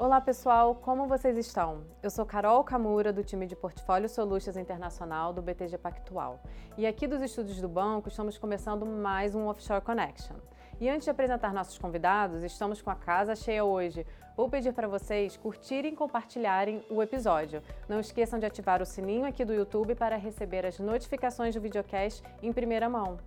Olá 0.00 0.18
pessoal, 0.18 0.74
como 0.76 1.06
vocês 1.06 1.36
estão? 1.36 1.84
Eu 2.02 2.08
sou 2.08 2.24
Carol 2.24 2.64
Camura, 2.64 3.12
do 3.12 3.22
time 3.22 3.46
de 3.46 3.54
Portfólio 3.54 4.08
Solutions 4.08 4.56
Internacional 4.56 5.30
do 5.30 5.42
BTG 5.42 5.76
Pactual. 5.76 6.40
E 6.78 6.86
aqui 6.86 7.06
dos 7.06 7.20
estúdios 7.20 7.60
do 7.60 7.68
banco 7.68 8.08
estamos 8.08 8.38
começando 8.38 8.86
mais 8.86 9.34
um 9.34 9.44
Offshore 9.44 9.82
Connection. 9.82 10.36
E 10.80 10.88
antes 10.88 11.04
de 11.04 11.10
apresentar 11.10 11.52
nossos 11.52 11.76
convidados, 11.76 12.42
estamos 12.42 12.80
com 12.80 12.88
a 12.88 12.94
casa 12.94 13.36
cheia 13.36 13.62
hoje. 13.62 14.06
Vou 14.34 14.48
pedir 14.48 14.72
para 14.72 14.88
vocês 14.88 15.36
curtirem 15.36 15.92
e 15.92 15.96
compartilharem 15.96 16.82
o 16.88 17.02
episódio. 17.02 17.62
Não 17.86 18.00
esqueçam 18.00 18.38
de 18.38 18.46
ativar 18.46 18.80
o 18.80 18.86
sininho 18.86 19.26
aqui 19.26 19.44
do 19.44 19.52
YouTube 19.52 19.94
para 19.94 20.16
receber 20.16 20.64
as 20.64 20.78
notificações 20.78 21.54
do 21.54 21.60
videocast 21.60 22.22
em 22.42 22.54
primeira 22.54 22.88
mão. 22.88 23.18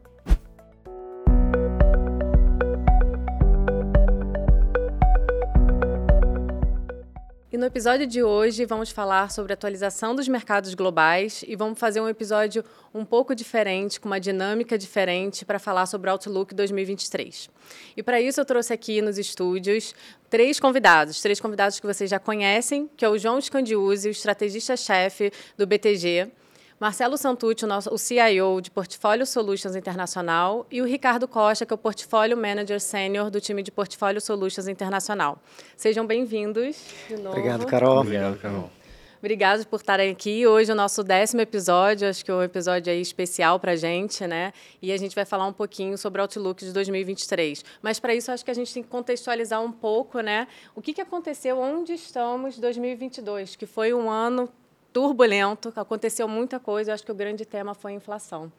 E 7.53 7.57
no 7.57 7.67
episódio 7.67 8.07
de 8.07 8.23
hoje 8.23 8.65
vamos 8.65 8.89
falar 8.89 9.29
sobre 9.29 9.53
atualização 9.53 10.15
dos 10.15 10.27
mercados 10.27 10.73
globais 10.73 11.45
e 11.47 11.55
vamos 11.55 11.77
fazer 11.77 12.01
um 12.01 12.09
episódio 12.09 12.65
um 12.91 13.05
pouco 13.05 13.35
diferente, 13.35 13.99
com 13.99 14.09
uma 14.09 14.19
dinâmica 14.19 14.75
diferente, 14.75 15.45
para 15.45 15.59
falar 15.59 15.85
sobre 15.85 16.09
o 16.09 16.13
Outlook 16.13 16.55
2023. 16.55 17.51
E 17.95 18.01
para 18.01 18.19
isso 18.19 18.41
eu 18.41 18.45
trouxe 18.45 18.73
aqui 18.73 19.03
nos 19.03 19.19
estúdios 19.19 19.93
três 20.31 20.59
convidados, 20.59 21.21
três 21.21 21.39
convidados 21.39 21.79
que 21.79 21.85
vocês 21.85 22.09
já 22.09 22.17
conhecem, 22.17 22.89
que 22.97 23.05
é 23.05 23.09
o 23.09 23.19
João 23.19 23.39
Scandiuzzi, 23.39 24.07
o 24.07 24.09
estrategista-chefe 24.09 25.31
do 25.55 25.67
BTG, 25.67 26.31
Marcelo 26.79 27.17
Santucci, 27.17 27.65
o, 27.65 27.67
nosso, 27.67 27.93
o 27.93 27.97
CIO 27.97 28.59
de 28.61 28.71
Portfólio 28.71 29.25
Solutions 29.25 29.75
Internacional, 29.75 30.65
e 30.71 30.81
o 30.81 30.85
Ricardo 30.85 31.27
Costa, 31.27 31.65
que 31.65 31.73
é 31.73 31.75
o 31.75 31.77
Portfólio 31.77 32.35
Manager 32.35 32.79
Sênior 32.79 33.29
do 33.29 33.39
time 33.39 33.61
de 33.61 33.71
Portfólio 33.71 34.19
Solutions 34.19 34.67
Internacional. 34.67 35.39
Sejam 35.77 36.05
bem-vindos 36.05 36.77
de 37.07 37.15
novo. 37.15 37.29
Obrigado, 37.29 37.65
Carol. 37.65 37.99
Obrigado, 37.99 38.37
Carol. 38.39 38.69
Obrigado 39.23 39.65
por 39.67 39.77
estarem 39.77 40.11
aqui. 40.11 40.45
Hoje 40.45 40.69
é 40.69 40.73
o 40.73 40.75
nosso 40.75 41.01
décimo 41.01 41.39
episódio, 41.39 42.09
acho 42.09 42.25
que 42.25 42.29
é 42.29 42.33
um 42.33 42.43
episódio 42.43 42.91
aí 42.91 42.99
especial 42.99 43.57
para 43.57 43.71
a 43.71 43.75
gente, 43.77 44.27
né? 44.27 44.51
E 44.81 44.91
a 44.91 44.97
gente 44.97 45.15
vai 45.15 45.23
falar 45.23 45.47
um 45.47 45.53
pouquinho 45.53 45.97
sobre 45.97 46.19
o 46.19 46.23
Outlook 46.23 46.65
de 46.65 46.73
2023. 46.73 47.63
Mas 47.81 48.01
para 48.01 48.13
isso, 48.13 48.33
acho 48.33 48.43
que 48.43 48.51
a 48.51 48.53
gente 48.53 48.73
tem 48.73 48.83
que 48.83 48.89
contextualizar 48.89 49.61
um 49.61 49.71
pouco, 49.71 50.19
né? 50.19 50.45
O 50.75 50.81
que, 50.81 50.91
que 50.91 50.99
aconteceu, 50.99 51.57
onde 51.57 51.93
estamos 51.93 52.57
em 52.57 52.59
2022, 52.59 53.55
que 53.55 53.65
foi 53.65 53.93
um 53.93 54.09
ano 54.09 54.49
turbulento, 54.93 55.73
aconteceu 55.75 56.27
muita 56.27 56.59
coisa. 56.59 56.91
Eu 56.91 56.93
acho 56.93 57.03
que 57.03 57.11
o 57.11 57.15
grande 57.15 57.45
tema 57.45 57.73
foi 57.73 57.93
a 57.93 57.95
inflação. 57.95 58.51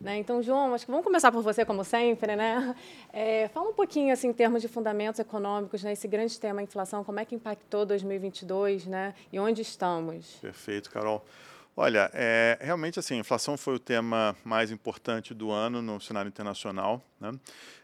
Né? 0.00 0.18
Então, 0.18 0.40
João, 0.40 0.74
acho 0.74 0.84
que 0.84 0.90
vamos 0.90 1.04
começar 1.04 1.32
por 1.32 1.42
você, 1.42 1.64
como 1.64 1.82
sempre. 1.82 2.36
Né? 2.36 2.74
É, 3.12 3.48
fala 3.48 3.70
um 3.70 3.72
pouquinho, 3.72 4.12
assim, 4.12 4.28
em 4.28 4.32
termos 4.32 4.62
de 4.62 4.68
fundamentos 4.68 5.18
econômicos, 5.18 5.82
né? 5.82 5.92
esse 5.92 6.06
grande 6.06 6.38
tema, 6.38 6.60
a 6.60 6.62
inflação, 6.62 7.02
como 7.02 7.18
é 7.18 7.24
que 7.24 7.34
impactou 7.34 7.84
2022 7.84 8.86
né? 8.86 9.14
e 9.32 9.40
onde 9.40 9.62
estamos? 9.62 10.36
Perfeito, 10.40 10.90
Carol. 10.90 11.24
Olha, 11.76 12.10
é, 12.12 12.58
realmente 12.60 12.98
assim, 12.98 13.14
a 13.14 13.18
inflação 13.18 13.56
foi 13.56 13.74
o 13.74 13.78
tema 13.78 14.36
mais 14.44 14.70
importante 14.70 15.32
do 15.32 15.50
ano 15.50 15.80
no 15.80 16.00
cenário 16.00 16.28
internacional. 16.28 17.02
Né? 17.20 17.32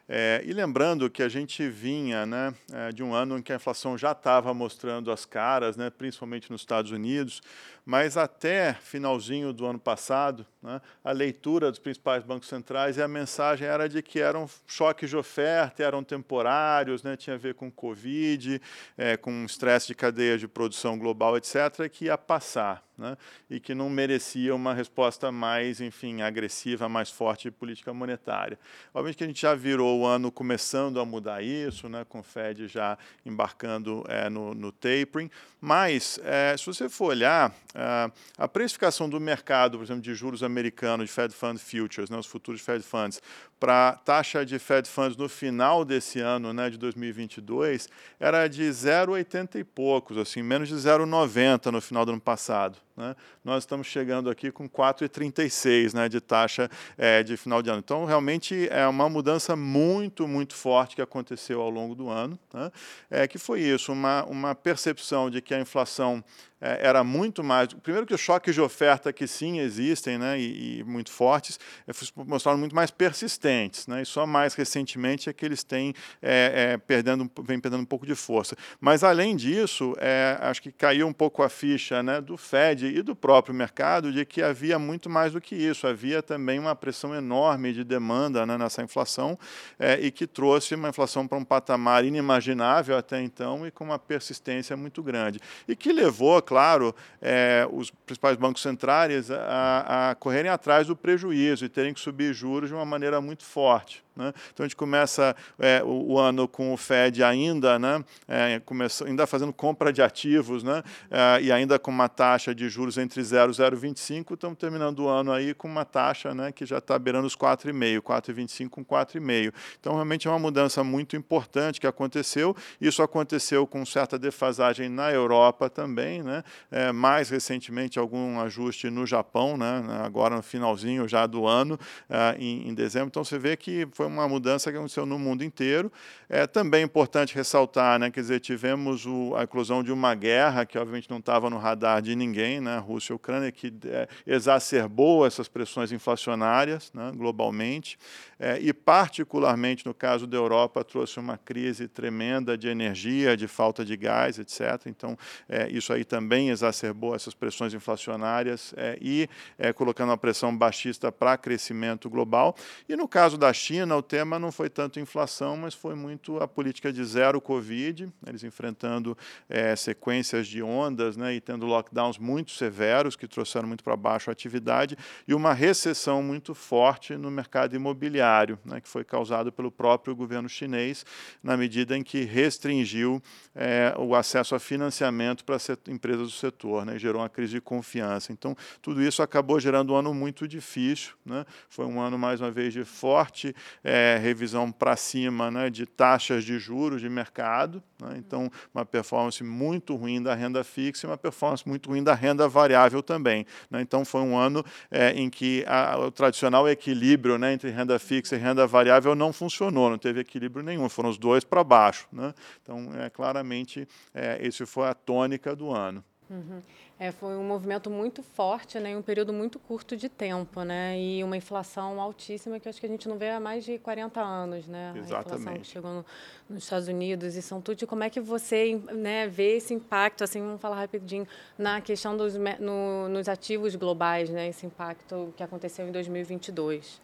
É, 0.07 0.43
e 0.45 0.53
lembrando 0.53 1.09
que 1.09 1.23
a 1.23 1.31
gente 1.31 1.67
vinha 1.67 2.27
né, 2.27 2.55
é, 2.71 2.93
de 2.93 3.03
um 3.03 3.15
ano 3.15 3.39
em 3.39 3.43
que 3.43 3.53
a 3.53 3.57
inflação 3.57 3.97
já 3.97 4.13
estava 4.13 4.53
mostrando 4.53 5.11
as 5.11 5.25
caras, 5.25 5.79
né, 5.79 5.89
principalmente 5.89 6.51
nos 6.53 6.61
Estados 6.61 6.91
Unidos, 6.91 7.41
mas 7.87 8.19
até 8.19 8.75
finalzinho 8.75 9.51
do 9.51 9.65
ano 9.65 9.79
passado, 9.79 10.47
né, 10.63 10.79
a 11.03 11.11
leitura 11.11 11.71
dos 11.71 11.81
principais 11.81 12.23
bancos 12.23 12.49
centrais 12.49 12.99
e 12.99 13.03
a 13.03 13.09
mensagem 13.09 13.67
era 13.67 13.89
de 13.89 14.03
que 14.03 14.21
eram 14.21 14.47
choques 14.67 15.09
de 15.09 15.17
oferta, 15.17 15.83
eram 15.83 16.05
temporários, 16.05 17.03
né, 17.03 17.17
tinha 17.17 17.37
a 17.37 17.39
ver 17.39 17.55
com 17.55 17.71
Covid, 17.71 18.61
é, 18.99 19.17
com 19.17 19.45
estresse 19.47 19.87
de 19.87 19.95
cadeia 19.95 20.37
de 20.37 20.47
produção 20.47 20.99
global, 20.99 21.35
etc., 21.39 21.89
que 21.91 22.07
ia 22.07 22.19
passar. 22.19 22.85
Né, 22.97 23.19
e 23.51 23.59
que 23.59 23.75
não 23.75 23.91
merecia 23.91 24.55
uma 24.55 24.73
resposta 24.73 25.33
mais, 25.33 25.81
enfim, 25.81 26.23
agressiva, 26.23 26.89
mais 26.89 27.11
forte 27.11 27.49
de 27.49 27.51
política 27.51 27.93
monetária. 27.93 28.57
Obviamente 28.95 29.17
que 29.17 29.24
a 29.25 29.27
gente 29.29 29.43
já 29.43 29.55
virou 29.55 30.01
o 30.01 30.07
ano 30.07 30.31
começando 30.31 31.01
a 31.01 31.05
mudar 31.05 31.43
isso, 31.43 31.89
né, 31.89 32.05
com 32.09 32.21
o 32.21 32.23
Fed 32.23 32.69
já 32.69 32.97
embarcando 33.25 34.05
é, 34.09 34.29
no, 34.29 34.55
no, 34.55 34.71
tapering. 34.71 35.31
Mas, 35.61 36.21
é, 36.23 36.55
se 36.57 36.67
você 36.67 36.89
for 36.89 37.07
olhar, 37.07 37.55
é, 37.75 38.11
a 38.37 38.47
precificação 38.47 39.09
do 39.09 39.19
mercado, 39.19 39.79
por 39.79 39.85
exemplo, 39.85 40.03
de 40.03 40.15
juros 40.15 40.43
americanos, 40.43 41.07
de 41.07 41.13
Fed 41.13 41.35
Fund 41.35 41.59
Futures, 41.59 42.11
né, 42.11 42.19
os 42.19 42.27
futuros 42.27 42.61
Fed 42.61 42.83
Funds, 42.85 43.21
para 43.59 43.91
a 43.91 43.93
taxa 43.93 44.45
de 44.45 44.59
Fed 44.59 44.89
Funds 44.89 45.17
no 45.17 45.29
final 45.29 45.85
desse 45.85 46.21
ano, 46.21 46.53
né, 46.53 46.69
de 46.71 46.77
2022, 46.77 47.89
era 48.21 48.47
de 48.49 48.63
0,80 48.63 49.57
e 49.57 49.65
poucos, 49.65 50.19
assim, 50.19 50.43
menos 50.43 50.69
de 50.69 50.75
0,90 50.75 51.71
no 51.71 51.81
final 51.81 52.05
do 52.05 52.13
ano 52.13 52.21
passado. 52.21 52.79
Né? 52.97 53.17
Nós 53.45 53.65
estamos 53.65 53.87
chegando 53.87 54.31
aqui 54.31 54.53
com 54.53 54.69
4,36 54.69 55.95
né, 55.95 56.09
de 56.09 56.21
taxa 56.21 56.71
é, 56.97 57.23
de 57.23 57.37
final 57.37 57.61
de 57.61 57.71
ano. 57.71 57.81
Então, 57.85 58.05
realmente 58.05 58.69
é 58.71 58.87
uma 58.87 59.09
mudança 59.09 59.57
muito, 59.57 60.29
muito 60.29 60.55
forte 60.55 60.95
que 60.95 61.03
aconteceu 61.03 61.61
ao 61.61 61.71
longo 61.71 61.95
do 61.95 62.09
ano. 62.09 62.39
Né? 62.53 62.71
É, 63.11 63.27
que 63.27 63.39
foi 63.39 63.61
isso, 63.61 63.93
uma, 63.93 64.25
uma 64.25 64.55
percepção 64.55 65.29
de 65.29 65.41
que 65.41 65.55
a 65.55 65.61
inflação 65.61 66.23
era 66.61 67.05
muito 67.05 67.45
mais. 67.45 67.73
Primeiro 67.75 68.07
que 68.07 68.15
os 68.15 68.21
choques 68.21 68.55
de 68.55 68.61
oferta 68.61 69.13
que 69.13 69.27
sim 69.27 69.59
existem, 69.59 70.19
né, 70.19 70.39
e, 70.39 70.81
e 70.81 70.85
muito 70.85 71.11
fortes, 71.11 71.59
é, 71.87 71.93
mostraram 72.25 72.59
muito 72.59 72.75
mais 72.75 72.91
persistentes, 72.91 73.87
né, 73.87 74.03
e 74.03 74.07
só 74.07 74.27
mais 74.27 74.55
recentemente 74.55 75.29
é 75.29 75.33
que 75.33 75.45
eles 75.45 75.63
têm 75.63 75.93
é, 76.23 76.73
é, 76.73 76.79
perdendo, 76.79 77.31
vem 77.43 77.61
perdendo 77.61 77.83
um 77.83 77.87
pouco 77.87 78.07
de 78.07 78.15
força. 78.15 78.57
Mas 78.81 79.05
além 79.05 79.37
disso, 79.37 79.95
é, 79.99 80.39
acho 80.41 80.63
que 80.63 80.73
caiu 80.73 81.07
um 81.07 81.13
pouco 81.13 81.43
a 81.43 81.49
ficha, 81.49 82.03
né, 82.03 82.21
do 82.21 82.37
Fed 82.37 82.87
e 82.87 83.03
do 83.03 83.15
próprio 83.15 83.55
mercado 83.55 84.13
de 84.13 84.25
que 84.25 84.43
havia 84.43 84.79
muito 84.79 85.11
mais 85.11 85.33
do 85.33 85.41
que 85.41 85.55
isso, 85.55 85.87
havia 85.87 86.23
também 86.23 86.59
uma 86.59 86.75
pressão 86.75 87.15
enorme 87.15 87.73
de 87.73 87.85
demanda 87.85 88.47
né, 88.47 88.57
nessa 88.57 88.83
inflação 88.83 89.39
é, 89.79 89.99
e 90.01 90.11
que 90.11 90.27
trouxe 90.27 90.75
uma 90.75 90.89
inflação 90.89 91.27
para 91.27 91.39
um 91.39 91.45
patamar 91.45 92.05
inimaginável 92.05 92.97
até 92.97 93.23
então 93.23 93.67
e 93.67 93.71
com 93.71 93.85
uma 93.85 93.99
persistência 93.99 94.77
muito 94.77 95.03
grande 95.03 95.41
e 95.69 95.77
que 95.77 95.93
levou, 95.93 96.41
claro 96.45 96.95
é, 97.21 97.67
os 97.73 97.91
principais 97.91 98.37
bancos 98.37 98.63
centrais 98.63 99.31
a, 99.31 100.11
a 100.11 100.15
correrem 100.15 100.51
atrás 100.51 100.87
do 100.87 100.95
prejuízo 100.95 101.65
e 101.65 101.69
terem 101.69 101.95
que 101.95 102.01
subir 102.01 102.33
juros 102.35 102.69
de 102.69 102.75
uma 102.75 102.85
maneira 102.85 103.21
muito 103.21 103.43
forte. 103.43 104.04
Né? 104.17 104.33
Então 104.53 104.65
a 104.65 104.69
gente 104.69 104.77
começa 104.77 105.35
é, 105.59 105.83
o, 105.83 106.13
o, 106.13 106.19
ano 106.19 106.47
com 106.47 106.73
o 106.73 106.77
Fed 106.77 107.23
ainda, 107.25 107.79
né, 107.81 108.05
é, 108.29 108.61
começa, 108.61 109.05
ainda 109.05 109.27
fazendo 109.27 109.53
compra 109.53 109.93
de 109.93 110.03
ativos 110.03 110.63
né, 110.63 110.85
é, 111.11 111.43
e 111.43 111.51
ainda 111.51 111.81
com 111.81 111.91
uma 111.91 112.09
taxa 112.09 112.55
de 112.55 112.69
juros 112.69 112.97
entre 112.97 113.21
0 113.23 113.51
e 113.51 113.55
0,25, 113.55 114.35
estamos 114.35 114.57
terminando 114.57 115.01
o 115.01 115.09
ano 115.09 115.33
aí 115.33 115.53
com 115.53 115.67
uma 115.67 115.85
taxa 115.85 116.33
né, 116.33 116.53
que 116.53 116.65
já 116.65 116.79
está 116.79 116.97
beirando 116.97 117.27
os 117.27 117.37
4,5, 117.37 118.01
4,25 118.01 118.69
com 118.69 118.85
4,5. 118.85 119.53
Então 119.81 119.95
realmente 119.95 120.29
é 120.29 120.31
uma 120.31 120.39
mudança 120.39 120.85
muito 120.85 121.17
importante 121.17 121.81
que 121.81 121.87
aconteceu. 121.87 122.57
Isso 122.81 123.03
aconteceu 123.03 123.67
com 123.67 123.85
certa 123.85 124.17
defasagem 124.17 124.89
na 124.89 125.11
Europa 125.11 125.69
também, 125.69 126.23
né, 126.23 126.45
é, 126.71 126.93
mais 126.93 127.31
recentemente 127.31 127.99
algum 127.99 128.39
ajuste 128.41 128.89
no 128.91 129.05
Japão, 129.05 129.57
né, 129.57 129.83
agora 130.05 130.37
no 130.37 130.43
finalzinho 130.43 131.09
já 131.09 131.27
do 131.27 131.49
ano, 131.49 131.77
é, 132.09 132.37
em, 132.39 132.69
em 132.69 132.75
dezembro. 132.75 133.09
Então 133.09 133.25
você 133.25 133.39
vê 133.39 133.57
que 133.57 133.89
foi 133.93 134.04
foi 134.05 134.09
uma 134.09 134.29
mudança 134.29 134.71
que 134.71 134.77
aconteceu 134.77 135.07
no 135.07 135.19
mundo 135.19 135.43
inteiro. 135.43 135.91
É 136.29 136.47
também 136.47 136.85
importante 136.85 137.35
ressaltar, 137.35 137.99
né, 137.99 138.11
quer 138.11 138.21
dizer, 138.21 138.41
tivemos 138.41 139.07
o, 139.07 139.35
a 139.37 139.45
inclusão 139.45 139.83
de 139.83 139.93
uma 139.93 140.15
guerra 140.15 140.67
que 140.67 140.79
obviamente 140.79 141.09
não 141.09 141.19
estava 141.19 141.49
no 141.49 141.57
radar 141.57 142.03
de 142.03 142.15
ninguém, 142.15 142.61
né, 142.61 142.79
Rússia 142.79 143.13
e 143.13 143.17
Ucrânia, 143.17 143.51
que 143.51 143.73
é, 143.87 144.09
exacerbou 144.27 145.27
essas 145.27 145.49
pressões 145.49 145.91
inflacionárias 145.93 146.91
né, 146.93 147.13
globalmente 147.15 147.99
é, 148.39 148.59
e 148.61 148.73
particularmente 148.73 149.87
no 149.87 149.95
caso 149.95 150.27
da 150.27 150.37
Europa 150.37 150.85
trouxe 150.85 151.19
uma 151.19 151.39
crise 151.39 151.89
tremenda 151.89 152.59
de 152.59 152.69
energia, 152.69 153.37
de 153.37 153.49
falta 153.49 153.85
de 153.85 153.97
gás, 153.97 154.39
etc. 154.39 154.87
Então 154.87 155.17
é, 155.49 155.69
isso 155.71 155.93
aí 155.93 156.05
também 156.05 156.51
exacerbou 156.51 157.15
essas 157.15 157.33
pressões 157.33 157.73
inflacionárias 157.73 158.75
é, 158.77 158.99
e 159.01 159.29
é, 159.59 159.73
colocando 159.73 160.11
uma 160.11 160.19
pressão 160.19 160.55
baixista 160.55 161.11
para 161.11 161.39
crescimento 161.39 162.11
global. 162.11 162.55
E 162.89 162.97
no 162.97 163.09
caso 163.09 163.39
da 163.39 163.53
China 163.53 163.94
o 163.97 164.03
tema 164.03 164.39
não 164.39 164.53
foi 164.53 164.69
tanto 164.69 165.01
inflação, 165.01 165.57
mas 165.57 165.75
foi 165.75 165.95
muito 165.95 166.39
a 166.39 166.49
política 166.49 166.93
de 166.93 167.05
zero 167.05 167.41
Covid, 167.41 168.13
eles 168.27 168.45
enfrentando 168.45 169.17
é, 169.49 169.75
sequências 169.77 170.47
de 170.47 170.63
ondas 170.63 171.17
né, 171.17 171.35
e 171.35 171.41
tendo 171.41 171.67
lockdowns 171.67 172.19
muito 172.19 172.53
severos, 172.53 173.17
que 173.17 173.27
trouxeram 173.27 173.69
muito 173.69 173.83
para 173.83 173.97
baixo 173.97 174.31
a 174.31 174.33
atividade, 174.33 174.97
e 175.27 175.35
uma 175.35 175.53
recessão 175.53 176.23
muito 176.23 176.55
forte 176.55 177.17
no 177.17 177.31
mercado 177.31 177.75
imobiliário, 177.75 178.59
né, 178.65 178.81
que 178.81 178.89
foi 178.89 179.05
causado 179.05 179.53
pelo 179.53 179.71
próprio 179.71 180.15
governo 180.15 180.49
chinês, 180.49 181.05
na 181.43 181.57
medida 181.57 181.97
em 181.97 182.03
que 182.03 182.23
restringiu 182.23 183.23
é, 183.55 183.95
o 183.99 184.15
acesso 184.15 184.55
a 184.55 184.59
financiamento 184.59 185.45
para 185.45 185.57
empresas 185.89 186.29
do 186.29 186.31
setor, 186.31 186.85
né, 186.85 186.99
gerou 186.99 187.21
uma 187.23 187.29
crise 187.29 187.53
de 187.53 187.61
confiança. 187.61 188.33
Então, 188.33 188.57
tudo 188.81 189.03
isso 189.03 189.23
acabou 189.23 189.59
gerando 189.61 189.93
um 189.93 189.97
ano 189.97 190.15
muito 190.15 190.47
difícil. 190.47 191.15
Né, 191.25 191.45
foi 191.69 191.87
um 191.87 192.01
ano, 192.01 192.19
mais 192.19 192.41
uma 192.41 192.51
vez, 192.51 192.73
de 192.73 192.85
forte 192.85 193.55
é, 193.85 194.19
revisão 194.21 194.73
para 194.73 194.97
cima 194.97 195.51
né, 195.51 195.69
de 195.69 195.85
taxas 195.85 196.43
de 196.43 196.59
juros 196.59 197.03
de 197.03 197.09
mercado. 197.09 197.83
Né, 198.01 198.15
então, 198.17 198.51
uma 198.75 198.85
performance 198.85 199.45
muito 199.45 199.95
ruim 199.95 200.23
da 200.23 200.35
renda 200.35 200.65
fixa 200.65 201.07
e 201.07 201.11
uma 201.11 201.19
performance 201.19 201.69
muito 201.69 201.91
ruim 201.91 202.03
da 202.03 202.15
renda 202.15 202.49
variável 202.49 203.03
também. 203.03 203.47
Né, 203.71 203.83
então, 203.83 204.05
foi 204.05 204.23
um 204.23 204.37
ano 204.37 204.65
é, 204.91 205.11
em 205.11 205.29
que 205.29 205.63
a, 205.69 205.99
o 205.99 206.11
tradicional 206.11 206.69
equilíbrio 206.69 207.37
né, 207.37 207.53
entre 207.53 207.71
renda 207.71 207.99
fixa 207.99 208.35
e 208.35 208.39
renda 208.39 208.67
variável 208.67 209.15
não 209.15 209.33
funcionou, 209.33 209.91
não 209.91 209.99
teve 209.99 210.21
equilíbrio 210.21 210.65
nenhum, 210.65 210.89
foram 210.89 211.11
os 211.11 211.19
dois 211.19 211.45
para 211.45 211.63
baixo. 211.63 212.09
Né? 212.11 212.33
Então, 212.63 212.91
é, 212.99 213.11
claramente, 213.11 213.87
é, 214.15 214.39
esse 214.41 214.65
foi 214.65 214.89
a 214.89 214.95
tônica 214.95 215.55
do 215.55 215.71
ano. 215.71 216.03
Uhum. 216.31 216.63
É, 216.99 217.11
foi 217.11 217.37
um 217.37 217.43
movimento 217.43 217.91
muito 217.91 218.23
forte, 218.23 218.79
né, 218.79 218.91
em 218.91 218.97
um 218.97 219.03
período 219.03 219.33
muito 219.33 219.59
curto 219.59 219.97
de 219.97 220.09
tempo, 220.09 220.63
né, 220.63 220.97
e 220.97 221.25
uma 221.25 221.37
inflação 221.37 222.01
altíssima 222.01 222.61
que 222.61 222.69
acho 222.69 222.79
que 222.79 222.87
a 222.87 222.89
gente 222.89 223.09
não 223.09 223.19
vê 223.19 223.31
há 223.31 223.41
mais 223.41 223.65
de 223.65 223.79
40 223.79 224.21
anos, 224.21 224.69
né, 224.69 224.93
Exatamente. 224.97 225.15
a 225.15 225.21
inflação 225.21 225.61
que 225.61 225.67
chegou 225.67 225.91
no, 225.91 226.07
nos 226.49 226.63
Estados 226.63 226.87
Unidos 226.87 227.35
e 227.35 227.43
São 227.43 227.61
tudo. 227.61 227.85
Como 227.89 228.05
é 228.05 228.11
que 228.11 228.21
você, 228.21 228.81
né, 228.93 229.27
vê 229.27 229.57
esse 229.57 229.75
impacto, 229.75 230.23
assim, 230.23 230.41
vamos 230.41 230.61
falar 230.61 230.77
rapidinho 230.77 231.27
na 231.59 231.81
questão 231.81 232.17
dos 232.17 232.37
no, 232.61 233.09
nos 233.09 233.29
ativos 233.29 233.75
globais, 233.75 234.31
né, 234.31 234.49
esse 234.49 234.65
impacto 234.65 235.35
que 235.37 235.43
aconteceu 235.43 235.89
em 235.89 235.91
2022? 235.91 237.01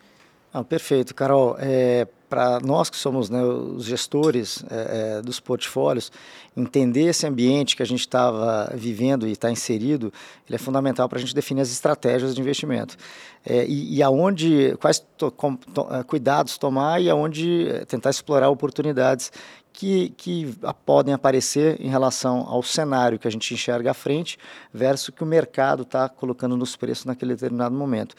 Ah, 0.52 0.62
perfeito, 0.62 1.14
Carol. 1.14 1.56
É, 1.58 2.06
Para 2.30 2.60
nós 2.60 2.88
que 2.88 2.96
somos 2.96 3.28
né, 3.28 3.42
os 3.42 3.84
gestores 3.84 4.64
é, 4.70 5.18
é, 5.18 5.22
dos 5.22 5.40
portfólios, 5.40 6.10
entender 6.56 7.06
esse 7.06 7.26
ambiente 7.26 7.76
que 7.76 7.82
a 7.82 7.86
gente 7.86 8.00
estava 8.00 8.72
vivendo 8.74 9.26
e 9.26 9.32
está 9.32 9.50
inserido, 9.50 10.12
ele 10.48 10.56
é 10.56 10.58
fundamental 10.58 11.08
para 11.08 11.18
a 11.18 11.20
gente 11.20 11.34
definir 11.34 11.60
as 11.60 11.70
estratégias 11.70 12.34
de 12.34 12.40
investimento. 12.40 12.96
É, 13.44 13.66
e, 13.66 13.96
e, 13.96 14.02
aonde, 14.02 14.76
quais 14.80 15.04
to, 15.16 15.30
com, 15.32 15.56
to, 15.56 15.86
é, 15.90 16.02
cuidados 16.04 16.56
tomar 16.56 17.00
e 17.00 17.10
aonde 17.10 17.68
é, 17.68 17.84
tentar 17.84 18.10
explorar 18.10 18.48
oportunidades 18.48 19.32
que, 19.72 20.10
que 20.10 20.54
podem 20.84 21.14
aparecer 21.14 21.80
em 21.80 21.88
relação 21.88 22.46
ao 22.46 22.62
cenário 22.62 23.18
que 23.18 23.26
a 23.26 23.30
gente 23.30 23.54
enxerga 23.54 23.92
à 23.92 23.94
frente 23.94 24.38
versus 24.72 25.08
o 25.08 25.12
que 25.12 25.22
o 25.22 25.26
mercado 25.26 25.82
está 25.82 26.08
colocando 26.08 26.56
nos 26.56 26.76
preços 26.76 27.04
naquele 27.04 27.34
determinado 27.34 27.74
momento. 27.74 28.14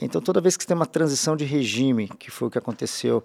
Então, 0.00 0.20
toda 0.20 0.40
vez 0.40 0.56
que 0.56 0.66
tem 0.66 0.76
uma 0.76 0.86
transição 0.86 1.36
de 1.36 1.44
regime, 1.44 2.08
que 2.18 2.30
foi 2.30 2.48
o 2.48 2.50
que 2.50 2.58
aconteceu 2.58 3.24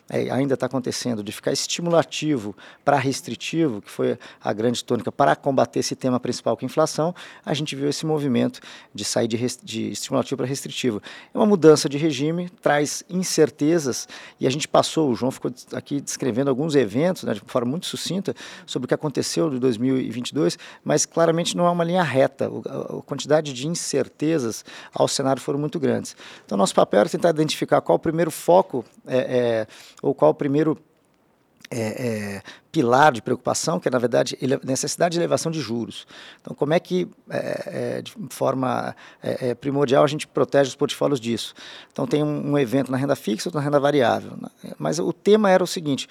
é, 0.11 0.29
ainda 0.29 0.55
está 0.55 0.65
acontecendo, 0.65 1.23
de 1.23 1.31
ficar 1.31 1.53
estimulativo 1.53 2.53
para 2.83 2.97
restritivo, 2.97 3.81
que 3.81 3.89
foi 3.89 4.19
a 4.43 4.51
grande 4.51 4.83
tônica 4.83 5.09
para 5.09 5.37
combater 5.37 5.79
esse 5.79 5.95
tema 5.95 6.19
principal 6.19 6.57
que 6.57 6.65
é 6.65 6.67
a 6.67 6.69
inflação, 6.69 7.15
a 7.45 7.53
gente 7.53 7.75
viu 7.77 7.89
esse 7.89 8.05
movimento 8.05 8.59
de 8.93 9.05
sair 9.05 9.27
de, 9.29 9.37
de 9.63 9.89
estimulativo 9.91 10.35
para 10.35 10.45
restritivo. 10.45 11.01
É 11.33 11.37
uma 11.37 11.45
mudança 11.45 11.87
de 11.87 11.97
regime, 11.97 12.49
traz 12.61 13.03
incertezas, 13.09 14.05
e 14.37 14.45
a 14.45 14.49
gente 14.49 14.67
passou, 14.67 15.09
o 15.09 15.15
João 15.15 15.31
ficou 15.31 15.51
aqui 15.73 16.01
descrevendo 16.01 16.49
alguns 16.49 16.75
eventos, 16.75 17.23
né, 17.23 17.33
de 17.33 17.41
forma 17.45 17.71
muito 17.71 17.85
sucinta, 17.85 18.35
sobre 18.65 18.85
o 18.85 18.87
que 18.89 18.93
aconteceu 18.93 19.49
de 19.49 19.59
2022, 19.59 20.59
mas 20.83 21.05
claramente 21.05 21.55
não 21.55 21.65
é 21.65 21.69
uma 21.69 21.85
linha 21.85 22.03
reta. 22.03 22.47
A 22.47 23.01
quantidade 23.03 23.53
de 23.53 23.65
incertezas 23.65 24.65
ao 24.93 25.07
cenário 25.07 25.41
foram 25.41 25.57
muito 25.57 25.79
grandes. 25.79 26.17
Então, 26.45 26.57
nosso 26.57 26.75
papel 26.75 26.99
era 26.99 27.09
tentar 27.09 27.29
identificar 27.29 27.79
qual 27.79 27.95
o 27.95 27.99
primeiro 27.99 28.29
foco 28.29 28.83
é, 29.07 29.17
é, 29.17 29.67
ou 30.01 30.13
qual 30.13 30.31
o 30.31 30.35
primeiro 30.35 30.77
é, 31.71 31.79
é, 31.79 32.41
pilar 32.69 33.13
de 33.13 33.21
preocupação, 33.21 33.79
que 33.79 33.87
é, 33.87 33.91
na 33.91 33.97
verdade, 33.97 34.37
necessidade 34.63 35.13
de 35.13 35.19
elevação 35.19 35.49
de 35.49 35.61
juros. 35.61 36.05
Então, 36.41 36.53
como 36.53 36.73
é 36.73 36.79
que, 36.79 37.07
é, 37.29 37.97
é 37.97 38.01
de 38.01 38.13
forma 38.29 38.93
é, 39.23 39.49
é, 39.49 39.55
primordial, 39.55 40.03
a 40.03 40.07
gente 40.07 40.27
protege 40.27 40.69
os 40.69 40.75
portfólios 40.75 41.19
disso? 41.19 41.53
Então, 41.91 42.05
tem 42.05 42.23
um, 42.23 42.51
um 42.51 42.57
evento 42.57 42.91
na 42.91 42.97
renda 42.97 43.15
fixa 43.15 43.47
ou 43.47 43.55
na 43.55 43.61
renda 43.61 43.79
variável. 43.79 44.33
Né? 44.41 44.49
Mas 44.77 44.99
o 44.99 45.13
tema 45.13 45.49
era 45.49 45.63
o 45.63 45.67
seguinte, 45.67 46.09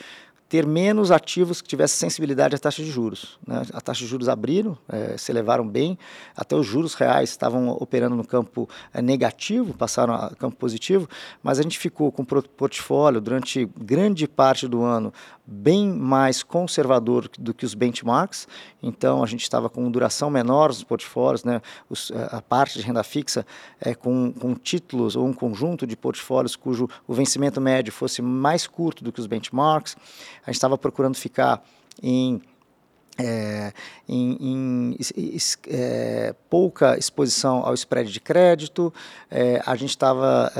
ter 0.50 0.66
menos 0.66 1.12
ativos 1.12 1.62
que 1.62 1.68
tivessem 1.68 1.96
sensibilidade 1.96 2.56
à 2.56 2.58
taxa 2.58 2.82
de 2.82 2.90
juros. 2.90 3.38
Né? 3.46 3.62
A 3.72 3.80
taxa 3.80 4.00
de 4.00 4.06
juros 4.08 4.28
abriram, 4.28 4.76
é, 4.88 5.16
se 5.16 5.30
elevaram 5.30 5.66
bem, 5.66 5.96
até 6.36 6.56
os 6.56 6.66
juros 6.66 6.94
reais 6.94 7.30
estavam 7.30 7.70
operando 7.70 8.16
no 8.16 8.26
campo 8.26 8.68
é, 8.92 9.00
negativo, 9.00 9.72
passaram 9.72 10.12
a 10.12 10.30
campo 10.34 10.56
positivo, 10.56 11.08
mas 11.40 11.60
a 11.60 11.62
gente 11.62 11.78
ficou 11.78 12.10
com 12.10 12.22
o 12.22 12.26
portfólio 12.26 13.20
durante 13.20 13.64
grande 13.78 14.26
parte 14.26 14.66
do 14.66 14.82
ano 14.82 15.14
bem 15.52 15.88
mais 15.88 16.44
conservador 16.44 17.28
do 17.36 17.52
que 17.52 17.64
os 17.64 17.74
benchmarks, 17.74 18.46
então 18.80 19.20
a 19.20 19.26
gente 19.26 19.42
estava 19.42 19.68
com 19.68 19.90
duração 19.90 20.30
menor 20.30 20.68
nos 20.68 20.84
portfólios, 20.84 21.42
né? 21.42 21.60
Os, 21.88 22.12
é, 22.12 22.28
a 22.30 22.40
parte 22.40 22.78
de 22.78 22.84
renda 22.84 23.02
fixa 23.02 23.44
é, 23.80 23.92
com, 23.92 24.32
com 24.32 24.54
títulos 24.54 25.16
ou 25.16 25.26
um 25.26 25.32
conjunto 25.32 25.88
de 25.88 25.96
portfólios 25.96 26.54
cujo 26.54 26.88
o 27.04 27.12
vencimento 27.12 27.60
médio 27.60 27.92
fosse 27.92 28.22
mais 28.22 28.68
curto 28.68 29.02
do 29.02 29.10
que 29.10 29.18
os 29.18 29.26
benchmarks. 29.26 29.96
A 30.46 30.50
gente 30.50 30.56
estava 30.56 30.78
procurando 30.78 31.16
ficar 31.16 31.60
em 32.00 32.40
é, 33.18 33.72
em, 34.08 34.94
em 34.94 34.96
é, 35.68 36.34
pouca 36.48 36.96
exposição 36.96 37.66
ao 37.66 37.74
spread 37.74 38.10
de 38.10 38.20
crédito, 38.20 38.94
é, 39.30 39.60
a 39.66 39.76
gente 39.76 39.90
estava 39.90 40.50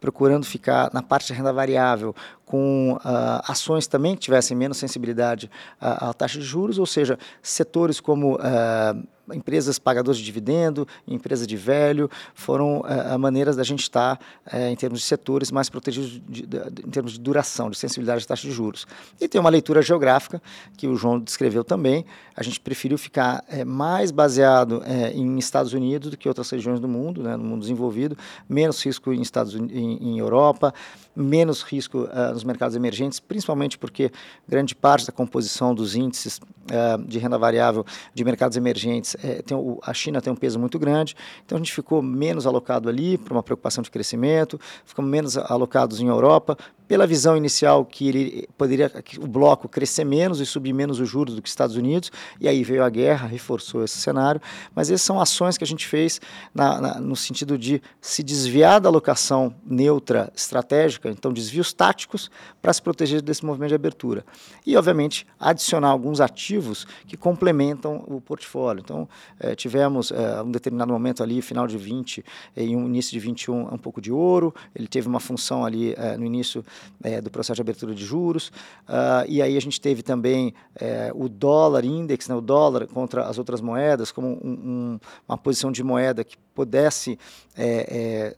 procurando 0.00 0.44
ficar 0.44 0.90
na 0.92 1.02
parte 1.02 1.28
de 1.28 1.32
renda 1.32 1.52
variável 1.52 2.14
com 2.46 2.92
uh, 2.92 3.42
ações 3.46 3.88
também 3.88 4.14
que 4.14 4.20
tivessem 4.22 4.56
menos 4.56 4.78
sensibilidade 4.78 5.50
à, 5.80 6.10
à, 6.10 6.14
taxa 6.14 6.38
de 6.38 6.44
juros, 6.44 6.78
ou 6.78 6.86
seja, 6.86 7.18
setores 7.42 7.98
como 8.00 8.36
uh, 8.36 9.06
empresas 9.34 9.78
pagadoras 9.78 10.18
de 10.18 10.24
dividendo, 10.24 10.86
empresas 11.06 11.46
de 11.46 11.56
velho, 11.56 12.08
foram 12.34 12.80
uh, 12.80 13.18
maneiras 13.18 13.56
da 13.56 13.64
gente 13.64 13.80
estar, 13.80 14.20
uh, 14.46 14.56
em 14.56 14.76
termos 14.76 15.00
de 15.00 15.06
setores, 15.06 15.50
mais 15.50 15.68
protegidos 15.68 16.22
de, 16.28 16.46
de, 16.46 16.56
em 16.86 16.90
termos 16.90 17.12
de 17.12 17.20
duração, 17.20 17.68
de 17.68 17.76
sensibilidade 17.76 18.24
à 18.24 18.28
taxa 18.28 18.46
de 18.46 18.52
juros. 18.52 18.86
E 19.20 19.26
tem 19.26 19.40
uma 19.40 19.50
leitura 19.50 19.82
geográfica, 19.82 20.40
que 20.76 20.86
o 20.86 20.94
João 20.94 21.18
descreveu 21.18 21.64
também, 21.64 22.04
a 22.36 22.42
gente 22.42 22.60
preferiu 22.60 22.96
ficar 22.96 23.44
uh, 23.48 23.66
mais 23.66 24.10
baseado 24.12 24.82
em 25.12 25.38
Estados 25.38 25.72
Unidos 25.72 26.10
do 26.10 26.16
que 26.16 26.28
outras 26.28 26.48
regiões 26.50 26.78
do 26.78 26.86
mundo, 26.86 27.22
né, 27.22 27.36
no 27.36 27.44
mundo 27.44 27.60
desenvolvido, 27.60 28.16
menos 28.48 28.84
risco 28.84 29.12
em, 29.12 29.20
Estados, 29.20 29.54
em, 29.54 29.98
em 30.00 30.18
Europa, 30.18 30.72
menos 31.16 31.62
risco 31.62 32.04
uh, 32.04 32.32
nos 32.32 32.44
mercados 32.44 32.76
emergentes, 32.76 33.18
principalmente 33.18 33.78
porque 33.78 34.10
grande 34.46 34.74
parte 34.74 35.06
da 35.06 35.12
composição 35.12 35.74
dos 35.74 35.96
índices 35.96 36.38
uh, 36.38 37.02
de 37.04 37.18
renda 37.18 37.38
variável 37.38 37.84
de 38.14 38.24
mercados 38.24 38.56
emergentes, 38.56 39.16
é, 39.22 39.40
tem 39.42 39.56
o, 39.56 39.78
a 39.82 39.94
China 39.94 40.20
tem 40.20 40.32
um 40.32 40.36
peso 40.36 40.58
muito 40.58 40.78
grande, 40.78 41.16
então 41.44 41.56
a 41.56 41.58
gente 41.58 41.72
ficou 41.72 42.02
menos 42.02 42.46
alocado 42.46 42.88
ali 42.88 43.16
por 43.16 43.32
uma 43.32 43.42
preocupação 43.42 43.82
de 43.82 43.90
crescimento, 43.90 44.60
ficamos 44.84 45.10
menos 45.10 45.36
alocados 45.38 46.00
em 46.00 46.08
Europa, 46.08 46.56
pela 46.86 47.06
visão 47.06 47.36
inicial 47.36 47.84
que 47.84 48.08
ele 48.08 48.48
poderia 48.56 48.88
que 48.88 49.18
o 49.18 49.26
bloco 49.26 49.68
crescer 49.68 50.04
menos 50.04 50.40
e 50.40 50.46
subir 50.46 50.72
menos 50.72 51.00
os 51.00 51.08
juros 51.08 51.34
do 51.34 51.42
que 51.42 51.48
os 51.48 51.52
Estados 51.52 51.76
Unidos, 51.76 52.12
e 52.40 52.48
aí 52.48 52.62
veio 52.62 52.84
a 52.84 52.88
guerra, 52.88 53.26
reforçou 53.26 53.82
esse 53.82 53.98
cenário, 53.98 54.40
mas 54.74 54.90
essas 54.90 55.02
são 55.02 55.20
ações 55.20 55.58
que 55.58 55.64
a 55.64 55.66
gente 55.66 55.86
fez 55.86 56.20
na, 56.54 56.80
na, 56.80 57.00
no 57.00 57.16
sentido 57.16 57.58
de 57.58 57.82
se 58.00 58.22
desviar 58.22 58.80
da 58.80 58.88
alocação 58.88 59.54
neutra 59.64 60.30
estratégica, 60.34 61.05
então 61.10 61.32
desvios 61.32 61.72
táticos, 61.72 62.30
para 62.60 62.72
se 62.72 62.82
proteger 62.82 63.22
desse 63.22 63.44
movimento 63.44 63.70
de 63.70 63.74
abertura. 63.74 64.24
E, 64.64 64.76
obviamente, 64.76 65.26
adicionar 65.38 65.88
alguns 65.88 66.20
ativos 66.20 66.86
que 67.06 67.16
complementam 67.16 68.04
o 68.06 68.20
portfólio. 68.20 68.80
Então, 68.80 69.08
eh, 69.38 69.54
tivemos 69.54 70.10
eh, 70.10 70.42
um 70.42 70.50
determinado 70.50 70.92
momento 70.92 71.22
ali, 71.22 71.40
final 71.42 71.66
de 71.66 71.76
20 71.76 72.24
e 72.56 72.76
um 72.76 72.86
início 72.86 73.12
de 73.12 73.20
21, 73.20 73.74
um 73.74 73.78
pouco 73.78 74.00
de 74.00 74.12
ouro, 74.12 74.54
ele 74.74 74.88
teve 74.88 75.08
uma 75.08 75.20
função 75.20 75.64
ali 75.64 75.94
eh, 75.96 76.16
no 76.16 76.24
início 76.24 76.64
é, 77.02 77.20
do 77.20 77.30
processo 77.30 77.56
de 77.56 77.62
abertura 77.62 77.94
de 77.94 78.04
juros. 78.04 78.48
Uh, 78.88 79.26
e 79.28 79.42
aí 79.42 79.56
a 79.56 79.60
gente 79.60 79.80
teve 79.80 80.02
também 80.02 80.54
é, 80.74 81.10
o 81.14 81.28
dólar 81.28 81.84
index, 81.84 82.28
né, 82.28 82.34
o 82.34 82.40
dólar 82.40 82.86
contra 82.86 83.24
as 83.24 83.38
outras 83.38 83.60
moedas, 83.60 84.10
como 84.10 84.28
um, 84.28 84.50
um, 84.50 85.00
uma 85.28 85.38
posição 85.38 85.70
de 85.70 85.82
moeda 85.82 86.24
que 86.24 86.36
pudesse 86.54 87.18
é, 87.56 88.34
é, 88.34 88.36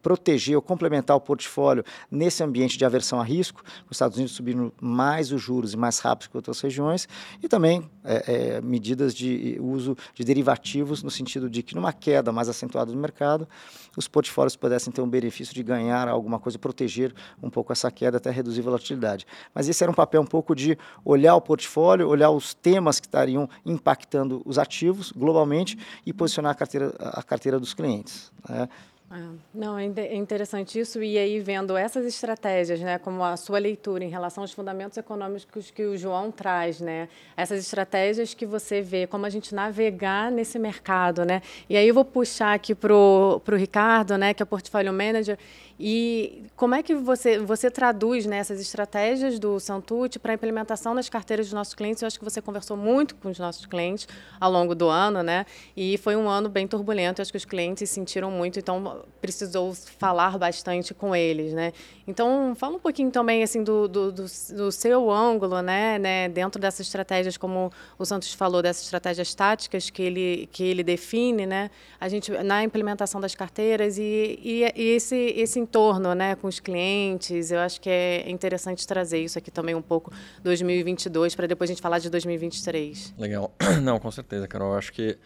proteger 0.00 0.54
ou 0.54 0.62
complementar 0.62 1.16
o 1.16 1.20
portfólio 1.20 1.84
nesse 2.10 2.42
ambiente 2.42 2.78
de 2.78 2.84
aversão 2.84 3.20
a 3.20 3.24
risco, 3.24 3.62
os 3.90 3.96
Estados 3.96 4.16
Unidos 4.16 4.34
subindo 4.34 4.72
mais 4.80 5.32
os 5.32 5.42
juros 5.42 5.74
e 5.74 5.76
mais 5.76 5.98
rápido 5.98 6.30
que 6.30 6.36
outras 6.36 6.60
regiões, 6.60 7.08
e 7.42 7.48
também 7.48 7.90
é, 8.04 8.56
é, 8.56 8.60
medidas 8.60 9.12
de 9.14 9.58
uso 9.60 9.96
de 10.14 10.24
derivativos, 10.24 11.02
no 11.02 11.10
sentido 11.10 11.50
de 11.50 11.62
que 11.62 11.74
numa 11.74 11.92
queda 11.92 12.30
mais 12.30 12.48
acentuada 12.48 12.92
do 12.92 12.98
mercado, 12.98 13.48
os 13.96 14.06
portfólios 14.06 14.54
pudessem 14.54 14.92
ter 14.92 15.00
um 15.00 15.08
benefício 15.08 15.54
de 15.54 15.62
ganhar 15.62 16.06
alguma 16.08 16.38
coisa, 16.38 16.58
proteger 16.58 17.12
um 17.42 17.50
pouco 17.50 17.72
essa 17.72 17.90
queda 17.90 18.18
até 18.18 18.30
reduzir 18.30 18.60
a 18.60 18.64
volatilidade. 18.64 19.26
Mas 19.52 19.68
esse 19.68 19.82
era 19.82 19.90
um 19.90 19.94
papel 19.94 20.22
um 20.22 20.26
pouco 20.26 20.54
de 20.54 20.78
olhar 21.04 21.34
o 21.34 21.40
portfólio, 21.40 22.08
olhar 22.08 22.30
os 22.30 22.54
temas 22.54 23.00
que 23.00 23.06
estariam 23.06 23.48
impactando 23.66 24.40
os 24.44 24.58
ativos 24.58 25.10
globalmente 25.10 25.76
e 26.06 26.12
posicionar 26.12 26.52
a 26.52 26.54
carteira, 26.54 26.94
a 26.98 27.22
carteira 27.22 27.58
dos 27.58 27.74
clientes. 27.74 28.30
Né? 28.48 28.68
Ah, 29.10 29.32
não, 29.54 29.78
é, 29.78 29.86
é 29.86 30.14
interessante 30.16 30.78
isso. 30.78 31.02
E 31.02 31.16
aí, 31.16 31.40
vendo 31.40 31.74
essas 31.78 32.04
estratégias, 32.04 32.78
né, 32.80 32.98
como 32.98 33.24
a 33.24 33.38
sua 33.38 33.58
leitura 33.58 34.04
em 34.04 34.10
relação 34.10 34.44
aos 34.44 34.52
fundamentos 34.52 34.98
econômicos 34.98 35.70
que 35.70 35.82
o 35.82 35.96
João 35.96 36.30
traz, 36.30 36.78
né, 36.78 37.08
essas 37.34 37.58
estratégias 37.58 38.34
que 38.34 38.44
você 38.44 38.82
vê, 38.82 39.06
como 39.06 39.24
a 39.24 39.30
gente 39.30 39.54
navegar 39.54 40.30
nesse 40.30 40.58
mercado. 40.58 41.24
Né? 41.24 41.40
E 41.70 41.76
aí, 41.76 41.88
eu 41.88 41.94
vou 41.94 42.04
puxar 42.04 42.52
aqui 42.52 42.74
para 42.74 42.94
o 42.94 43.40
Ricardo, 43.56 44.18
né, 44.18 44.34
que 44.34 44.42
é 44.42 44.46
Portfólio 44.46 44.92
Manager, 44.92 45.38
e 45.80 46.42
como 46.56 46.74
é 46.74 46.82
que 46.82 46.92
você, 46.92 47.38
você 47.38 47.70
traduz 47.70 48.26
né, 48.26 48.38
essas 48.38 48.60
estratégias 48.60 49.38
do 49.38 49.60
Santucci 49.60 50.18
para 50.18 50.32
a 50.32 50.34
implementação 50.34 50.92
nas 50.92 51.08
carteiras 51.08 51.46
dos 51.46 51.52
nossos 51.52 51.72
clientes? 51.72 52.02
Eu 52.02 52.08
acho 52.08 52.18
que 52.18 52.24
você 52.24 52.42
conversou 52.42 52.76
muito 52.76 53.14
com 53.14 53.28
os 53.28 53.38
nossos 53.38 53.64
clientes 53.64 54.08
ao 54.40 54.50
longo 54.50 54.74
do 54.74 54.88
ano, 54.88 55.22
né? 55.22 55.46
E 55.76 55.96
foi 55.98 56.16
um 56.16 56.28
ano 56.28 56.48
bem 56.48 56.66
turbulento. 56.66 57.20
Eu 57.20 57.22
acho 57.22 57.30
que 57.30 57.36
os 57.36 57.44
clientes 57.44 57.88
sentiram 57.90 58.28
muito, 58.28 58.58
então 58.58 59.04
precisou 59.20 59.72
falar 59.98 60.36
bastante 60.36 60.92
com 60.92 61.14
eles, 61.14 61.52
né? 61.52 61.72
Então, 62.08 62.56
fala 62.56 62.74
um 62.74 62.80
pouquinho 62.80 63.12
também 63.12 63.44
assim 63.44 63.62
do, 63.62 63.86
do, 63.86 64.10
do, 64.10 64.24
do 64.56 64.72
seu 64.72 65.08
ângulo, 65.08 65.62
né, 65.62 65.96
né? 65.98 66.28
Dentro 66.28 66.60
dessas 66.60 66.86
estratégias, 66.86 67.36
como 67.36 67.70
o 67.96 68.04
Santos 68.04 68.32
falou, 68.32 68.62
dessas 68.62 68.82
estratégias 68.82 69.32
táticas 69.32 69.90
que 69.90 70.02
ele, 70.02 70.48
que 70.50 70.64
ele 70.64 70.82
define, 70.82 71.46
né? 71.46 71.70
A 72.00 72.08
gente, 72.08 72.32
na 72.32 72.64
implementação 72.64 73.20
das 73.20 73.36
carteiras 73.36 73.96
e, 73.96 74.40
e, 74.42 74.72
e 74.74 74.82
esse, 74.96 75.14
esse 75.36 75.67
entorno 75.68 76.14
né, 76.14 76.34
com 76.34 76.48
os 76.48 76.58
clientes. 76.58 77.50
Eu 77.50 77.60
acho 77.60 77.80
que 77.80 77.90
é 77.90 78.28
interessante 78.30 78.86
trazer 78.86 79.22
isso 79.22 79.38
aqui 79.38 79.50
também 79.50 79.74
um 79.74 79.82
pouco 79.82 80.10
2022 80.42 81.34
para 81.34 81.46
depois 81.46 81.68
a 81.68 81.72
gente 81.72 81.82
falar 81.82 81.98
de 81.98 82.08
2023. 82.08 83.14
Legal. 83.18 83.54
Não, 83.82 83.98
com 83.98 84.10
certeza, 84.10 84.48
Carol. 84.48 84.72
Eu 84.72 84.78
acho 84.78 84.92
que 84.92 85.18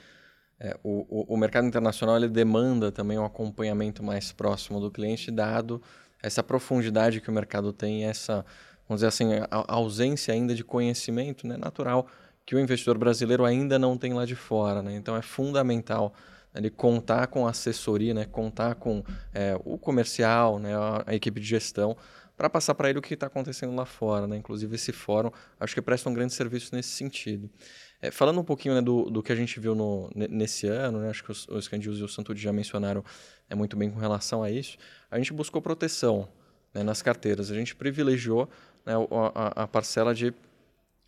é, 0.59 0.77
o, 0.83 1.35
o, 1.35 1.37
mercado 1.37 1.67
internacional 1.67 2.17
ele 2.17 2.29
demanda 2.29 2.91
também 2.91 3.19
um 3.19 3.25
acompanhamento 3.25 4.03
mais 4.03 4.33
próximo 4.33 4.81
do 4.81 4.91
cliente, 4.91 5.31
dado 5.31 5.81
essa 6.23 6.43
profundidade 6.43 7.21
que 7.21 7.29
o 7.29 7.33
mercado 7.33 7.73
tem, 7.73 8.05
essa, 8.05 8.45
vamos 8.89 9.01
dizer 9.01 9.09
assim, 9.09 9.25
a 9.51 9.75
ausência 9.75 10.35
ainda 10.35 10.55
de 10.55 10.63
conhecimento 10.63 11.47
né, 11.47 11.57
natural 11.57 12.07
que 12.45 12.55
o 12.55 12.61
investidor 12.61 12.99
brasileiro 12.99 13.45
ainda 13.45 13.79
não 13.79 13.97
tem 13.97 14.13
lá 14.13 14.25
de 14.25 14.35
fora. 14.35 14.83
Né? 14.83 14.95
Então 14.97 15.17
é 15.17 15.23
fundamental 15.23 16.13
ele 16.55 16.71
contar 16.71 17.27
com 17.29 17.47
assessoria, 17.47 18.13
né, 18.13 18.25
contar 18.25 18.75
com 18.75 19.03
é, 19.33 19.59
o 19.65 19.79
comercial, 19.79 20.59
né, 20.59 20.77
a, 20.77 21.05
a, 21.07 21.15
equipe 21.15 21.41
de 21.41 21.47
gestão, 21.47 21.97
para 22.37 22.51
passar 22.51 22.75
para 22.75 22.91
ele 22.91 22.99
o 22.99 23.03
que 23.03 23.15
está 23.15 23.27
acontecendo 23.27 23.75
lá 23.75 23.85
fora. 23.85 24.27
Né? 24.27 24.37
Inclusive, 24.37 24.75
esse 24.75 24.93
fórum 24.93 25.31
acho 25.59 25.75
que 25.75 25.83
presta 25.83 26.09
um 26.11 26.15
grande 26.15 26.33
serviço 26.33 26.75
nesse 26.75 26.91
sentido. 26.91 27.49
É, 28.01 28.11
falando 28.11 28.41
um 28.41 28.45
pouquinho 28.45 28.75
né, 28.75 28.83
do, 28.83 29.05
do 29.05 29.23
que 29.23 29.33
a 29.33 29.37
gente 29.37 29.59
viu 29.61 29.75
no, 29.75 30.11
nesse 30.15 30.67
ano, 30.67 30.99
né, 31.01 31.11
acho 31.11 31.23
que 31.23 31.31
os, 31.31 31.47
os 31.49 31.67
e 31.67 32.03
o 32.03 32.09
Santudi 32.09 32.43
já 32.43 32.53
mencionaram 32.53 33.05
é, 33.49 33.55
muito 33.55 33.77
bem 33.77 33.91
com 33.91 33.99
relação 33.99 34.43
a 34.43 34.51
isso, 34.51 34.77
a 35.11 35.19
gente 35.19 35.33
buscou 35.33 35.63
proteção 35.63 36.29
né, 36.75 36.83
nas 36.83 37.01
carteiras. 37.01 37.51
A 37.51 37.55
gente 37.55 37.75
privilegiou 37.75 38.49
né, 38.85 38.93
a, 39.35 39.63
a 39.63 39.69
parcela 39.69 40.15
de 40.15 40.35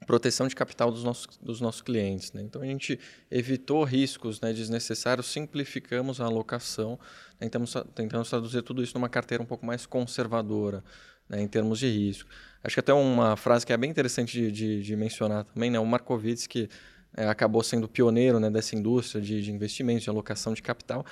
proteção 0.06 0.46
de 0.46 0.54
capital 0.54 0.90
dos 0.90 1.04
nossos, 1.04 1.38
dos 1.38 1.60
nossos 1.60 1.82
clientes. 1.82 2.32
Né? 2.32 2.42
Então, 2.42 2.62
a 2.62 2.66
gente 2.66 2.98
evitou 3.30 3.84
riscos 3.84 4.40
né, 4.40 4.52
desnecessários, 4.52 5.26
simplificamos 5.26 6.20
a 6.20 6.24
alocação, 6.24 6.98
né? 7.40 7.48
tentamos, 7.48 7.74
tentamos 7.94 8.28
traduzir 8.28 8.62
tudo 8.62 8.82
isso 8.82 8.94
numa 8.94 9.08
carteira 9.08 9.42
um 9.42 9.46
pouco 9.46 9.64
mais 9.64 9.86
conservadora 9.86 10.82
né, 11.28 11.40
em 11.40 11.48
termos 11.48 11.78
de 11.78 11.88
risco. 11.88 12.28
Acho 12.62 12.74
que 12.74 12.80
até 12.80 12.92
uma 12.92 13.36
frase 13.36 13.66
que 13.66 13.72
é 13.72 13.76
bem 13.76 13.90
interessante 13.90 14.32
de, 14.32 14.50
de, 14.50 14.82
de 14.82 14.96
mencionar 14.96 15.44
também, 15.44 15.70
né? 15.70 15.78
o 15.78 15.86
Markowitz, 15.86 16.46
que 16.46 16.68
é, 17.16 17.28
acabou 17.28 17.62
sendo 17.62 17.88
pioneiro 17.88 18.40
né, 18.40 18.50
dessa 18.50 18.74
indústria 18.74 19.20
de, 19.20 19.42
de 19.42 19.52
investimentos, 19.52 20.04
de 20.04 20.10
alocação 20.10 20.52
de 20.52 20.62
capital, 20.62 21.04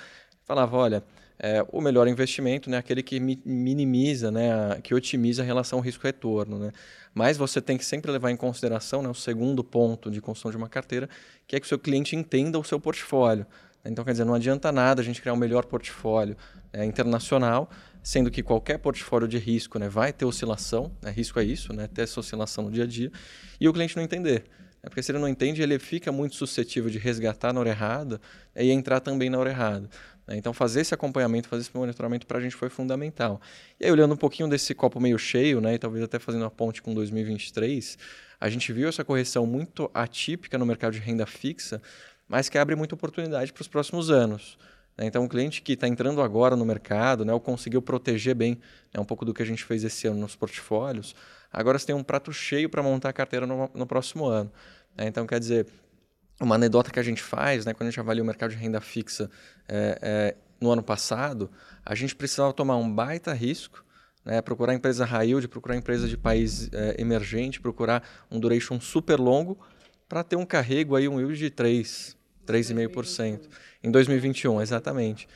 falava, 0.43 0.75
olha, 0.77 1.03
é, 1.39 1.65
o 1.71 1.81
melhor 1.81 2.07
investimento 2.07 2.69
é 2.69 2.71
né, 2.71 2.77
aquele 2.77 3.03
que 3.03 3.19
minimiza, 3.19 4.31
né, 4.31 4.79
que 4.81 4.93
otimiza 4.93 5.41
a 5.41 5.45
relação 5.45 5.79
risco-retorno. 5.79 6.59
Né? 6.59 6.71
Mas 7.13 7.37
você 7.37 7.61
tem 7.61 7.77
que 7.77 7.85
sempre 7.85 8.11
levar 8.11 8.31
em 8.31 8.37
consideração 8.37 9.01
né, 9.01 9.09
o 9.09 9.13
segundo 9.13 9.63
ponto 9.63 10.09
de 10.09 10.21
construção 10.21 10.51
de 10.51 10.57
uma 10.57 10.69
carteira, 10.69 11.09
que 11.47 11.55
é 11.55 11.59
que 11.59 11.65
o 11.65 11.69
seu 11.69 11.79
cliente 11.79 12.15
entenda 12.15 12.57
o 12.59 12.63
seu 12.63 12.79
portfólio. 12.79 13.45
Então, 13.85 14.05
quer 14.05 14.11
dizer, 14.11 14.23
não 14.23 14.33
adianta 14.33 14.71
nada 14.71 15.01
a 15.01 15.03
gente 15.03 15.21
criar 15.21 15.33
um 15.33 15.37
melhor 15.37 15.65
portfólio 15.65 16.37
é, 16.71 16.85
internacional, 16.85 17.69
sendo 18.01 18.31
que 18.31 18.41
qualquer 18.41 18.77
portfólio 18.77 19.27
de 19.27 19.37
risco 19.37 19.77
né, 19.77 19.89
vai 19.89 20.13
ter 20.13 20.23
oscilação, 20.23 20.91
né, 21.01 21.11
risco 21.11 21.39
é 21.39 21.43
isso, 21.43 21.73
né, 21.73 21.87
ter 21.87 22.03
essa 22.03 22.19
oscilação 22.19 22.65
no 22.65 22.71
dia 22.71 22.85
a 22.85 22.87
dia, 22.87 23.11
e 23.59 23.67
o 23.67 23.73
cliente 23.73 23.95
não 23.95 24.03
entender. 24.03 24.45
É 24.81 24.89
porque 24.89 25.01
se 25.01 25.13
ele 25.13 25.19
não 25.19 25.29
entende, 25.29 25.61
ele 25.61 25.79
fica 25.79 26.11
muito 26.11 26.35
suscetível 26.35 26.89
de 26.89 26.97
resgatar 26.97 27.53
na 27.53 27.61
hora 27.61 27.69
errada 27.69 28.19
e 28.53 28.69
entrar 28.69 28.99
também 28.99 29.29
na 29.29 29.39
hora 29.39 29.49
errada. 29.49 29.89
Né? 30.27 30.37
Então, 30.37 30.53
fazer 30.53 30.81
esse 30.81 30.93
acompanhamento, 30.93 31.47
fazer 31.47 31.61
esse 31.61 31.75
monitoramento 31.75 32.25
para 32.25 32.37
a 32.37 32.41
gente 32.41 32.55
foi 32.55 32.69
fundamental. 32.69 33.41
E 33.79 33.85
aí, 33.85 33.91
olhando 33.91 34.13
um 34.13 34.17
pouquinho 34.17 34.49
desse 34.49 34.73
copo 34.73 34.99
meio 34.99 35.17
cheio, 35.17 35.59
né, 35.61 35.75
e 35.75 35.77
talvez 35.77 36.03
até 36.03 36.19
fazendo 36.19 36.45
a 36.45 36.51
ponte 36.51 36.81
com 36.81 36.93
2023, 36.93 37.97
a 38.39 38.49
gente 38.49 38.71
viu 38.73 38.89
essa 38.89 39.03
correção 39.03 39.45
muito 39.45 39.89
atípica 39.93 40.57
no 40.57 40.65
mercado 40.65 40.93
de 40.93 40.99
renda 40.99 41.25
fixa, 41.25 41.81
mas 42.27 42.49
que 42.49 42.57
abre 42.57 42.75
muita 42.75 42.95
oportunidade 42.95 43.51
para 43.53 43.61
os 43.61 43.67
próximos 43.67 44.09
anos. 44.09 44.57
Né? 44.97 45.05
Então, 45.05 45.25
o 45.25 45.29
cliente 45.29 45.61
que 45.61 45.73
está 45.73 45.87
entrando 45.87 46.21
agora 46.21 46.55
no 46.55 46.65
mercado, 46.65 47.25
né, 47.25 47.33
ou 47.33 47.39
conseguiu 47.39 47.81
proteger 47.81 48.35
bem 48.35 48.59
né, 48.93 48.99
um 48.99 49.05
pouco 49.05 49.25
do 49.25 49.33
que 49.33 49.41
a 49.41 49.45
gente 49.45 49.63
fez 49.63 49.83
esse 49.83 50.07
ano 50.07 50.19
nos 50.19 50.35
portfólios, 50.35 51.15
agora 51.51 51.77
você 51.77 51.87
tem 51.87 51.95
um 51.95 52.03
prato 52.03 52.31
cheio 52.31 52.69
para 52.69 52.81
montar 52.81 53.09
a 53.09 53.13
carteira 53.13 53.45
no, 53.45 53.69
no 53.73 53.85
próximo 53.85 54.25
ano. 54.25 54.51
Né? 54.95 55.07
Então, 55.07 55.25
quer 55.25 55.39
dizer, 55.39 55.67
uma 56.39 56.55
anedota 56.55 56.91
que 56.91 56.99
a 56.99 57.03
gente 57.03 57.21
faz, 57.21 57.65
né, 57.65 57.73
quando 57.73 57.87
a 57.87 57.91
gente 57.91 57.99
avalia 57.99 58.23
o 58.23 58.25
mercado 58.25 58.51
de 58.51 58.57
renda 58.57 58.81
fixa 58.81 59.29
é, 59.67 59.99
é, 60.01 60.35
no 60.59 60.71
ano 60.71 60.83
passado, 60.83 61.49
a 61.85 61.95
gente 61.95 62.15
precisava 62.15 62.53
tomar 62.53 62.77
um 62.77 62.93
baita 62.93 63.33
risco, 63.33 63.83
né, 64.25 64.41
procurar 64.41 64.73
empresa 64.73 65.05
high 65.05 65.27
yield, 65.27 65.47
procurar 65.47 65.75
empresa 65.75 66.07
de 66.07 66.17
país 66.17 66.69
é, 66.73 66.95
emergente, 66.99 67.59
procurar 67.59 68.03
um 68.31 68.39
duration 68.39 68.79
super 68.79 69.19
longo 69.19 69.57
para 70.07 70.23
ter 70.23 70.35
um 70.35 70.45
carrego 70.45 70.95
aí, 70.95 71.07
um 71.07 71.19
yield 71.19 71.37
de 71.37 71.49
3, 71.49 72.15
3,5%. 72.45 73.47
Em 73.83 73.91
2021, 73.91 74.61
exatamente. 74.61 75.27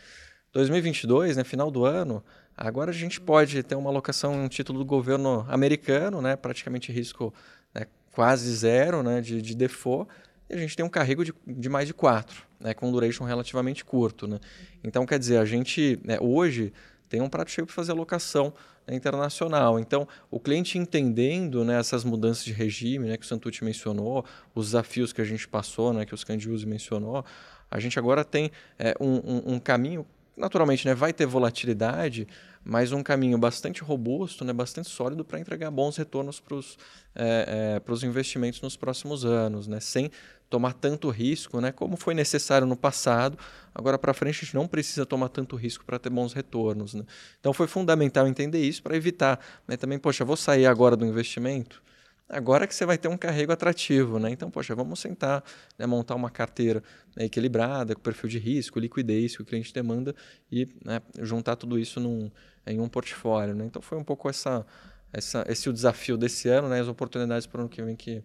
2022, 0.54 1.38
né, 1.38 1.44
final 1.44 1.70
do 1.70 1.86
ano, 1.86 2.24
agora 2.56 2.92
a 2.92 2.94
gente 2.94 3.20
pode 3.20 3.62
ter 3.64 3.76
uma 3.76 3.90
alocação 3.90 4.34
em 4.36 4.40
um 4.40 4.48
título 4.48 4.80
do 4.80 4.86
governo 4.86 5.46
americano, 5.50 6.22
né, 6.22 6.36
praticamente 6.36 6.92
risco 6.92 7.34
né, 7.74 7.86
quase 8.12 8.52
zero 8.56 9.04
né, 9.04 9.22
de, 9.22 9.42
de 9.42 9.54
default, 9.54 10.10
e 10.50 10.54
a 10.54 10.58
gente 10.58 10.76
tem 10.76 10.86
um 10.86 10.90
carrego 10.90 11.24
de, 11.26 11.34
de 11.46 11.70
mais 11.70 11.88
de 11.88 11.94
4, 11.94 12.44
né, 12.60 12.74
com 12.74 12.88
um 12.88 12.92
duration 12.92 13.26
relativamente 13.26 13.84
curto. 13.84 14.28
Né? 14.28 14.40
Então, 14.84 15.06
quer 15.06 15.20
dizer, 15.20 15.38
a 15.38 15.46
gente 15.46 16.00
né, 16.04 16.18
hoje 16.20 16.74
tem 17.10 17.22
um 17.22 17.30
prato 17.30 17.52
cheio 17.52 17.66
para 17.66 17.76
fazer 17.76 17.92
alocação 17.92 18.54
né, 18.86 18.96
internacional. 18.96 19.80
Então, 19.80 20.08
o 20.32 20.40
cliente 20.40 20.78
entendendo 20.78 21.64
né, 21.64 21.80
essas 21.80 22.04
mudanças 22.04 22.44
de 22.44 22.54
regime 22.54 23.08
né, 23.08 23.18
que 23.18 23.26
o 23.26 23.28
Santucci 23.28 23.64
mencionou, 23.64 24.26
os 24.56 24.68
desafios 24.68 25.12
que 25.12 25.22
a 25.22 25.26
gente 25.26 25.48
passou, 25.48 25.94
né, 25.94 26.06
que 26.06 26.14
o 26.14 26.18
Scandiusi 26.18 26.66
mencionou, 26.66 27.26
a 27.70 27.80
gente 27.80 28.00
agora 28.00 28.24
tem 28.24 28.52
é, 28.80 28.96
um, 29.00 29.16
um, 29.16 29.54
um 29.54 29.60
caminho 29.60 30.06
naturalmente, 30.38 30.86
né, 30.86 30.94
vai 30.94 31.12
ter 31.12 31.26
volatilidade, 31.26 32.28
mas 32.64 32.92
um 32.92 33.02
caminho 33.02 33.38
bastante 33.38 33.82
robusto, 33.82 34.46
né, 34.46 34.54
bastante 34.54 34.88
sólido 34.88 35.26
para 35.26 35.40
entregar 35.40 35.72
bons 35.72 35.98
retornos 35.98 36.40
para 36.40 36.56
os 36.56 36.78
é, 37.16 37.80
é, 37.80 38.06
investimentos 38.06 38.62
nos 38.62 38.78
próximos 38.78 39.26
anos, 39.26 39.68
né, 39.68 39.80
sem 39.80 40.12
tomar 40.50 40.74
tanto 40.74 41.10
risco, 41.10 41.60
né, 41.60 41.72
como 41.72 41.98
foi 41.98 42.14
necessário 42.14 42.66
no 42.66 42.76
passado. 42.76 43.38
Agora 43.74 43.98
para 43.98 44.14
frente 44.14 44.38
a 44.42 44.46
gente 44.46 44.56
não 44.56 44.68
precisa 44.68 45.06
tomar 45.06 45.30
tanto 45.30 45.56
risco 45.56 45.86
para 45.86 46.00
ter 46.00 46.10
bons 46.10 46.34
retornos. 46.34 46.94
Né? 46.94 47.04
Então 47.40 47.54
foi 47.54 47.68
fundamental 47.68 48.28
entender 48.28 48.60
isso 48.60 48.82
para 48.82 48.96
evitar 48.96 49.40
né, 49.68 49.78
também, 49.78 50.00
poxa, 50.00 50.24
vou 50.26 50.38
sair 50.38 50.66
agora 50.66 50.96
do 50.96 51.06
investimento, 51.06 51.82
Agora 52.30 52.68
que 52.68 52.76
você 52.76 52.86
vai 52.86 52.98
ter 52.98 53.08
um 53.08 53.18
carrego 53.18 53.54
atrativo, 53.54 54.20
né? 54.20 54.30
Então, 54.30 54.52
poxa, 54.52 54.76
vamos 54.76 55.00
sentar, 55.00 55.42
né, 55.80 55.86
montar 55.86 56.14
uma 56.14 56.30
carteira 56.30 56.84
né, 57.16 57.24
equilibrada, 57.24 57.96
com 57.96 58.02
perfil 58.02 58.30
de 58.30 58.38
risco, 58.38 58.80
liquidez 58.80 59.38
que 59.38 59.42
o 59.42 59.46
cliente 59.46 59.74
demanda 59.74 60.14
e 60.52 60.68
né, 60.84 61.02
juntar 61.22 61.56
tudo 61.56 61.80
isso 61.80 62.02
num, 62.02 62.30
em 62.66 62.82
um 62.82 62.90
portfólio. 62.90 63.56
Né? 63.56 63.66
Então, 63.66 63.82
foi 63.82 63.98
um 63.98 64.04
pouco 64.04 64.30
essa, 64.30 64.66
essa, 65.14 65.46
esse 65.48 65.70
o 65.70 65.74
desafio 65.74 66.18
desse 66.18 66.50
ano, 66.50 66.68
né? 66.68 66.82
As 66.82 66.90
oportunidades 66.90 67.48
para 67.48 67.60
o 67.60 67.62
ano 67.62 67.70
que 67.70 67.82
vem 67.82 67.96
que 67.96 68.22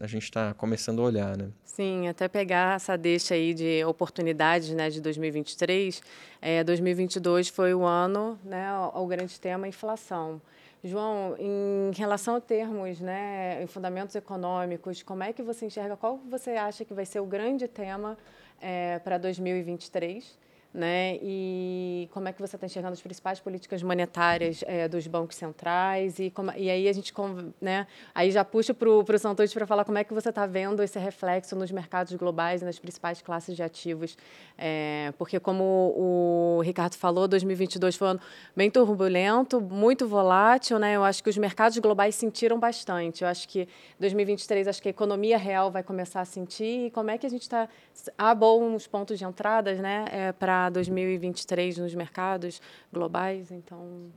a 0.00 0.06
gente 0.06 0.24
está 0.24 0.52
começando 0.54 1.00
a 1.00 1.04
olhar, 1.04 1.36
né? 1.36 1.48
Sim, 1.64 2.08
até 2.08 2.26
pegar 2.28 2.76
essa 2.76 2.96
deixa 2.98 3.34
aí 3.34 3.54
de 3.54 3.84
oportunidades, 3.84 4.70
né, 4.70 4.90
de 4.90 5.00
2023. 5.00 6.02
É, 6.42 6.64
2022 6.64 7.48
foi 7.48 7.72
o 7.72 7.84
ano, 7.84 8.38
né, 8.44 8.72
o, 8.94 9.02
o 9.02 9.06
grande 9.06 9.38
tema 9.40 9.68
inflação. 9.68 10.40
João, 10.82 11.36
em 11.38 11.90
relação 11.94 12.36
a 12.36 12.40
termos, 12.40 13.00
né, 13.00 13.64
fundamentos 13.68 14.16
econômicos, 14.16 15.02
como 15.02 15.22
é 15.22 15.32
que 15.32 15.42
você 15.42 15.66
enxerga, 15.66 15.96
qual 15.96 16.18
você 16.28 16.52
acha 16.52 16.84
que 16.84 16.94
vai 16.94 17.04
ser 17.04 17.20
o 17.20 17.26
grande 17.26 17.68
tema 17.68 18.16
é, 18.60 18.98
para 18.98 19.18
2023? 19.18 20.38
Né? 20.72 21.18
E 21.20 22.08
como 22.12 22.28
é 22.28 22.32
que 22.32 22.40
você 22.40 22.56
está 22.56 22.64
enxergando 22.64 22.92
as 22.92 23.00
principais 23.00 23.40
políticas 23.40 23.82
monetárias 23.82 24.62
é, 24.66 24.86
dos 24.86 25.06
bancos 25.06 25.36
centrais 25.36 26.18
e, 26.20 26.30
como, 26.30 26.52
e 26.56 26.70
aí 26.70 26.88
a 26.88 26.92
gente, 26.92 27.12
né? 27.60 27.86
Aí 28.14 28.30
já 28.30 28.44
puxo 28.44 28.72
para 28.72 28.88
o 28.88 29.18
Santos 29.18 29.52
para 29.52 29.66
falar 29.66 29.84
como 29.84 29.98
é 29.98 30.04
que 30.04 30.14
você 30.14 30.28
está 30.28 30.46
vendo 30.46 30.80
esse 30.82 30.98
reflexo 30.98 31.56
nos 31.56 31.72
mercados 31.72 32.12
globais 32.14 32.62
e 32.62 32.64
nas 32.64 32.78
principais 32.78 33.20
classes 33.20 33.56
de 33.56 33.62
ativos, 33.62 34.16
é, 34.56 35.12
porque 35.18 35.40
como 35.40 35.94
o 35.96 36.60
Ricardo 36.62 36.94
falou, 36.94 37.26
2022 37.26 37.96
foi 37.96 38.06
um 38.06 38.10
ano 38.12 38.20
bem 38.54 38.70
turbulento, 38.70 39.60
muito 39.60 40.06
volátil, 40.06 40.78
né? 40.78 40.94
Eu 40.94 41.02
acho 41.02 41.22
que 41.22 41.30
os 41.30 41.36
mercados 41.36 41.76
globais 41.78 42.14
sentiram 42.14 42.60
bastante. 42.60 43.22
Eu 43.22 43.28
acho 43.28 43.48
que 43.48 43.66
2023 43.98 44.68
acho 44.68 44.80
que 44.80 44.88
a 44.88 44.90
economia 44.90 45.36
real 45.36 45.70
vai 45.70 45.82
começar 45.82 46.20
a 46.20 46.24
sentir 46.24 46.86
e 46.86 46.90
como 46.90 47.10
é 47.10 47.18
que 47.18 47.26
a 47.26 47.30
gente 47.30 47.42
está 47.42 47.68
há 48.16 48.34
bons 48.34 48.86
pontos 48.86 49.18
de 49.18 49.24
entradas, 49.24 49.78
né? 49.80 50.04
É, 50.12 50.32
para 50.32 50.59
2023 50.68 51.78
nos 51.78 51.94
mercados 51.94 52.60
globais? 52.92 53.50
Então. 53.50 54.10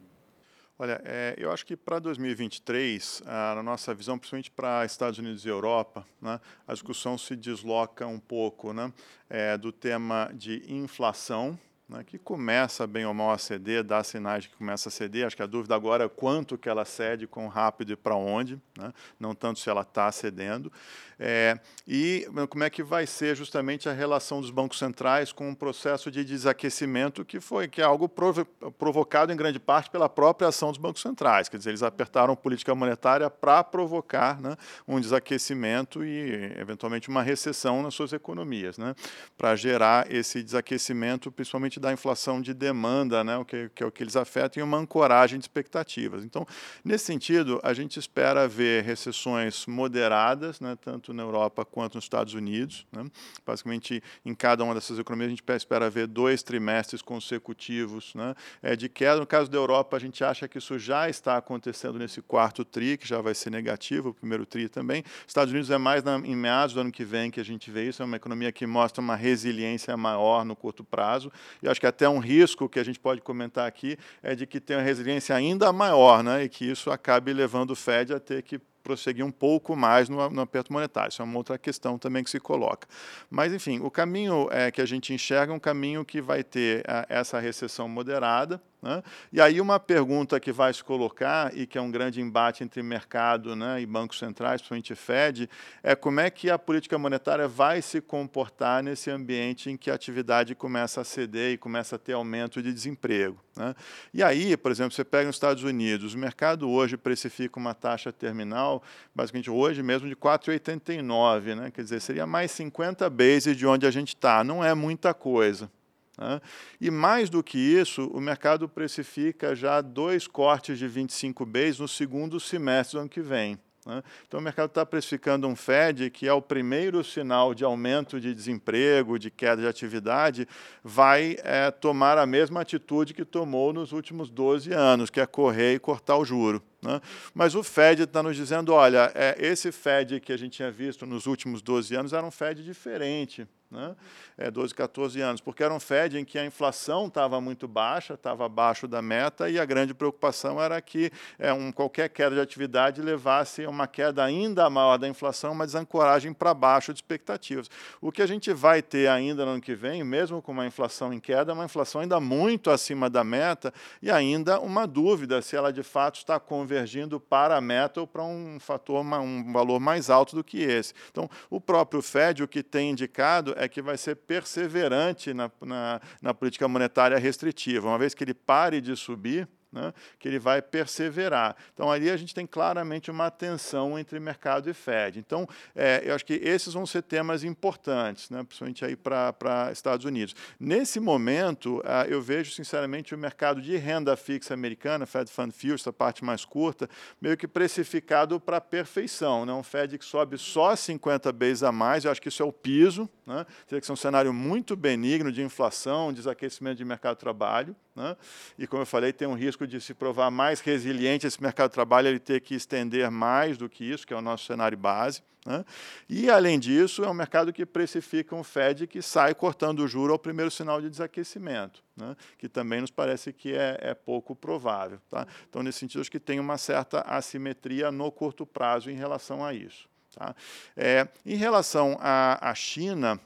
Olha, 0.77 0.99
é, 1.05 1.35
eu 1.37 1.51
acho 1.51 1.65
que 1.65 1.77
para 1.77 1.99
2023, 1.99 3.21
a, 3.25 3.55
na 3.55 3.63
nossa 3.63 3.93
visão, 3.93 4.17
principalmente 4.17 4.49
para 4.49 4.83
Estados 4.83 5.19
Unidos 5.19 5.45
e 5.45 5.47
Europa, 5.47 6.05
né, 6.19 6.41
a 6.67 6.73
discussão 6.73 7.17
se 7.17 7.35
desloca 7.35 8.07
um 8.07 8.19
pouco 8.19 8.73
né, 8.73 8.91
é, 9.29 9.57
do 9.57 9.71
tema 9.71 10.31
de 10.33 10.63
inflação, 10.67 11.57
né, 11.93 12.03
que 12.03 12.17
começa 12.17 12.87
bem 12.87 13.05
ou 13.05 13.13
mal 13.13 13.31
a 13.31 13.37
ceder, 13.37 13.83
dá 13.83 14.03
sinais 14.03 14.43
de 14.43 14.49
que 14.49 14.55
começa 14.55 14.89
a 14.89 14.91
ceder. 14.91 15.27
Acho 15.27 15.35
que 15.35 15.43
a 15.43 15.45
dúvida 15.45 15.75
agora 15.75 16.05
é 16.05 16.09
quanto 16.09 16.57
que 16.57 16.67
ela 16.67 16.83
cede, 16.83 17.27
quão 17.27 17.47
rápido 17.47 17.93
e 17.93 17.95
para 17.95 18.15
onde, 18.15 18.59
né, 18.75 18.91
não 19.19 19.35
tanto 19.35 19.59
se 19.59 19.69
ela 19.69 19.81
está 19.81 20.11
cedendo. 20.11 20.71
É, 21.19 21.59
e 21.87 22.27
como 22.49 22.63
é 22.63 22.69
que 22.69 22.81
vai 22.81 23.05
ser 23.05 23.35
justamente 23.35 23.87
a 23.87 23.93
relação 23.93 24.41
dos 24.41 24.49
bancos 24.49 24.79
centrais 24.79 25.31
com 25.31 25.51
o 25.51 25.55
processo 25.55 26.09
de 26.09 26.25
desaquecimento 26.25 27.23
que 27.23 27.39
foi 27.39 27.67
que 27.67 27.81
é 27.81 27.83
algo 27.83 28.09
provo 28.09 28.45
provocado 28.79 29.31
em 29.31 29.35
grande 29.35 29.59
parte 29.59 29.89
pela 29.91 30.09
própria 30.09 30.47
ação 30.47 30.69
dos 30.69 30.77
bancos 30.79 31.01
centrais. 31.01 31.47
Quer 31.47 31.57
dizer, 31.57 31.69
eles 31.69 31.83
apertaram 31.83 32.35
política 32.35 32.73
monetária 32.73 33.29
para 33.29 33.63
provocar 33.63 34.41
né, 34.41 34.57
um 34.87 34.99
desaquecimento 34.99 36.03
e, 36.03 36.51
eventualmente, 36.57 37.09
uma 37.09 37.21
recessão 37.21 37.83
nas 37.83 37.93
suas 37.93 38.11
economias, 38.11 38.77
né, 38.77 38.95
para 39.37 39.55
gerar 39.55 40.11
esse 40.11 40.41
desaquecimento, 40.41 41.31
principalmente 41.31 41.79
da 41.83 41.91
inflação 41.91 42.41
de 42.41 42.53
demanda, 42.53 43.25
né, 43.25 43.37
o 43.37 43.43
que, 43.43 43.69
que 43.75 43.83
é 43.83 43.85
o 43.85 43.91
que 43.91 44.01
eles 44.01 44.15
afetam, 44.15 44.61
e 44.61 44.63
uma 44.63 44.77
ancoragem 44.77 45.37
de 45.37 45.43
expectativas. 45.43 46.23
Então, 46.23 46.47
nesse 46.83 47.03
sentido, 47.03 47.59
a 47.61 47.73
gente 47.73 47.99
espera 47.99 48.47
ver 48.47 48.83
recessões 48.85 49.65
moderadas, 49.65 50.61
né, 50.61 50.77
tanto 50.81 51.13
na 51.13 51.21
Europa 51.21 51.65
quanto 51.65 51.95
nos 51.95 52.05
Estados 52.05 52.33
Unidos. 52.33 52.87
Né? 52.89 53.05
Basicamente, 53.45 54.01
em 54.25 54.33
cada 54.33 54.63
uma 54.63 54.73
dessas 54.73 54.97
economias, 54.97 55.27
a 55.27 55.35
gente 55.35 55.43
espera 55.57 55.89
ver 55.89 56.07
dois 56.07 56.41
trimestres 56.41 57.01
consecutivos 57.01 58.15
né, 58.15 58.33
é, 58.61 58.77
de 58.77 58.87
queda. 58.87 59.19
No 59.19 59.27
caso 59.27 59.51
da 59.51 59.57
Europa, 59.57 59.97
a 59.97 59.99
gente 59.99 60.23
acha 60.23 60.47
que 60.47 60.59
isso 60.59 60.79
já 60.79 61.09
está 61.09 61.35
acontecendo 61.35 61.99
nesse 61.99 62.21
quarto 62.21 62.63
TRI, 62.63 62.95
que 62.95 63.05
já 63.05 63.19
vai 63.19 63.35
ser 63.35 63.49
negativo, 63.49 64.09
o 64.09 64.13
primeiro 64.13 64.45
TRI 64.45 64.69
também. 64.69 65.03
Estados 65.27 65.51
Unidos 65.51 65.69
é 65.69 65.77
mais 65.77 66.01
na, 66.01 66.15
em 66.19 66.35
meados 66.35 66.73
do 66.73 66.79
ano 66.79 66.91
que 66.93 67.03
vem 67.03 67.29
que 67.29 67.41
a 67.41 67.45
gente 67.45 67.69
vê 67.69 67.89
isso, 67.89 68.01
é 68.01 68.05
uma 68.05 68.15
economia 68.15 68.53
que 68.53 68.65
mostra 68.65 69.01
uma 69.01 69.17
resiliência 69.17 69.97
maior 69.97 70.45
no 70.45 70.55
curto 70.55 70.81
prazo. 70.81 71.29
E 71.63 71.67
acho 71.67 71.79
que 71.79 71.87
até 71.87 72.07
um 72.09 72.19
risco 72.19 72.67
que 72.67 72.79
a 72.79 72.83
gente 72.83 72.99
pode 72.99 73.21
comentar 73.21 73.67
aqui 73.67 73.97
é 74.21 74.35
de 74.35 74.45
que 74.45 74.59
tenha 74.59 74.81
resiliência 74.81 75.35
ainda 75.35 75.71
maior, 75.71 76.23
né, 76.23 76.43
e 76.43 76.49
que 76.49 76.69
isso 76.69 76.91
acabe 76.91 77.31
levando 77.31 77.71
o 77.71 77.75
Fed 77.75 78.13
a 78.13 78.19
ter 78.19 78.43
que 78.43 78.59
prosseguir 78.83 79.25
um 79.25 79.31
pouco 79.31 79.75
mais 79.75 80.09
no, 80.09 80.29
no, 80.29 80.41
aperto 80.41 80.73
monetário. 80.73 81.09
Isso 81.09 81.21
é 81.21 81.25
uma 81.25 81.37
outra 81.37 81.57
questão 81.57 81.97
também 81.97 82.21
que 82.21 82.29
se 82.29 82.39
coloca. 82.39 82.85
Mas, 83.29 83.53
enfim, 83.53 83.79
o 83.79 83.89
caminho 83.89 84.49
é, 84.51 84.69
que 84.69 84.81
a 84.81 84.85
gente 84.85 85.13
enxerga 85.13 85.53
é 85.53 85.55
um 85.55 85.59
caminho 85.59 86.03
que 86.03 86.21
vai 86.21 86.43
ter 86.43 86.83
a, 86.85 87.05
essa 87.07 87.39
recessão 87.39 87.87
moderada, 87.87 88.61
né? 88.83 89.01
E 89.31 89.39
aí 89.39 89.61
uma 89.61 89.79
pergunta 89.79 90.37
que 90.41 90.51
vai 90.51 90.73
se 90.73 90.83
colocar, 90.83 91.55
e 91.57 91.65
que 91.65 91.77
é 91.77 91.81
um 91.81 91.89
grande 91.89 92.19
embate 92.19 92.65
entre 92.65 92.83
mercado 92.83 93.55
né, 93.55 93.81
e 93.81 93.85
bancos 93.85 94.19
centrais, 94.19 94.59
principalmente 94.59 94.93
Fed, 94.93 95.49
é 95.81 95.95
como 95.95 96.19
é 96.19 96.29
que 96.29 96.49
a 96.49 96.59
política 96.59 96.97
monetária 96.97 97.47
vai 97.47 97.81
se 97.81 98.01
comportar 98.01 98.83
nesse 98.83 99.09
ambiente 99.09 99.71
em 99.71 99.77
que 99.77 99.89
a 99.89 99.93
atividade 99.93 100.53
começa 100.53 100.99
a 100.99 101.03
ceder 101.05 101.53
e 101.53 101.57
começa 101.57 101.95
a 101.95 101.99
ter 101.99 102.11
aumento 102.11 102.61
de 102.61 102.73
desemprego. 102.73 103.39
Né? 103.55 103.73
E 104.13 104.21
aí, 104.21 104.57
por 104.57 104.69
exemplo, 104.69 104.91
você 104.91 105.05
pega 105.05 105.27
nos 105.27 105.37
Estados 105.37 105.63
Unidos, 105.63 106.13
o 106.13 106.17
mercado 106.17 106.69
hoje 106.69 106.97
precifica 106.97 107.57
uma 107.57 107.73
taxa 107.73 108.11
terminal, 108.11 108.83
basicamente 109.15 109.49
hoje 109.49 109.81
mesmo, 109.81 110.09
de 110.09 110.15
4,89, 110.15 111.55
né? 111.55 111.71
quer 111.71 111.83
dizer, 111.83 112.01
seria 112.01 112.27
mais 112.27 112.51
50 112.51 113.09
bases 113.09 113.55
de 113.55 113.65
onde 113.65 113.87
a 113.87 113.91
gente 113.91 114.09
está, 114.09 114.43
não 114.43 114.61
é 114.61 114.73
muita 114.73 115.13
coisa. 115.13 115.71
Né? 116.17 116.41
E 116.79 116.91
mais 116.91 117.29
do 117.29 117.43
que 117.43 117.57
isso, 117.57 118.07
o 118.07 118.19
mercado 118.19 118.67
precifica 118.69 119.55
já 119.55 119.81
dois 119.81 120.27
cortes 120.27 120.77
de 120.77 120.87
25 120.87 121.45
Bs 121.45 121.79
no 121.79 121.87
segundo 121.87 122.39
semestre 122.39 122.97
do 122.97 123.01
ano 123.01 123.09
que 123.09 123.21
vem. 123.21 123.57
Né? 123.85 124.01
Então, 124.27 124.39
o 124.39 124.43
mercado 124.43 124.69
está 124.69 124.85
precificando 124.85 125.47
um 125.47 125.55
Fed 125.55 126.09
que 126.09 126.27
é 126.27 126.33
o 126.33 126.41
primeiro 126.41 127.03
sinal 127.03 127.53
de 127.53 127.63
aumento 127.63 128.19
de 128.19 128.33
desemprego, 128.33 129.19
de 129.19 129.29
queda 129.29 129.61
de 129.61 129.67
atividade, 129.67 130.47
vai 130.83 131.37
é, 131.43 131.69
tomar 131.71 132.17
a 132.17 132.25
mesma 132.25 132.61
atitude 132.61 133.13
que 133.13 133.25
tomou 133.25 133.73
nos 133.73 133.91
últimos 133.91 134.29
12 134.29 134.71
anos, 134.71 135.09
que 135.09 135.19
é 135.19 135.25
correr 135.25 135.75
e 135.75 135.79
cortar 135.79 136.17
o 136.17 136.25
juro. 136.25 136.63
Né? 136.83 137.01
Mas 137.33 137.55
o 137.55 137.63
Fed 137.63 138.03
está 138.03 138.21
nos 138.21 138.35
dizendo, 138.35 138.73
olha, 138.73 139.11
é, 139.15 139.35
esse 139.39 139.71
Fed 139.71 140.19
que 140.19 140.33
a 140.33 140.37
gente 140.37 140.53
tinha 140.53 140.71
visto 140.71 141.05
nos 141.05 141.25
últimos 141.25 141.61
12 141.61 141.95
anos 141.95 142.13
era 142.13 142.25
um 142.25 142.31
Fed 142.31 142.63
diferente 142.63 143.47
né? 143.73 143.95
é, 144.37 144.51
12, 144.51 144.73
14 144.73 145.19
anos, 145.19 145.41
porque 145.41 145.63
era 145.63 145.73
um 145.73 145.79
Fed 145.79 146.17
em 146.17 146.23
que 146.23 146.37
a 146.37 146.45
inflação 146.45 147.07
estava 147.07 147.41
muito 147.41 147.67
baixa, 147.67 148.13
estava 148.13 148.45
abaixo 148.45 148.87
da 148.87 149.01
meta, 149.01 149.49
e 149.49 149.59
a 149.59 149.65
grande 149.65 149.93
preocupação 149.93 150.61
era 150.61 150.79
que 150.79 151.11
é, 151.39 151.51
um, 151.51 151.71
qualquer 151.71 152.07
queda 152.09 152.35
de 152.35 152.41
atividade 152.41 153.01
levasse 153.01 153.65
a 153.65 153.69
uma 153.69 153.87
queda 153.87 154.23
ainda 154.23 154.69
maior 154.69 154.97
da 154.97 155.07
inflação, 155.07 155.51
uma 155.51 155.65
desancoragem 155.65 156.33
para 156.33 156.53
baixo 156.53 156.93
de 156.93 156.99
expectativas. 156.99 157.69
O 157.99 158.11
que 158.11 158.21
a 158.21 158.27
gente 158.27 158.53
vai 158.53 158.81
ter 158.81 159.09
ainda 159.09 159.43
no 159.43 159.51
ano 159.51 159.61
que 159.61 159.73
vem, 159.73 160.03
mesmo 160.03 160.41
com 160.41 160.51
uma 160.51 160.67
inflação 160.67 161.11
em 161.11 161.19
queda, 161.19 161.51
é 161.51 161.55
uma 161.55 161.65
inflação 161.65 162.01
ainda 162.01 162.19
muito 162.19 162.69
acima 162.69 163.09
da 163.09 163.23
meta 163.23 163.73
e 164.01 164.11
ainda 164.11 164.59
uma 164.59 164.85
dúvida 164.85 165.41
se 165.41 165.55
ela 165.55 165.73
de 165.73 165.83
fato 165.83 166.17
está 166.17 166.39
convergindo 166.39 166.72
para 167.19 167.57
a 167.57 167.61
meta 167.61 168.01
ou 168.01 168.07
para 168.07 168.23
um 168.23 168.59
fator, 168.59 169.01
um 169.01 169.51
valor 169.51 169.79
mais 169.79 170.09
alto 170.09 170.35
do 170.35 170.43
que 170.43 170.61
esse. 170.61 170.93
Então, 171.11 171.29
o 171.49 171.59
próprio 171.59 172.01
Fed, 172.01 172.43
o 172.43 172.47
que 172.47 172.63
tem 172.63 172.91
indicado 172.91 173.53
é 173.57 173.67
que 173.67 173.81
vai 173.81 173.97
ser 173.97 174.15
perseverante 174.15 175.33
na, 175.33 175.51
na, 175.61 176.01
na 176.21 176.33
política 176.33 176.67
monetária 176.67 177.17
restritiva. 177.17 177.87
Uma 177.87 177.97
vez 177.97 178.13
que 178.13 178.23
ele 178.23 178.33
pare 178.33 178.81
de 178.81 178.95
subir, 178.95 179.47
né, 179.73 179.93
que 180.19 180.27
ele 180.27 180.37
vai 180.37 180.61
perseverar. 180.61 181.55
Então, 181.73 181.91
ali 181.91 182.09
a 182.09 182.15
gente 182.15 182.33
tem 182.33 182.45
claramente 182.45 183.09
uma 183.09 183.31
tensão 183.31 183.97
entre 183.97 184.19
mercado 184.19 184.69
e 184.69 184.73
Fed. 184.73 185.19
Então, 185.19 185.47
é, 185.75 186.03
eu 186.05 186.13
acho 186.13 186.23
que 186.25 186.35
esses 186.35 186.73
vão 186.73 186.85
ser 186.85 187.01
temas 187.01 187.43
importantes, 187.43 188.29
né, 188.29 188.43
principalmente 188.43 188.85
aí 188.85 188.95
para 188.95 189.71
Estados 189.71 190.05
Unidos. 190.05 190.35
Nesse 190.59 190.99
momento, 190.99 191.79
uh, 191.79 192.07
eu 192.07 192.21
vejo, 192.21 192.51
sinceramente, 192.51 193.15
o 193.15 193.17
mercado 193.17 193.61
de 193.61 193.75
renda 193.75 194.15
fixa 194.15 194.53
americana, 194.53 195.05
Fed 195.05 195.31
Fund 195.31 195.51
Futures, 195.51 195.81
essa 195.81 195.91
parte 195.91 196.23
mais 196.23 196.45
curta, 196.45 196.87
meio 197.19 197.35
que 197.35 197.47
precificado 197.47 198.39
para 198.39 198.61
perfeição. 198.61 199.45
Né, 199.45 199.53
um 199.53 199.63
Fed 199.63 199.97
que 199.97 200.05
sobe 200.05 200.37
só 200.37 200.75
50 200.75 201.31
vezes 201.31 201.63
a 201.63 201.71
mais, 201.71 202.05
eu 202.05 202.11
acho 202.11 202.21
que 202.21 202.29
isso 202.29 202.43
é 202.43 202.45
o 202.45 202.53
piso, 202.53 203.09
né, 203.25 203.45
teria 203.67 203.79
que 203.79 203.87
ser 203.87 203.93
um 203.93 203.97
cenário 203.97 204.31
muito 204.31 204.75
benigno 204.75 205.31
de 205.31 205.41
inflação, 205.41 206.13
desaquecimento 206.13 206.77
de 206.77 206.85
mercado 206.85 207.15
de 207.15 207.21
trabalho. 207.21 207.75
Né? 207.95 208.17
E, 208.57 208.65
como 208.65 208.81
eu 208.81 208.85
falei, 208.87 209.13
tem 209.13 209.27
um 209.27 209.35
risco 209.35 209.67
de 209.67 209.79
se 209.79 209.93
provar 209.93 210.31
mais 210.31 210.59
resiliente 210.59 211.27
esse 211.27 211.41
mercado 211.41 211.69
de 211.69 211.75
trabalho, 211.75 212.07
ele 212.07 212.19
ter 212.19 212.41
que 212.41 212.55
estender 212.55 213.09
mais 213.11 213.57
do 213.57 213.69
que 213.69 213.83
isso, 213.83 214.05
que 214.05 214.13
é 214.13 214.17
o 214.17 214.21
nosso 214.21 214.45
cenário 214.45 214.77
base. 214.77 215.21
Né? 215.45 215.63
E, 216.09 216.29
além 216.29 216.57
disso, 216.57 217.03
é 217.03 217.09
um 217.09 217.13
mercado 217.13 217.51
que 217.51 217.65
precifica 217.65 218.35
um 218.35 218.43
Fed 218.43 218.87
que 218.87 219.01
sai 219.01 219.35
cortando 219.35 219.81
o 219.81 219.87
juro 219.87 220.13
ao 220.13 220.19
primeiro 220.19 220.49
sinal 220.49 220.81
de 220.81 220.89
desaquecimento, 220.89 221.83
né? 221.95 222.15
que 222.37 222.47
também 222.47 222.81
nos 222.81 222.91
parece 222.91 223.31
que 223.33 223.53
é, 223.53 223.77
é 223.79 223.93
pouco 223.93 224.35
provável. 224.35 224.99
Tá? 225.09 225.27
Então, 225.49 225.61
nesse 225.61 225.79
sentido, 225.79 226.01
acho 226.01 226.11
que 226.11 226.19
tem 226.19 226.39
uma 226.39 226.57
certa 226.57 227.01
assimetria 227.01 227.91
no 227.91 228.11
curto 228.11 228.45
prazo 228.45 228.89
em 228.89 228.95
relação 228.95 229.43
a 229.43 229.53
isso. 229.53 229.87
Tá? 230.15 230.35
É, 230.75 231.07
em 231.25 231.35
relação 231.35 231.97
à 231.99 232.53
China, 232.55 233.19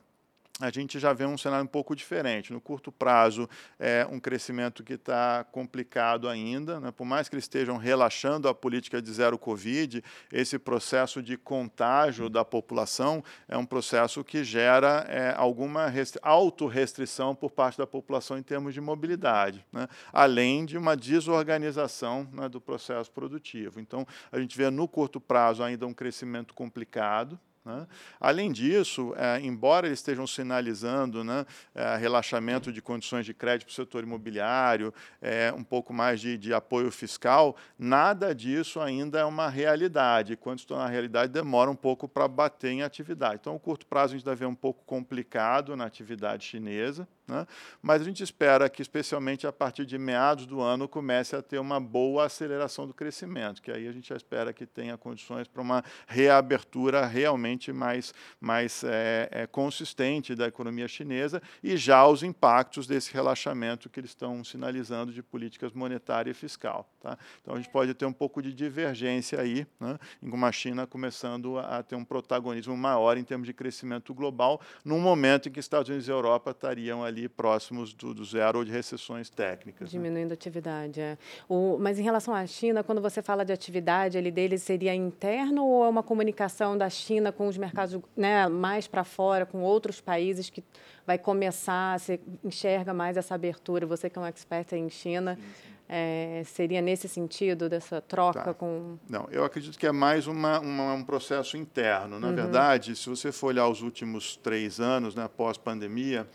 a 0.60 0.72
gente 0.72 1.00
já 1.00 1.14
vê 1.14 1.26
um 1.26 1.38
cenário 1.38 1.66
um 1.66 1.68
pouco 1.68 1.96
diferente. 1.96 2.52
No 2.52 2.60
curto 2.60 2.92
prazo, 2.92 3.48
é 3.80 4.08
um 4.10 4.20
crescimento 4.20 4.84
que 4.84 4.94
está 4.94 5.44
complicado 5.52 6.28
ainda. 6.28 6.80
Né? 6.80 6.92
Por 6.92 7.06
mais 7.06 7.30
que 7.30 7.36
eles 7.36 7.44
estejam 7.44 7.78
relaxando 7.78 8.48
a 8.48 8.56
política 8.56 9.00
de 9.00 9.12
zero 9.12 9.38
Covid, 9.38 10.04
esse 10.32 10.58
processo 10.58 11.22
de 11.22 11.38
contágio 11.38 12.28
da 12.28 12.44
população 12.44 13.24
é 13.48 13.56
um 13.56 13.66
processo 13.66 14.24
que 14.24 14.44
gera 14.44 15.06
é, 15.08 15.34
alguma 15.38 15.94
autorrestrição 16.24 17.36
por 17.36 17.52
parte 17.52 17.78
da 17.78 17.86
população 17.86 18.38
em 18.38 18.44
termos 18.44 18.74
de 18.74 18.82
mobilidade, 18.82 19.64
né? 19.72 19.88
além 20.12 20.66
de 20.66 20.78
uma 20.78 20.98
desorganização 20.98 22.28
né, 22.34 22.50
do 22.50 22.60
processo 22.60 23.12
produtivo. 23.12 23.80
Então, 23.80 24.08
a 24.32 24.40
gente 24.40 24.58
vê 24.58 24.70
no 24.72 24.88
curto 24.88 25.22
prazo 25.22 25.62
ainda 25.62 25.86
um 25.86 25.94
crescimento 25.94 26.54
complicado, 26.54 27.40
Né? 27.68 27.86
Além 28.18 28.50
disso, 28.50 29.14
é, 29.18 29.42
embora 29.42 29.88
eles 29.88 30.00
estejam 30.00 30.26
sinalizando 30.26 31.22
né, 31.22 31.46
é, 31.76 31.98
relaxamento 31.98 32.72
de 32.72 32.82
condições 32.82 33.26
de 33.26 33.34
crédito 33.34 33.68
para 33.68 33.74
o 33.74 33.76
setor 33.76 34.04
imobiliário, 34.04 34.94
é, 35.22 35.52
um 35.52 35.66
pouco 35.66 35.94
mais 35.94 36.22
de, 36.22 36.38
de, 36.38 36.54
apoio 36.54 36.90
fiscal, 36.90 37.58
nada 37.78 38.34
disso 38.34 38.80
ainda 38.80 39.20
é 39.20 39.26
uma 39.26 39.50
realidade. 39.50 40.38
Quando 40.38 40.60
estão 40.60 40.78
na 40.78 40.88
realidade, 40.88 41.34
demora 41.34 41.70
um 41.70 41.76
pouco 41.76 42.08
para 42.08 42.26
bater 42.26 42.72
em 42.72 42.84
atividade. 42.84 43.40
Então, 43.42 43.54
o 43.54 43.60
curto 43.60 43.86
prazo 43.86 44.14
a 44.14 44.18
gente 44.18 44.26
deve 44.26 44.38
ver 44.38 44.46
um 44.46 44.56
pouco 44.56 44.86
complicado 44.86 45.76
na 45.76 45.84
atividade 45.84 46.46
chinesa. 46.46 47.06
Né? 47.28 47.46
Mas 47.82 48.02
a 48.02 48.06
gente 48.06 48.24
espera 48.24 48.70
que, 48.70 48.82
especialmente 48.82 49.46
a 49.46 49.52
partir 49.52 49.86
de 49.86 49.98
meados 49.98 50.46
do 50.46 50.62
ano, 50.62 50.88
comece 50.88 51.36
a 51.36 51.42
ter 51.42 51.60
uma 51.60 51.80
boa 51.80 52.26
aceleração 52.26 52.88
do 52.88 52.94
crescimento, 52.94 53.62
que 53.62 53.70
aí 53.70 53.86
a 53.88 53.92
gente 53.92 54.14
espera 54.14 54.54
que 54.54 54.66
tenha 54.66 54.98
condições 54.98 55.48
para 55.48 55.62
uma 55.62 55.84
reabertura 56.08 57.06
realmente 57.06 57.74
mais, 57.74 58.14
mais 58.40 58.82
é, 58.86 59.28
é, 59.32 59.48
consistente 59.48 60.36
da 60.36 60.48
economia 60.48 60.88
chinesa 60.88 61.42
e 61.62 61.76
já 61.76 62.08
os 62.08 62.24
impactos 62.24 62.88
desse 62.88 63.14
relaxamento 63.14 63.90
que 63.90 64.00
eles 64.00 64.12
estão 64.12 64.42
sinalizando 64.44 65.12
de 65.12 65.22
políticas 65.22 65.74
monetária 65.74 66.32
e 66.32 66.34
fiscal. 66.34 66.90
Tá? 67.02 67.18
Então 67.42 67.56
a 67.56 67.58
gente 67.58 67.70
pode 67.70 67.94
ter 67.94 68.06
um 68.06 68.14
pouco 68.14 68.42
de 68.42 68.54
divergência 68.54 69.42
aí, 69.42 69.68
né? 69.80 70.00
em 70.24 70.30
uma 70.30 70.52
China 70.54 70.88
começando 70.88 71.60
a 71.60 71.84
ter 71.84 71.96
um 71.96 72.06
protagonismo 72.06 72.78
maior 72.78 73.18
em 73.18 73.24
termos 73.24 73.46
de 73.46 73.54
crescimento 73.54 74.14
global, 74.14 74.62
num 74.86 75.00
momento 75.00 75.50
em 75.50 75.52
que 75.52 75.60
Estados 75.60 75.90
Unidos 75.90 76.08
e 76.08 76.12
Europa 76.12 76.52
estariam 76.52 77.04
ali 77.04 77.17
ali 77.18 77.28
próximos 77.28 77.94
do, 77.94 78.14
do 78.14 78.24
zero 78.24 78.60
ou 78.60 78.66
de 78.66 78.72
recessões 78.72 79.30
técnicas. 79.30 79.88
Né? 79.88 79.92
Diminuindo 79.92 80.28
né? 80.28 80.32
a 80.32 80.34
atividade, 80.34 81.02
é. 81.02 81.18
O, 81.50 81.78
mas 81.80 81.98
em 81.98 82.04
relação 82.04 82.34
à 82.34 82.46
China, 82.46 82.84
quando 82.84 83.02
você 83.02 83.22
fala 83.22 83.44
de 83.44 83.52
atividade 83.52 84.18
ali 84.18 84.32
deles, 84.32 84.62
seria 84.62 84.94
interno 84.94 85.66
ou 85.66 85.86
é 85.86 85.90
uma 85.90 86.04
comunicação 86.04 86.78
da 86.78 86.90
China 86.90 87.32
com 87.32 87.48
os 87.48 87.58
mercados 87.58 88.00
né, 88.16 88.48
mais 88.48 88.88
para 88.88 89.04
fora, 89.04 89.46
com 89.46 89.62
outros 89.62 90.00
países 90.00 90.50
que 90.50 90.64
vai 91.06 91.18
começar, 91.18 92.00
você 92.00 92.20
enxerga 92.44 92.94
mais 92.94 93.18
essa 93.18 93.34
abertura, 93.34 93.86
você 93.86 94.10
que 94.10 94.20
é 94.20 94.22
um 94.22 94.26
expert 94.26 94.74
em 94.74 94.90
China, 94.90 95.36
sim, 95.36 95.42
sim. 95.42 95.78
É, 95.90 96.42
seria 96.44 96.82
nesse 96.82 97.08
sentido, 97.08 97.70
dessa 97.70 98.02
troca 98.02 98.44
tá. 98.44 98.54
com... 98.54 98.98
Não, 99.10 99.26
eu 99.32 99.46
acredito 99.46 99.80
que 99.80 99.88
é 99.88 99.92
mais 99.92 100.28
uma, 100.28 100.60
uma 100.60 100.94
um 100.94 101.02
processo 101.02 101.56
interno. 101.56 102.20
Na 102.20 102.28
uhum. 102.28 102.36
verdade, 102.36 102.94
se 102.94 103.08
você 103.08 103.32
for 103.32 103.48
olhar 103.48 103.70
os 103.70 103.82
últimos 103.82 104.36
três 104.36 104.82
anos, 104.82 105.16
né, 105.16 105.30
pós-pandemia, 105.30 106.28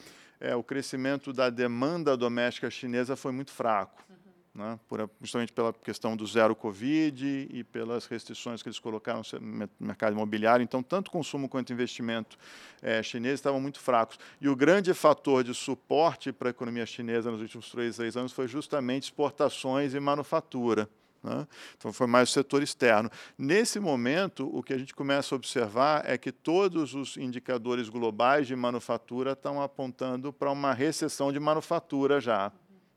é, 0.43 0.57
o 0.57 0.63
crescimento 0.63 1.33
da 1.33 1.49
demanda 1.49 2.17
doméstica 2.17 2.69
chinesa 2.69 3.15
foi 3.15 3.31
muito 3.31 3.53
fraco. 3.53 4.05
Uhum. 4.11 4.17
Né, 4.55 4.79
por, 4.87 5.09
justamente 5.23 5.51
pela 5.51 5.73
questão 5.73 6.15
do 6.15 6.27
zero 6.27 6.55
Covid 6.55 7.49
e 7.51 7.65
pelas 7.65 8.05
restrições 8.05 8.63
que 8.63 8.69
eles 8.69 8.79
colocaram 8.79 9.23
no 9.41 9.69
mercado 9.81 10.13
imobiliário. 10.13 10.63
Então, 10.63 10.83
tanto 10.83 11.11
consumo 11.11 11.49
quanto 11.49 11.73
investimento 11.73 12.37
é, 12.83 13.03
chinês 13.03 13.35
estavam 13.35 13.61
muito 13.61 13.81
fracos. 13.81 14.19
E 14.43 14.51
o 14.51 14.57
grande 14.57 14.93
fator 14.93 15.43
de 15.43 15.55
suporte 15.55 16.33
para 16.33 16.49
a 16.49 16.51
economia 16.51 16.85
chinesa 16.85 17.31
nos 17.31 17.41
últimos 17.41 17.71
três, 17.71 17.97
seis 17.97 18.15
anos 18.15 18.33
foi 18.33 18.47
justamente 18.47 19.05
exportações 19.05 19.95
e 19.95 20.01
manufatura. 20.01 20.87
Né? 21.23 21.47
Então, 21.77 21.93
foi 21.93 22.07
mais 22.07 22.31
o 22.31 22.33
setor 22.33 22.63
externo. 22.63 23.11
Nesse 23.39 23.79
momento, 23.79 24.51
o 24.53 24.63
que 24.63 24.73
a 24.73 24.79
gente 24.79 24.95
começa 24.95 25.35
a 25.35 25.37
observar 25.37 26.03
é 26.05 26.19
que 26.19 26.33
todos 26.33 26.95
os 26.95 27.17
indicadores 27.17 27.89
globais 27.89 28.47
de 28.47 28.57
manufatura 28.57 29.33
estão 29.33 29.63
apontando 29.63 30.33
para 30.33 30.51
uma 30.51 30.73
recessão 30.73 31.33
de 31.33 31.39
manufatura 31.39 32.21
já. 32.21 32.53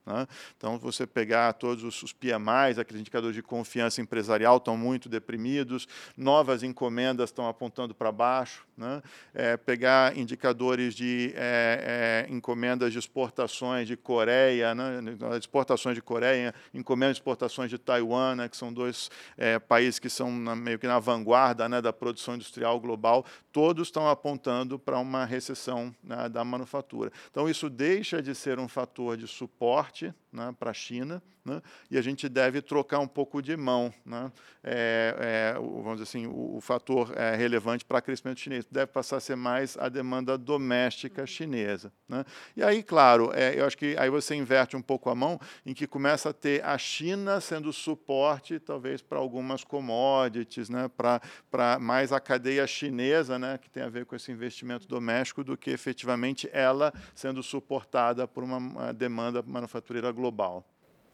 Né? 0.06 0.28
Então, 0.56 0.78
você 0.78 1.08
pegar 1.08 1.54
todos 1.54 1.84
os, 1.84 2.14
PMIs, 2.14 2.78
aqueles 2.78 3.02
indicadores 3.02 3.36
de 3.36 3.42
confiança 3.42 4.02
empresarial, 4.02 4.58
estão 4.58 4.78
muito 4.78 5.10
deprimidos, 5.10 5.88
novas 6.16 6.62
encomendas 6.62 7.30
estão 7.30 7.48
apontando 7.48 7.96
para 7.96 8.12
baixo. 8.12 8.66
Né? 8.78 9.02
É, 9.34 9.58
pegar 9.58 10.18
indicadores 10.18 10.94
de 10.94 11.34
é, 11.36 12.26
é, 12.28 12.34
encomendas 12.34 12.92
de 12.92 13.00
exportações 13.00 13.88
de 13.88 13.96
Coreia, 13.96 14.76
né? 14.76 15.00
exportações 15.38 15.96
de 15.96 16.02
Coreia, 16.02 16.54
encomendas 16.74 17.16
de 17.16 17.22
exportações 17.22 17.70
de 17.70 17.78
Taiwan, 17.78 18.36
né? 18.36 18.50
que 18.50 18.58
são 18.58 18.72
dois 18.72 19.10
é, 19.38 19.58
países 19.58 19.98
que 19.98 20.10
são 20.10 20.32
na, 20.32 20.56
meio 20.56 20.78
que 20.78 20.88
na 20.88 21.00
vanguarda 21.00 21.70
né? 21.70 21.82
da 21.82 21.94
produção 21.94 22.36
industrial 22.36 22.80
global, 22.80 23.26
todos 23.52 23.88
estão 23.88 24.10
apontando 24.10 24.78
para 24.78 25.00
uma 25.00 25.24
recessão 25.24 25.96
né? 26.04 26.28
da 26.28 26.44
manufatura. 26.44 27.12
Então, 27.32 27.50
isso 27.50 27.70
deixa 27.70 28.22
de 28.22 28.36
ser 28.36 28.60
um 28.60 28.68
fator 28.68 29.16
de 29.16 29.26
suporte 29.26 29.95
né, 30.36 30.54
para 30.60 30.72
a 30.72 30.74
China, 30.74 31.24
né, 31.44 31.62
e 31.90 31.98
a 31.98 32.02
gente 32.02 32.28
deve 32.28 32.62
trocar 32.62 33.00
um 33.00 33.08
pouco 33.08 33.42
de 33.42 33.56
mão. 33.56 33.94
Né, 34.06 34.32
é, 34.64 35.16
é, 35.18 35.54
vamos 35.54 35.94
dizer 35.94 36.04
assim, 36.04 36.28
o, 36.28 36.58
o 36.58 36.62
fator 36.62 37.14
é, 37.16 37.36
relevante 37.36 37.86
para 37.86 38.00
o 38.00 38.02
crescimento 38.02 38.40
chinês 38.40 38.66
deve 38.70 38.88
passar 38.88 39.18
a 39.18 39.20
ser 39.20 39.36
mais 39.36 39.78
a 39.78 39.88
demanda 39.88 40.38
doméstica 40.38 41.26
chinesa. 41.26 41.92
Né. 42.08 42.26
E 42.56 42.64
aí, 42.64 42.84
claro, 42.84 43.32
é, 43.34 43.58
eu 43.60 43.66
acho 43.66 43.78
que 43.78 43.96
aí 43.98 44.10
você 44.10 44.36
inverte 44.36 44.76
um 44.76 44.82
pouco 44.82 45.10
a 45.10 45.16
mão, 45.16 45.40
em 45.66 45.74
que 45.74 45.88
começa 45.88 46.30
a 46.30 46.34
ter 46.34 46.64
a 46.66 46.78
China 46.78 47.40
sendo 47.40 47.72
suporte, 47.72 48.60
talvez, 48.60 49.02
para 49.02 49.18
algumas 49.18 49.64
commodities, 49.64 50.70
né, 50.70 50.90
para 50.98 51.80
mais 51.80 52.12
a 52.12 52.20
cadeia 52.20 52.68
chinesa, 52.68 53.40
né, 53.40 53.58
que 53.58 53.70
tem 53.70 53.84
a 53.84 53.90
ver 53.90 54.06
com 54.06 54.16
esse 54.16 54.32
investimento 54.32 54.88
doméstico, 54.88 55.44
do 55.44 55.56
que 55.56 55.70
efetivamente 55.70 56.50
ela 56.52 56.94
sendo 57.14 57.42
suportada 57.42 58.28
por 58.28 58.44
uma, 58.44 58.58
uma 58.58 58.94
demanda 58.94 59.42
manufatureira 59.42 59.85
manufatureira 59.86 60.12
global. 60.12 60.64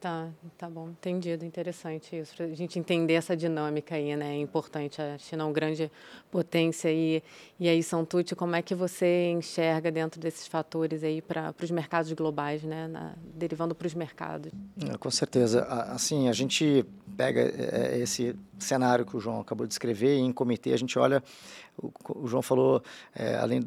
Tá, 0.00 0.28
tá 0.58 0.68
bom, 0.68 0.88
entendido, 0.88 1.44
interessante 1.44 2.16
isso, 2.16 2.34
para 2.34 2.46
a 2.46 2.54
gente 2.56 2.76
entender 2.76 3.12
essa 3.12 3.36
dinâmica 3.36 3.94
aí, 3.94 4.16
né, 4.16 4.34
é 4.34 4.40
importante, 4.40 5.00
a 5.00 5.16
China 5.16 5.44
é 5.44 5.46
uma 5.46 5.52
grande 5.52 5.92
potência 6.28 6.92
e, 6.92 7.22
e 7.60 7.68
aí, 7.68 7.80
Santucci, 7.84 8.34
como 8.34 8.56
é 8.56 8.62
que 8.62 8.74
você 8.74 9.30
enxerga 9.30 9.92
dentro 9.92 10.20
desses 10.20 10.48
fatores 10.48 11.04
aí 11.04 11.22
para 11.22 11.54
os 11.62 11.70
mercados 11.70 12.12
globais, 12.14 12.64
né, 12.64 12.88
na, 12.88 13.14
derivando 13.32 13.76
para 13.76 13.86
os 13.86 13.94
mercados? 13.94 14.50
É, 14.84 14.98
com 14.98 15.08
certeza, 15.08 15.62
assim, 15.66 16.28
a 16.28 16.32
gente 16.32 16.84
pega 17.16 17.40
é, 17.40 18.00
esse 18.00 18.34
cenário 18.58 19.06
que 19.06 19.16
o 19.16 19.20
João 19.20 19.40
acabou 19.40 19.68
de 19.68 19.74
escrever 19.74 20.16
e 20.16 20.20
em 20.20 20.32
comitê 20.32 20.72
a 20.72 20.76
gente 20.76 20.98
olha, 20.98 21.22
o, 21.80 21.92
o 22.16 22.26
João 22.26 22.42
falou, 22.42 22.82
é, 23.14 23.36
além 23.36 23.60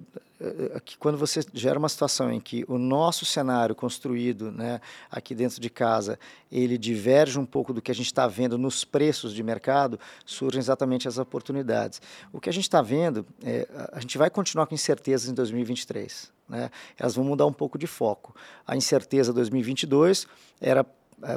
que 0.84 0.98
quando 0.98 1.18
você 1.18 1.42
gera 1.54 1.80
uma 1.80 1.88
situação 1.88 2.32
em 2.32 2.40
que 2.40 2.66
o 2.68 2.78
nosso 2.78 3.26
cenário 3.26 3.74
construído 3.74 4.52
né, 4.52 4.82
aqui 5.10 5.34
dentro 5.34 5.62
de 5.62 5.70
casa 5.70 6.20
ele 6.52 6.78
diverge 6.78 7.40
um 7.40 7.46
pouco 7.46 7.74
do 7.74 7.82
que 7.82 7.92
a 7.92 7.96
gente 7.96 8.08
está 8.08 8.28
vendo 8.28 8.58
nos 8.58 8.84
preços 8.84 9.34
de 9.34 9.42
mercado, 9.42 10.00
surgem 10.26 10.60
exatamente 10.60 11.08
as 11.08 11.18
oportunidades. 11.18 12.02
O 12.32 12.40
que 12.40 12.50
a 12.50 12.54
gente 12.54 12.64
está 12.64 12.82
vendo, 12.82 13.26
é, 13.44 13.68
a 13.92 14.00
gente 14.00 14.18
vai 14.18 14.30
continuar 14.30 14.68
com 14.68 14.76
incertezas 14.76 15.30
em 15.30 15.34
2023. 15.34 16.32
Né? 16.48 16.70
Elas 16.98 17.16
vão 17.16 17.26
mudar 17.26 17.46
um 17.46 17.54
pouco 17.54 17.78
de 17.78 17.88
foco. 17.88 18.36
A 18.68 18.76
incerteza 18.76 19.34
2022 19.34 20.28
era 20.62 20.86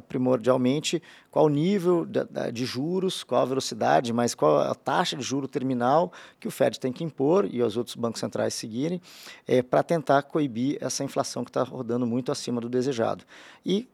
primordialmente 0.09 1.03
qual 1.31 1.47
o 1.47 1.49
nível 1.49 2.05
de, 2.05 2.21
de, 2.53 2.65
juros, 2.65 3.23
qual 3.23 3.43
a 3.43 3.45
velocidade, 3.45 4.13
mas 4.13 4.35
qual 4.35 4.59
a 4.61 4.75
taxa 4.75 5.17
de 5.17 5.23
juro 5.23 5.47
terminal 5.47 6.13
que 6.39 6.49
o 6.49 6.51
Fed 6.51 6.79
tem 6.79 6.93
que 6.93 7.05
impor 7.05 7.49
e 7.51 7.63
os 7.63 7.77
outros 7.77 7.97
bancos 7.97 8.21
centrais 8.21 8.55
seguirem 8.55 9.01
é, 9.47 9.63
para 9.63 9.83
tentar 9.83 10.23
coibir 10.23 10.79
essa 10.81 11.05
inflação 11.05 11.45
que 11.45 11.51
está 11.51 11.63
rodando 11.63 12.07
muito 12.07 12.33
acima 12.33 12.61
do 12.61 12.69
desejado. 12.69 13.25
E 13.65 13.89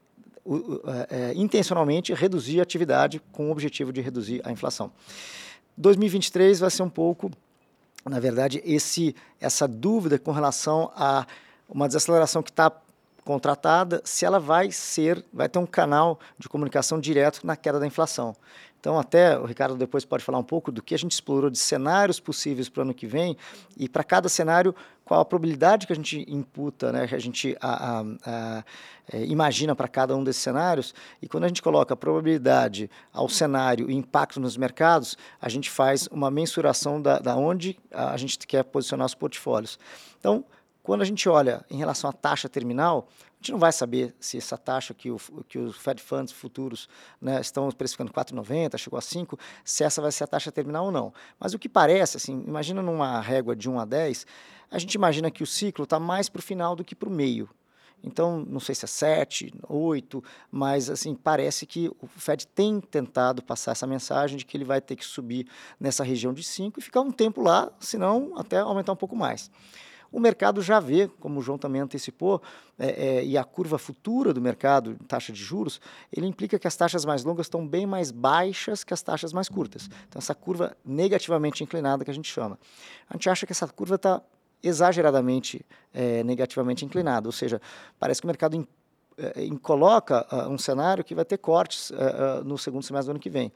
o, 0.44 0.80
é, 1.10 1.30
é 1.30 1.34
intencionalmente 1.34 2.12
reduzir 2.12 2.60
a 2.60 2.62
atividade 2.62 3.20
com 3.32 3.48
o 3.48 3.52
objetivo 3.52 3.92
de 3.92 4.00
reduzir 4.00 4.40
a 4.44 4.52
inflação. 4.52 4.92
2023 5.76 6.60
vai 6.60 6.70
ser 6.70 6.82
um 6.82 6.90
pouco, 6.90 7.30
na 8.04 8.20
verdade, 8.20 8.62
esse, 8.64 9.14
essa 9.40 9.66
dúvida 9.66 10.18
com 10.18 10.30
relação 10.30 10.90
a 10.94 11.26
uma 11.68 11.86
desaceleração 11.86 12.42
que 12.42 12.50
está 12.50 12.70
contratada, 13.24 14.02
se 14.04 14.24
ela 14.24 14.38
vai 14.38 14.70
ser, 14.70 15.24
vai 15.32 15.48
ter 15.48 15.58
um 15.58 15.66
canal 15.66 16.20
de 16.38 16.48
comunicação 16.48 17.00
direto 17.00 17.46
na 17.46 17.56
queda 17.56 17.80
da 17.80 17.86
inflação. 17.86 18.36
Então, 18.84 18.98
até 18.98 19.38
o 19.38 19.46
Ricardo 19.46 19.76
depois 19.76 20.04
pode 20.04 20.22
falar 20.22 20.36
um 20.36 20.44
pouco 20.44 20.70
do 20.70 20.82
que 20.82 20.94
a 20.94 20.98
gente 20.98 21.12
explorou 21.12 21.48
de 21.48 21.56
cenários 21.56 22.20
possíveis 22.20 22.68
para 22.68 22.80
o 22.80 22.82
ano 22.82 22.92
que 22.92 23.06
vem 23.06 23.34
e 23.78 23.88
para 23.88 24.04
cada 24.04 24.28
cenário 24.28 24.74
qual 25.06 25.20
a 25.20 25.24
probabilidade 25.24 25.86
que 25.86 25.92
a 25.94 25.96
gente 25.96 26.22
imputa, 26.28 26.92
né, 26.92 27.06
que 27.08 27.14
a 27.14 27.18
gente 27.18 27.56
a, 27.62 28.00
a, 28.00 28.04
a, 28.26 28.64
é, 29.10 29.24
imagina 29.24 29.74
para 29.74 29.88
cada 29.88 30.14
um 30.14 30.22
desses 30.22 30.42
cenários. 30.42 30.94
E 31.22 31.26
quando 31.26 31.44
a 31.44 31.48
gente 31.48 31.62
coloca 31.62 31.94
a 31.94 31.96
probabilidade 31.96 32.90
ao 33.10 33.26
cenário 33.26 33.90
e 33.90 33.94
impacto 33.94 34.38
nos 34.38 34.54
mercados, 34.54 35.16
a 35.40 35.48
gente 35.48 35.70
faz 35.70 36.06
uma 36.08 36.30
mensuração 36.30 37.00
da, 37.00 37.18
da 37.18 37.36
onde 37.36 37.78
a 37.90 38.18
gente 38.18 38.36
quer 38.46 38.64
posicionar 38.64 39.06
os 39.06 39.14
portfólios. 39.14 39.78
Então, 40.20 40.44
quando 40.84 41.00
a 41.00 41.04
gente 41.06 41.26
olha 41.30 41.64
em 41.70 41.78
relação 41.78 42.10
à 42.10 42.12
taxa 42.12 42.46
terminal, 42.46 43.08
a 43.08 43.36
gente 43.38 43.52
não 43.52 43.58
vai 43.58 43.72
saber 43.72 44.14
se 44.20 44.36
essa 44.36 44.58
taxa 44.58 44.92
que, 44.92 45.10
o, 45.10 45.16
que 45.48 45.58
os 45.58 45.78
Fed 45.78 46.00
Funds 46.00 46.30
futuros 46.30 46.90
né, 47.18 47.40
estão 47.40 47.70
precificando 47.70 48.12
4,90, 48.12 48.76
chegou 48.76 48.98
a 48.98 49.02
5, 49.02 49.38
se 49.64 49.82
essa 49.82 50.02
vai 50.02 50.12
ser 50.12 50.24
a 50.24 50.26
taxa 50.26 50.52
terminal 50.52 50.84
ou 50.84 50.92
não. 50.92 51.10
Mas 51.40 51.54
o 51.54 51.58
que 51.58 51.70
parece, 51.70 52.18
assim, 52.18 52.44
imagina 52.46 52.82
numa 52.82 53.18
régua 53.18 53.56
de 53.56 53.68
1 53.68 53.80
a 53.80 53.86
10, 53.86 54.26
a 54.70 54.78
gente 54.78 54.92
imagina 54.92 55.30
que 55.30 55.42
o 55.42 55.46
ciclo 55.46 55.84
está 55.84 55.98
mais 55.98 56.28
para 56.28 56.40
o 56.40 56.42
final 56.42 56.76
do 56.76 56.84
que 56.84 56.94
para 56.94 57.08
o 57.08 57.12
meio. 57.12 57.48
Então, 58.02 58.44
não 58.46 58.60
sei 58.60 58.74
se 58.74 58.84
é 58.84 58.88
7, 58.88 59.54
8, 59.66 60.22
mas 60.50 60.90
assim, 60.90 61.14
parece 61.14 61.64
que 61.64 61.88
o 61.88 62.06
Fed 62.06 62.46
tem 62.48 62.78
tentado 62.78 63.42
passar 63.42 63.72
essa 63.72 63.86
mensagem 63.86 64.36
de 64.36 64.44
que 64.44 64.54
ele 64.54 64.66
vai 64.66 64.82
ter 64.82 64.96
que 64.96 65.04
subir 65.06 65.46
nessa 65.80 66.04
região 66.04 66.34
de 66.34 66.44
5 66.44 66.78
e 66.78 66.82
ficar 66.82 67.00
um 67.00 67.10
tempo 67.10 67.40
lá, 67.40 67.72
senão 67.80 68.34
até 68.36 68.58
aumentar 68.58 68.92
um 68.92 68.96
pouco 68.96 69.16
mais. 69.16 69.50
O 70.14 70.20
mercado 70.20 70.62
já 70.62 70.78
vê, 70.78 71.10
como 71.18 71.40
o 71.40 71.42
João 71.42 71.58
também 71.58 71.80
antecipou, 71.82 72.40
é, 72.78 73.16
é, 73.16 73.24
e 73.24 73.36
a 73.36 73.42
curva 73.42 73.78
futura 73.78 74.32
do 74.32 74.40
mercado, 74.40 74.96
taxa 75.08 75.32
de 75.32 75.42
juros, 75.42 75.80
ele 76.16 76.24
implica 76.24 76.56
que 76.56 76.68
as 76.68 76.76
taxas 76.76 77.04
mais 77.04 77.24
longas 77.24 77.46
estão 77.46 77.66
bem 77.66 77.84
mais 77.84 78.12
baixas 78.12 78.84
que 78.84 78.94
as 78.94 79.02
taxas 79.02 79.32
mais 79.32 79.48
curtas. 79.48 79.90
Então, 80.08 80.20
essa 80.20 80.32
curva 80.32 80.76
negativamente 80.84 81.64
inclinada 81.64 82.04
que 82.04 82.12
a 82.12 82.14
gente 82.14 82.30
chama. 82.30 82.56
A 83.10 83.14
gente 83.14 83.28
acha 83.28 83.44
que 83.44 83.50
essa 83.50 83.66
curva 83.66 83.96
está 83.96 84.22
exageradamente 84.62 85.66
é, 85.92 86.22
negativamente 86.22 86.84
inclinada, 86.84 87.26
ou 87.26 87.32
seja, 87.32 87.60
parece 87.98 88.20
que 88.20 88.26
o 88.26 88.28
mercado 88.28 88.68
é, 89.18 89.32
coloca 89.60 90.24
uh, 90.30 90.48
um 90.48 90.56
cenário 90.56 91.02
que 91.02 91.12
vai 91.12 91.24
ter 91.24 91.38
cortes 91.38 91.90
uh, 91.90 91.94
uh, 91.94 92.44
no 92.44 92.56
segundo 92.56 92.84
semestre 92.84 93.08
do 93.08 93.10
ano 93.16 93.20
que 93.20 93.30
vem. 93.30 93.52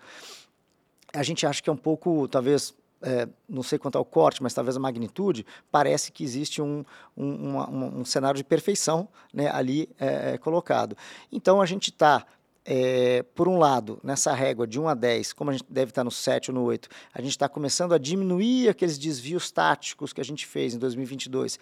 A 1.12 1.22
gente 1.22 1.46
acha 1.46 1.62
que 1.62 1.70
é 1.70 1.72
um 1.72 1.76
pouco, 1.76 2.26
talvez, 2.26 2.74
é, 3.02 3.28
não 3.48 3.62
sei 3.62 3.78
quanto 3.78 3.96
ao 3.96 4.04
corte, 4.04 4.42
mas 4.42 4.54
talvez 4.54 4.76
a 4.76 4.80
magnitude, 4.80 5.46
parece 5.70 6.10
que 6.10 6.24
existe 6.24 6.60
um, 6.60 6.84
um, 7.16 7.50
uma, 7.50 7.70
um 7.70 8.04
cenário 8.04 8.36
de 8.36 8.44
perfeição 8.44 9.08
né, 9.32 9.50
ali 9.52 9.88
é, 9.98 10.34
é 10.34 10.38
colocado. 10.38 10.96
Então 11.30 11.60
a 11.60 11.66
gente 11.66 11.90
está, 11.90 12.26
é, 12.64 13.22
por 13.34 13.48
um 13.48 13.58
lado, 13.58 14.00
nessa 14.02 14.32
régua 14.32 14.66
de 14.66 14.80
1 14.80 14.88
a 14.88 14.94
10, 14.94 15.32
como 15.32 15.50
a 15.50 15.52
gente 15.52 15.64
deve 15.68 15.90
estar 15.90 16.04
no 16.04 16.10
7 16.10 16.50
ou 16.50 16.54
no 16.54 16.64
8, 16.64 16.88
a 17.12 17.20
gente 17.20 17.32
está 17.32 17.48
começando 17.48 17.92
a 17.92 17.98
diminuir 17.98 18.68
aqueles 18.68 18.98
desvios 18.98 19.50
táticos 19.50 20.12
que 20.12 20.20
a 20.20 20.24
gente 20.24 20.46
fez 20.46 20.74
em 20.74 20.78
2022 20.78 21.58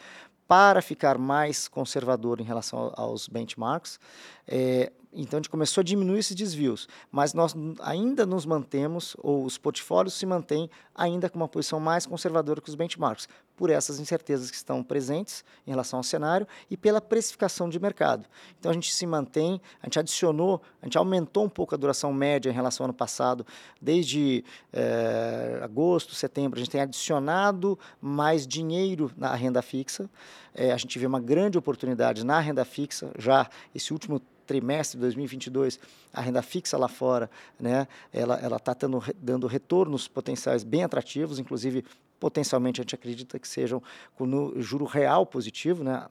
para 0.48 0.80
ficar 0.80 1.18
mais 1.18 1.66
conservador 1.66 2.40
em 2.40 2.44
relação 2.44 2.92
aos 2.96 3.26
benchmarks. 3.28 3.98
É, 4.46 4.92
então 5.22 5.38
a 5.38 5.40
gente 5.40 5.50
começou 5.50 5.80
a 5.80 5.84
diminuir 5.84 6.18
esses 6.18 6.36
desvios, 6.36 6.88
mas 7.10 7.32
nós 7.32 7.54
ainda 7.80 8.26
nos 8.26 8.44
mantemos, 8.44 9.16
ou 9.18 9.44
os 9.44 9.56
portfólios 9.56 10.14
se 10.14 10.26
mantêm 10.26 10.70
ainda 10.94 11.30
com 11.30 11.38
uma 11.38 11.48
posição 11.48 11.80
mais 11.80 12.04
conservadora 12.04 12.60
que 12.60 12.68
os 12.68 12.74
benchmarks, 12.74 13.28
por 13.56 13.70
essas 13.70 13.98
incertezas 13.98 14.50
que 14.50 14.56
estão 14.56 14.82
presentes 14.82 15.42
em 15.66 15.70
relação 15.70 15.98
ao 15.98 16.02
cenário 16.02 16.46
e 16.70 16.76
pela 16.76 17.00
precificação 17.00 17.70
de 17.70 17.80
mercado. 17.80 18.26
Então 18.58 18.70
a 18.70 18.74
gente 18.74 18.92
se 18.92 19.06
mantém, 19.06 19.60
a 19.82 19.86
gente 19.86 19.98
adicionou, 19.98 20.60
a 20.82 20.84
gente 20.84 20.98
aumentou 20.98 21.44
um 21.44 21.48
pouco 21.48 21.74
a 21.74 21.78
duração 21.78 22.12
média 22.12 22.50
em 22.50 22.52
relação 22.52 22.84
ao 22.84 22.88
ano 22.88 22.94
passado, 22.94 23.46
desde 23.80 24.44
é, 24.72 25.60
agosto, 25.62 26.14
setembro, 26.14 26.58
a 26.58 26.62
gente 26.62 26.70
tem 26.70 26.82
adicionado 26.82 27.78
mais 28.00 28.46
dinheiro 28.46 29.10
na 29.16 29.34
renda 29.34 29.62
fixa. 29.62 30.10
É, 30.54 30.72
a 30.72 30.76
gente 30.76 30.98
vê 30.98 31.06
uma 31.06 31.20
grande 31.20 31.56
oportunidade 31.56 32.24
na 32.24 32.38
renda 32.40 32.64
fixa, 32.64 33.10
já 33.18 33.48
esse 33.74 33.92
último 33.92 34.20
trimestre 34.46 34.96
de 34.96 35.02
2022, 35.02 35.78
a 36.12 36.20
renda 36.20 36.42
fixa 36.42 36.78
lá 36.78 36.88
fora, 36.88 37.30
né, 37.58 37.86
ela 38.12 38.36
ela 38.36 38.56
está 38.56 38.72
dando, 38.74 39.02
dando 39.20 39.46
retornos 39.46 40.08
potenciais 40.08 40.62
bem 40.62 40.84
atrativos, 40.84 41.38
inclusive 41.38 41.84
potencialmente 42.18 42.80
a 42.80 42.82
gente 42.82 42.94
acredita 42.94 43.38
que 43.38 43.46
sejam 43.46 43.82
com 44.14 44.60
juro 44.60 44.84
real 44.84 45.26
positivo, 45.26 45.84
né, 45.84 46.06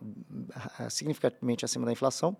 significativamente 0.90 1.66
acima 1.66 1.86
da 1.86 1.92
inflação 1.92 2.38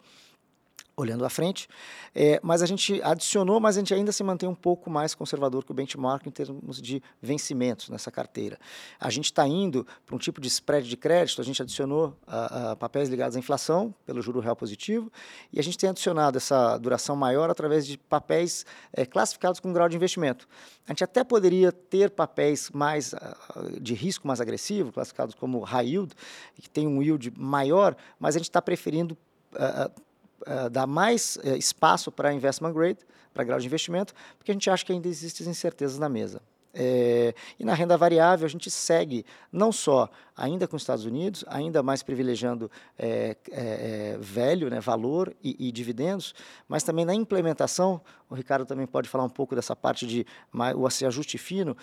olhando 0.98 1.26
à 1.26 1.30
frente, 1.30 1.68
é, 2.14 2.40
mas 2.42 2.62
a 2.62 2.66
gente 2.66 3.02
adicionou, 3.04 3.60
mas 3.60 3.76
a 3.76 3.80
gente 3.80 3.94
ainda 3.94 4.12
se 4.12 4.24
mantém 4.24 4.48
um 4.48 4.56
pouco 4.56 4.90
mais 4.90 5.14
conservador 5.14 5.66
que 5.66 5.72
o 5.72 5.74
benchmark 5.74 6.26
em 6.26 6.32
termos 6.32 6.82
de 6.82 7.04
vencimentos 7.22 7.90
nessa 7.90 8.10
carteira. 8.10 8.58
A 9.00 9.10
gente 9.10 9.26
está 9.26 9.46
indo 9.46 9.86
para 10.06 10.16
um 10.16 10.20
tipo 10.20 10.40
de 10.40 10.48
spread 10.48 10.88
de 10.88 10.96
crédito, 10.96 11.42
a 11.42 11.44
gente 11.44 11.62
adicionou 11.62 12.16
a, 12.26 12.72
a 12.72 12.76
papéis 12.76 13.10
ligados 13.10 13.36
à 13.36 13.40
inflação, 13.40 13.94
pelo 14.06 14.22
juro 14.22 14.40
real 14.40 14.56
positivo, 14.56 15.12
e 15.52 15.60
a 15.60 15.64
gente 15.64 15.78
tem 15.78 15.90
adicionado 15.90 16.38
essa 16.38 16.78
duração 16.78 17.16
maior 17.16 17.50
através 17.50 17.86
de 17.86 17.98
papéis 17.98 18.66
é, 18.94 19.06
classificados 19.06 19.60
com 19.60 19.74
grau 19.74 19.90
de 19.90 19.98
investimento. 19.98 20.48
A 20.88 20.92
gente 20.92 21.04
até 21.04 21.24
poderia 21.24 21.72
ter 21.72 22.10
papéis 22.10 22.70
mais 22.72 23.14
uh, 23.14 23.82
de 23.82 23.94
risco 23.94 24.28
mais 24.28 24.40
agressivo, 24.40 24.94
classificados 24.94 25.36
como 25.36 25.60
high 25.62 25.88
yield, 25.88 26.14
que 26.62 26.70
tem 26.70 26.88
um 26.88 27.02
yield 27.02 27.34
maior, 27.36 27.96
mas 28.20 28.36
a 28.36 28.40
gente 28.40 28.50
está 28.50 28.62
preferindo 28.62 29.18
uh, 29.54 30.05
uh, 30.42 30.70
dar 30.70 30.88
mais 30.88 31.38
uh, 31.38 31.56
espaço 31.56 32.12
para 32.12 32.34
investment 32.34 32.74
grade, 32.74 33.00
para 33.34 33.44
grau 33.44 33.60
de 33.60 33.66
investimento, 33.66 34.14
porque 34.38 34.52
a 34.52 34.54
gente 34.54 34.70
acha 34.70 34.86
que 34.86 34.92
ainda 34.92 35.08
existem 35.08 35.48
incertezas 35.48 36.00
na 36.00 36.10
mesa. 36.10 36.42
É, 36.78 37.34
e 37.58 37.64
na 37.64 37.74
renda 37.74 37.96
variável, 37.96 38.46
a 38.46 38.50
gente 38.50 38.70
segue 38.70 39.26
não 39.50 39.72
só 39.72 40.10
ainda 40.36 40.68
com 40.68 40.76
os 40.76 40.82
Estados 40.82 41.06
Unidos, 41.06 41.46
ainda 41.48 41.82
mais 41.82 42.04
privilegiando 42.04 42.70
é, 43.00 43.38
é, 43.50 44.18
velho, 44.20 44.70
né, 44.70 44.82
valor 44.82 45.34
e, 45.42 45.56
e, 45.70 45.72
dividendos, 45.72 46.36
mas 46.68 46.84
também 46.84 47.06
na 47.06 47.16
implementação, 47.16 48.02
o 48.30 48.36
Ricardo 48.36 48.66
também 48.66 48.86
pode 48.86 49.08
falar 49.08 49.24
um 49.24 49.30
pouco 49.30 49.56
dessa 49.56 49.74
parte 49.74 50.06
de 50.06 50.26
o 50.76 50.86
ajuste 50.86 51.38
fino, 51.38 51.78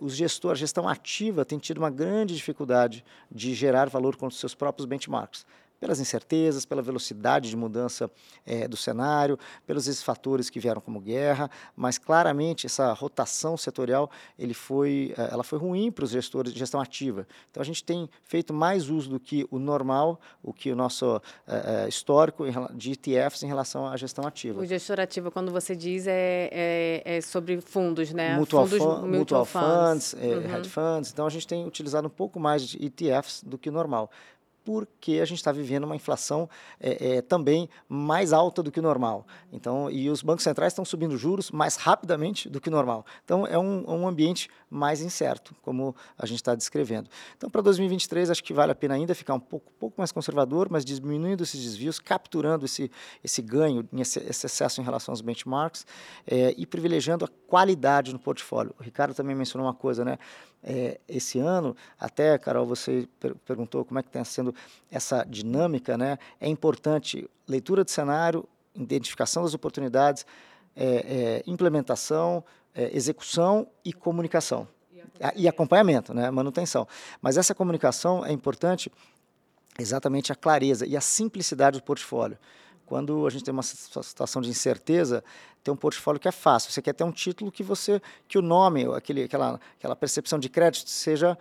os 0.00 0.14
gestores, 0.14 0.58
a 0.58 0.60
gestão 0.60 0.88
ativa 0.88 1.44
tem 1.44 1.58
tido 1.58 1.78
uma 1.78 1.90
grande 1.90 2.34
dificuldade 2.34 3.04
de 3.30 3.52
gerar 3.52 3.90
valor 3.90 4.16
com 4.16 4.26
os 4.26 4.38
seus 4.38 4.54
próprios 4.54 4.86
benchmarks 4.86 5.44
pelas 5.80 6.00
incertezas, 6.00 6.64
pela 6.64 6.82
velocidade 6.82 7.50
de 7.50 7.56
mudança 7.56 8.10
é, 8.46 8.66
do 8.66 8.76
cenário, 8.76 9.38
pelos 9.66 9.86
esses 9.86 10.02
fatores 10.02 10.48
que 10.48 10.58
vieram 10.58 10.80
como 10.80 11.00
guerra, 11.00 11.50
mas 11.76 11.98
claramente 11.98 12.66
essa 12.66 12.92
rotação 12.92 13.56
setorial 13.56 14.10
ele 14.38 14.54
foi, 14.54 15.14
eh, 15.16 15.28
ela 15.30 15.44
foi 15.44 15.58
ruim 15.58 15.90
para 15.90 16.04
os 16.04 16.10
gestores 16.10 16.52
de 16.52 16.58
gestão 16.58 16.80
ativa. 16.80 17.26
Então 17.50 17.60
a 17.60 17.64
gente 17.64 17.84
tem 17.84 18.08
feito 18.22 18.52
mais 18.52 18.88
uso 18.88 19.10
do 19.10 19.20
que 19.20 19.46
o 19.50 19.58
normal, 19.58 20.20
o 20.42 20.52
que 20.52 20.70
o 20.70 20.76
nosso 20.76 21.20
é, 21.46 21.88
histórico 21.88 22.44
de 22.74 22.92
ETFs 22.92 23.42
em 23.42 23.46
relação 23.46 23.86
à 23.86 23.96
gestão 23.96 24.26
ativa. 24.26 24.60
O 24.60 24.66
gestor 24.66 25.00
ativo, 25.00 25.30
quando 25.30 25.52
você 25.52 25.74
diz, 25.74 26.06
é, 26.06 26.48
é, 26.52 27.16
é 27.16 27.20
sobre 27.20 27.60
fundos, 27.60 28.12
né? 28.12 28.36
Mutual, 28.36 28.66
fundos, 28.66 28.84
fun, 28.84 29.06
mutual 29.06 29.44
funds, 29.44 30.12
funds 30.12 30.12
uhum. 30.14 30.56
hedge 30.56 30.70
funds. 30.70 31.12
Então 31.12 31.26
a 31.26 31.30
gente 31.30 31.46
tem 31.46 31.66
utilizado 31.66 32.06
um 32.06 32.10
pouco 32.10 32.40
mais 32.40 32.66
de 32.66 32.84
ETFs 32.84 33.42
do 33.44 33.58
que 33.58 33.68
o 33.68 33.72
normal 33.72 34.10
porque 34.64 35.20
a 35.20 35.24
gente 35.24 35.38
está 35.38 35.52
vivendo 35.52 35.84
uma 35.84 35.94
inflação 35.94 36.48
é, 36.80 37.16
é, 37.16 37.22
também 37.22 37.68
mais 37.88 38.32
alta 38.32 38.62
do 38.62 38.72
que 38.72 38.80
o 38.80 38.82
normal. 38.82 39.26
Então, 39.52 39.90
e 39.90 40.08
os 40.08 40.22
bancos 40.22 40.42
centrais 40.42 40.72
estão 40.72 40.84
subindo 40.84 41.16
juros 41.16 41.50
mais 41.50 41.76
rapidamente 41.76 42.48
do 42.48 42.60
que 42.60 42.68
o 42.68 42.72
normal. 42.72 43.04
Então, 43.24 43.46
é 43.46 43.58
um, 43.58 43.84
um 43.86 44.08
ambiente 44.08 44.48
mais 44.70 45.00
incerto, 45.00 45.54
como 45.62 45.94
a 46.18 46.26
gente 46.26 46.38
está 46.38 46.54
descrevendo. 46.54 47.08
Então, 47.36 47.50
para 47.50 47.60
2023, 47.60 48.30
acho 48.30 48.42
que 48.42 48.54
vale 48.54 48.72
a 48.72 48.74
pena 48.74 48.94
ainda 48.94 49.14
ficar 49.14 49.34
um 49.34 49.40
pouco, 49.40 49.70
pouco 49.78 49.94
mais 49.98 50.10
conservador, 50.10 50.68
mas 50.70 50.84
diminuindo 50.84 51.42
esses 51.42 51.62
desvios, 51.62 52.00
capturando 52.00 52.64
esse, 52.64 52.90
esse 53.22 53.42
ganho, 53.42 53.86
esse, 53.98 54.18
esse 54.20 54.46
excesso 54.46 54.80
em 54.80 54.84
relação 54.84 55.12
aos 55.12 55.20
benchmarks 55.20 55.86
é, 56.26 56.54
e 56.56 56.66
privilegiando 56.66 57.24
a 57.24 57.28
qualidade 57.46 58.12
no 58.12 58.18
portfólio. 58.18 58.74
O 58.78 58.82
Ricardo 58.82 59.14
também 59.14 59.36
mencionou 59.36 59.66
uma 59.66 59.74
coisa, 59.74 60.04
né? 60.04 60.18
É, 60.64 60.98
esse 61.06 61.38
ano, 61.38 61.76
até, 62.00 62.38
Carol, 62.38 62.66
você 62.66 63.06
per 63.20 63.34
perguntou 63.46 63.84
como 63.84 64.00
é 64.00 64.02
que 64.02 64.08
está 64.08 64.24
sendo 64.24 64.54
essa 64.90 65.22
dinâmica, 65.24 65.98
né? 65.98 66.18
É 66.40 66.48
importante 66.48 67.28
leitura 67.46 67.84
de 67.84 67.90
cenário, 67.90 68.48
identificação 68.74 69.42
das 69.42 69.52
oportunidades, 69.52 70.24
é, 70.74 70.86
é, 70.86 71.42
implementação, 71.46 72.42
é, 72.74 72.90
execução 72.96 73.68
e 73.84 73.92
comunicação. 73.92 74.66
E 75.36 75.46
acompanhamento, 75.46 76.12
né? 76.12 76.28
manutenção. 76.30 76.88
Mas 77.22 77.36
essa 77.36 77.54
comunicação 77.54 78.26
é 78.26 78.32
importante 78.32 78.90
exatamente 79.78 80.32
a 80.32 80.34
clareza 80.34 80.84
e 80.86 80.96
a 80.96 81.00
simplicidade 81.00 81.78
do 81.78 81.84
portfólio. 81.84 82.36
Quando 82.86 83.26
a 83.26 83.30
gente 83.30 83.44
tem 83.44 83.52
uma 83.52 83.62
situação 83.62 84.42
de 84.42 84.50
incerteza, 84.50 85.22
ter 85.62 85.70
um 85.70 85.76
portfólio 85.76 86.20
que 86.20 86.28
é 86.28 86.32
fácil. 86.32 86.70
Você 86.70 86.82
quer 86.82 86.92
ter 86.92 87.04
um 87.04 87.10
título 87.10 87.50
que 87.50 87.62
você, 87.62 88.00
que 88.28 88.36
o 88.38 88.42
nome, 88.42 88.84
aquele, 88.94 89.24
aquela, 89.24 89.60
aquela 89.78 89.96
percepção 89.96 90.38
de 90.38 90.48
crédito 90.48 90.90
seja 90.90 91.38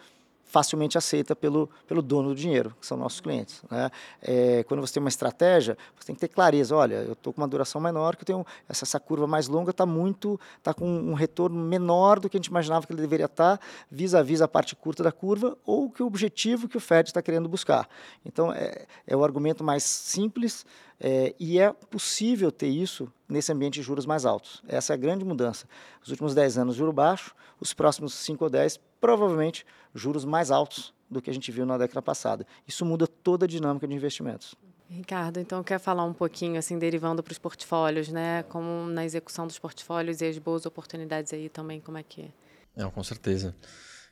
facilmente 0.53 0.99
aceita 0.99 1.35
pelo, 1.35 1.67
pelo 1.87 1.99
dono 1.99 2.29
do 2.29 2.35
dinheiro, 2.35 2.75
que 2.79 2.85
são 2.85 2.95
nossos 2.95 3.19
clientes. 3.19 3.63
Né? 3.71 3.89
É, 4.21 4.63
quando 4.65 4.81
você 4.81 4.93
tem 4.93 5.01
uma 5.01 5.09
estratégia, 5.09 5.75
você 5.97 6.05
tem 6.05 6.13
que 6.13 6.21
ter 6.21 6.27
clareza. 6.27 6.75
Olha, 6.75 6.97
eu 6.97 7.13
estou 7.13 7.33
com 7.33 7.41
uma 7.41 7.47
duração 7.47 7.81
menor, 7.81 8.15
que 8.15 8.21
eu 8.21 8.25
tenho 8.27 8.45
essa, 8.69 8.85
essa 8.85 8.99
curva 8.99 9.25
mais 9.25 9.47
longa 9.47 9.71
está 9.71 9.83
muito, 9.83 10.39
está 10.59 10.71
com 10.71 10.87
um 10.87 11.15
retorno 11.15 11.59
menor 11.59 12.19
do 12.19 12.29
que 12.29 12.37
a 12.37 12.39
gente 12.39 12.49
imaginava 12.49 12.85
que 12.85 12.93
ele 12.93 13.01
deveria 13.01 13.25
estar, 13.25 13.57
tá, 13.57 13.65
vis-a-vis 13.89 14.43
a 14.43 14.47
parte 14.47 14.75
curta 14.75 15.01
da 15.01 15.11
curva, 15.11 15.57
ou 15.65 15.89
que 15.89 16.03
o 16.03 16.05
objetivo 16.05 16.67
que 16.67 16.77
o 16.77 16.79
Fed 16.79 17.09
está 17.09 17.19
querendo 17.19 17.49
buscar. 17.49 17.89
Então, 18.23 18.53
é, 18.53 18.85
é 19.07 19.17
o 19.17 19.23
argumento 19.23 19.63
mais 19.63 19.81
simples 19.81 20.67
é, 21.05 21.35
e 21.37 21.59
é 21.59 21.73
possível 21.73 22.49
ter 22.49 22.67
isso 22.67 23.11
nesse 23.27 23.51
ambiente 23.51 23.73
de 23.73 23.81
juros 23.81 24.05
mais 24.05 24.25
altos. 24.25 24.63
Essa 24.65 24.93
é 24.93 24.95
a 24.95 24.97
grande 24.97 25.25
mudança. 25.25 25.67
Os 26.01 26.09
últimos 26.09 26.33
10 26.33 26.57
anos, 26.57 26.75
juro 26.77 26.93
baixo, 26.93 27.35
os 27.59 27.73
próximos 27.73 28.13
5 28.13 28.41
ou 28.41 28.49
10, 28.49 28.79
provavelmente 29.01 29.65
juros 29.93 30.23
mais 30.23 30.49
altos 30.49 30.93
do 31.09 31.21
que 31.21 31.29
a 31.29 31.33
gente 31.33 31.51
viu 31.51 31.65
na 31.65 31.77
década 31.77 32.01
passada. 32.01 32.47
Isso 32.65 32.85
muda 32.85 33.05
toda 33.05 33.43
a 33.43 33.47
dinâmica 33.47 33.85
de 33.85 33.93
investimentos. 33.93 34.55
Ricardo, 34.89 35.41
então 35.41 35.61
quer 35.61 35.77
falar 35.77 36.05
um 36.05 36.13
pouquinho 36.13 36.57
assim 36.57 36.79
derivando 36.79 37.21
para 37.21 37.33
os 37.33 37.37
portfólios, 37.37 38.09
né? 38.09 38.43
Como 38.43 38.87
na 38.87 39.03
execução 39.03 39.45
dos 39.45 39.59
portfólios 39.59 40.21
e 40.21 40.25
as 40.25 40.37
boas 40.37 40.65
oportunidades 40.65 41.33
aí 41.33 41.49
também, 41.49 41.81
como 41.81 41.97
é 41.97 42.03
que 42.03 42.21
é? 42.21 42.29
Não, 42.77 42.89
com 42.89 43.03
certeza. 43.03 43.53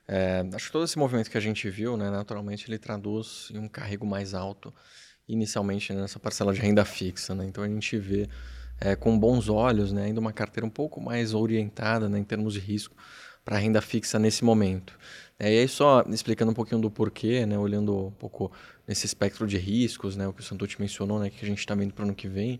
É, 0.07 0.43
acho 0.53 0.65
que 0.65 0.71
todo 0.73 0.83
esse 0.83 0.99
movimento 0.99 1.31
que 1.31 1.37
a 1.37 1.41
gente 1.41 1.69
viu, 1.69 1.95
né, 1.95 2.09
naturalmente 2.09 2.67
ele 2.67 2.77
traduz 2.77 3.49
em 3.53 3.59
um 3.59 3.69
carrego 3.69 4.05
mais 4.05 4.33
alto 4.33 4.73
inicialmente 5.27 5.93
nessa 5.93 6.19
parcela 6.19 6.53
de 6.53 6.59
renda 6.59 6.85
fixa. 6.85 7.33
Né? 7.35 7.45
Então 7.45 7.63
a 7.63 7.67
gente 7.67 7.97
vê 7.97 8.27
é, 8.79 8.95
com 8.95 9.17
bons 9.17 9.47
olhos 9.49 9.91
né, 9.91 10.05
ainda 10.05 10.19
uma 10.19 10.33
carteira 10.33 10.65
um 10.65 10.69
pouco 10.69 10.99
mais 10.99 11.33
orientada 11.33 12.09
né, 12.09 12.19
em 12.19 12.23
termos 12.23 12.53
de 12.53 12.59
risco 12.59 12.95
para 13.45 13.57
renda 13.57 13.81
fixa 13.81 14.19
nesse 14.19 14.43
momento. 14.43 14.97
É, 15.39 15.51
e 15.51 15.59
aí 15.59 15.67
só 15.67 16.03
explicando 16.09 16.51
um 16.51 16.53
pouquinho 16.53 16.79
do 16.81 16.91
porquê, 16.91 17.45
né, 17.45 17.57
olhando 17.57 18.07
um 18.07 18.11
pouco 18.11 18.51
nesse 18.87 19.05
espectro 19.05 19.47
de 19.47 19.57
riscos, 19.57 20.15
né, 20.15 20.27
o 20.27 20.33
que 20.33 20.41
o 20.41 20.43
Santucci 20.43 20.79
mencionou, 20.79 21.19
né, 21.19 21.29
que 21.29 21.43
a 21.43 21.47
gente 21.47 21.59
está 21.59 21.73
vendo 21.73 21.93
para 21.93 22.03
o 22.03 22.05
ano 22.05 22.15
que 22.15 22.27
vem, 22.27 22.59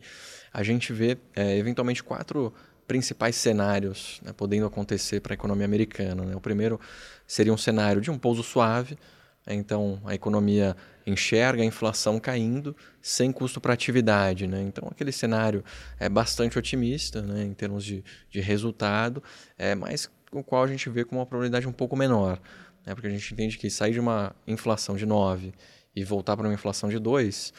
a 0.52 0.64
gente 0.64 0.92
vê 0.92 1.18
é, 1.36 1.58
eventualmente 1.58 2.04
quatro 2.04 2.54
principais 2.88 3.36
cenários 3.36 4.20
né, 4.24 4.34
podendo 4.34 4.66
acontecer 4.66 5.22
para 5.22 5.34
a 5.34 5.36
economia 5.36 5.66
americana. 5.66 6.26
Né? 6.26 6.36
O 6.36 6.42
primeiro 6.42 6.80
seria 7.26 7.54
um 7.54 7.58
cenário 7.58 8.02
de 8.02 8.12
um 8.12 8.18
pouso 8.18 8.44
suave, 8.44 8.96
né? 8.96 9.00
Então 9.48 10.02
a 10.06 10.14
economia 10.14 10.76
enxerga 11.06 11.64
a 11.64 11.66
inflação 11.66 12.20
caindo 12.20 12.76
sem 13.02 13.32
custo 13.32 13.60
para 13.60 13.74
atividade. 13.74 14.48
Né? 14.48 14.62
Então 14.62 14.88
aquele 14.92 15.12
cenário 15.12 15.64
é 16.00 16.08
bastante 16.08 16.60
otimista 16.60 17.22
né, 17.22 17.44
em 17.44 17.54
termos 17.54 17.84
de, 17.84 18.04
de 18.30 18.40
resultado, 18.40 19.24
é, 19.58 19.74
mas 19.74 20.10
o 20.32 20.44
qual 20.44 20.64
a 20.64 20.68
gente 20.68 20.90
vê 20.90 21.04
com 21.04 21.16
uma 21.16 21.26
probabilidade 21.26 21.68
um 21.68 21.74
pouco 21.74 21.96
menor. 21.96 22.40
Né? 22.86 22.94
Porque 22.94 23.08
a 23.08 23.12
gente 23.12 23.34
entende 23.34 23.58
que 23.58 23.70
sair 23.70 23.94
de 23.94 24.00
uma 24.00 24.36
inflação 24.48 24.96
de 24.96 25.06
9 25.06 25.54
e 25.96 26.04
voltar 26.04 26.38
para 26.38 26.48
uma 26.48 26.54
inflação 26.54 26.90
de 26.90 27.00
2 27.00 27.54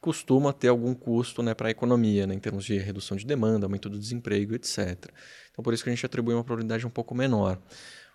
costuma 0.00 0.52
ter 0.52 0.68
algum 0.68 0.94
custo 0.94 1.42
né, 1.42 1.54
para 1.54 1.68
a 1.68 1.70
economia, 1.70 2.26
né, 2.26 2.34
em 2.34 2.38
termos 2.38 2.66
de 2.66 2.76
redução 2.76 3.16
de 3.16 3.24
demanda, 3.24 3.64
aumento 3.64 3.88
do 3.88 3.98
desemprego, 3.98 4.54
etc. 4.54 5.10
Então, 5.50 5.62
por 5.62 5.72
isso 5.72 5.82
que 5.82 5.88
a 5.88 5.94
gente 5.94 6.04
atribui 6.04 6.34
uma 6.34 6.44
probabilidade 6.44 6.86
um 6.86 6.90
pouco 6.90 7.14
menor. 7.14 7.58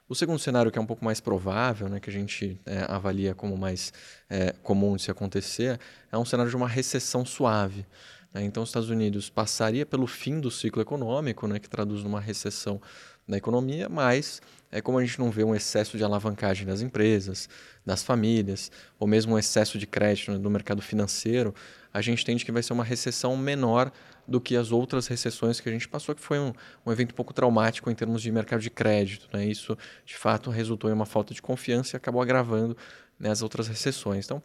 O 0.09 0.15
segundo 0.15 0.39
cenário, 0.39 0.71
que 0.71 0.79
é 0.79 0.81
um 0.81 0.87
pouco 0.87 1.05
mais 1.05 1.19
provável, 1.19 1.87
né, 1.87 1.99
que 1.99 2.09
a 2.09 2.13
gente 2.13 2.59
é, 2.65 2.83
avalia 2.89 3.35
como 3.35 3.55
mais 3.55 3.93
é, 4.27 4.55
comum 4.63 4.95
de 4.95 5.03
se 5.03 5.11
acontecer, 5.11 5.79
é 6.11 6.17
um 6.17 6.25
cenário 6.25 6.49
de 6.49 6.57
uma 6.57 6.67
recessão 6.67 7.23
suave. 7.23 7.85
Né? 8.33 8.43
Então, 8.43 8.63
os 8.63 8.69
Estados 8.69 8.89
Unidos 8.89 9.29
passaria 9.29 9.85
pelo 9.85 10.07
fim 10.07 10.39
do 10.39 10.49
ciclo 10.49 10.81
econômico, 10.81 11.47
né, 11.47 11.59
que 11.59 11.69
traduz 11.69 12.03
numa 12.03 12.19
recessão 12.19 12.81
da 13.27 13.37
economia, 13.37 13.87
mas 13.87 14.41
é 14.71 14.81
como 14.81 14.97
a 14.97 15.05
gente 15.05 15.19
não 15.19 15.29
vê 15.29 15.43
um 15.43 15.53
excesso 15.53 15.95
de 15.95 16.03
alavancagem 16.03 16.65
das 16.65 16.81
empresas, 16.81 17.47
das 17.85 18.01
famílias, 18.01 18.71
ou 18.97 19.07
mesmo 19.07 19.35
um 19.35 19.37
excesso 19.37 19.77
de 19.77 19.85
crédito 19.85 20.31
né, 20.31 20.39
do 20.39 20.49
mercado 20.49 20.81
financeiro, 20.81 21.53
a 21.93 22.01
gente 22.01 22.23
entende 22.23 22.43
que 22.43 22.51
vai 22.51 22.63
ser 22.63 22.73
uma 22.73 22.83
recessão 22.83 23.37
menor 23.37 23.91
do 24.29 24.39
que 24.39 24.55
as 24.55 24.71
outras 24.71 25.07
recessões 25.07 25.59
que 25.59 25.67
a 25.67 25.71
gente 25.71 25.87
passou, 25.87 26.13
que 26.13 26.21
foi 26.21 26.39
um, 26.39 26.53
um 26.85 26.91
evento 26.91 27.11
um 27.11 27.15
pouco 27.15 27.33
traumático 27.33 27.89
em 27.89 27.95
termos 27.95 28.21
de 28.21 28.31
mercado 28.31 28.61
de 28.61 28.69
crédito. 28.69 29.27
Né? 29.33 29.45
Isso, 29.45 29.77
de 30.05 30.15
fato, 30.15 30.49
resultou 30.49 30.89
em 30.89 30.93
uma 30.93 31.05
falta 31.05 31.33
de 31.33 31.41
confiança 31.41 31.95
e 31.95 31.97
acabou 31.97 32.21
agravando 32.21 32.77
né, 33.19 33.29
as 33.29 33.41
outras 33.41 33.67
recessões. 33.67 34.25
Então, 34.25 34.41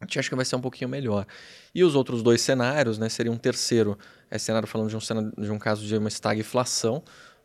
a 0.00 0.04
gente 0.04 0.18
acha 0.18 0.28
que 0.28 0.34
vai 0.34 0.44
ser 0.44 0.56
um 0.56 0.60
pouquinho 0.60 0.88
melhor. 0.88 1.26
E 1.74 1.84
os 1.84 1.94
outros 1.94 2.22
dois 2.22 2.40
cenários, 2.40 2.98
né, 2.98 3.08
seria 3.08 3.30
um 3.30 3.38
terceiro 3.38 3.96
é 4.30 4.38
cenário 4.38 4.66
falando 4.66 4.88
de 4.88 4.96
um, 4.96 5.00
cenário, 5.00 5.32
de 5.36 5.50
um 5.50 5.58
caso 5.58 5.86
de 5.86 5.96
uma 5.96 6.08
estagflação, 6.08 7.02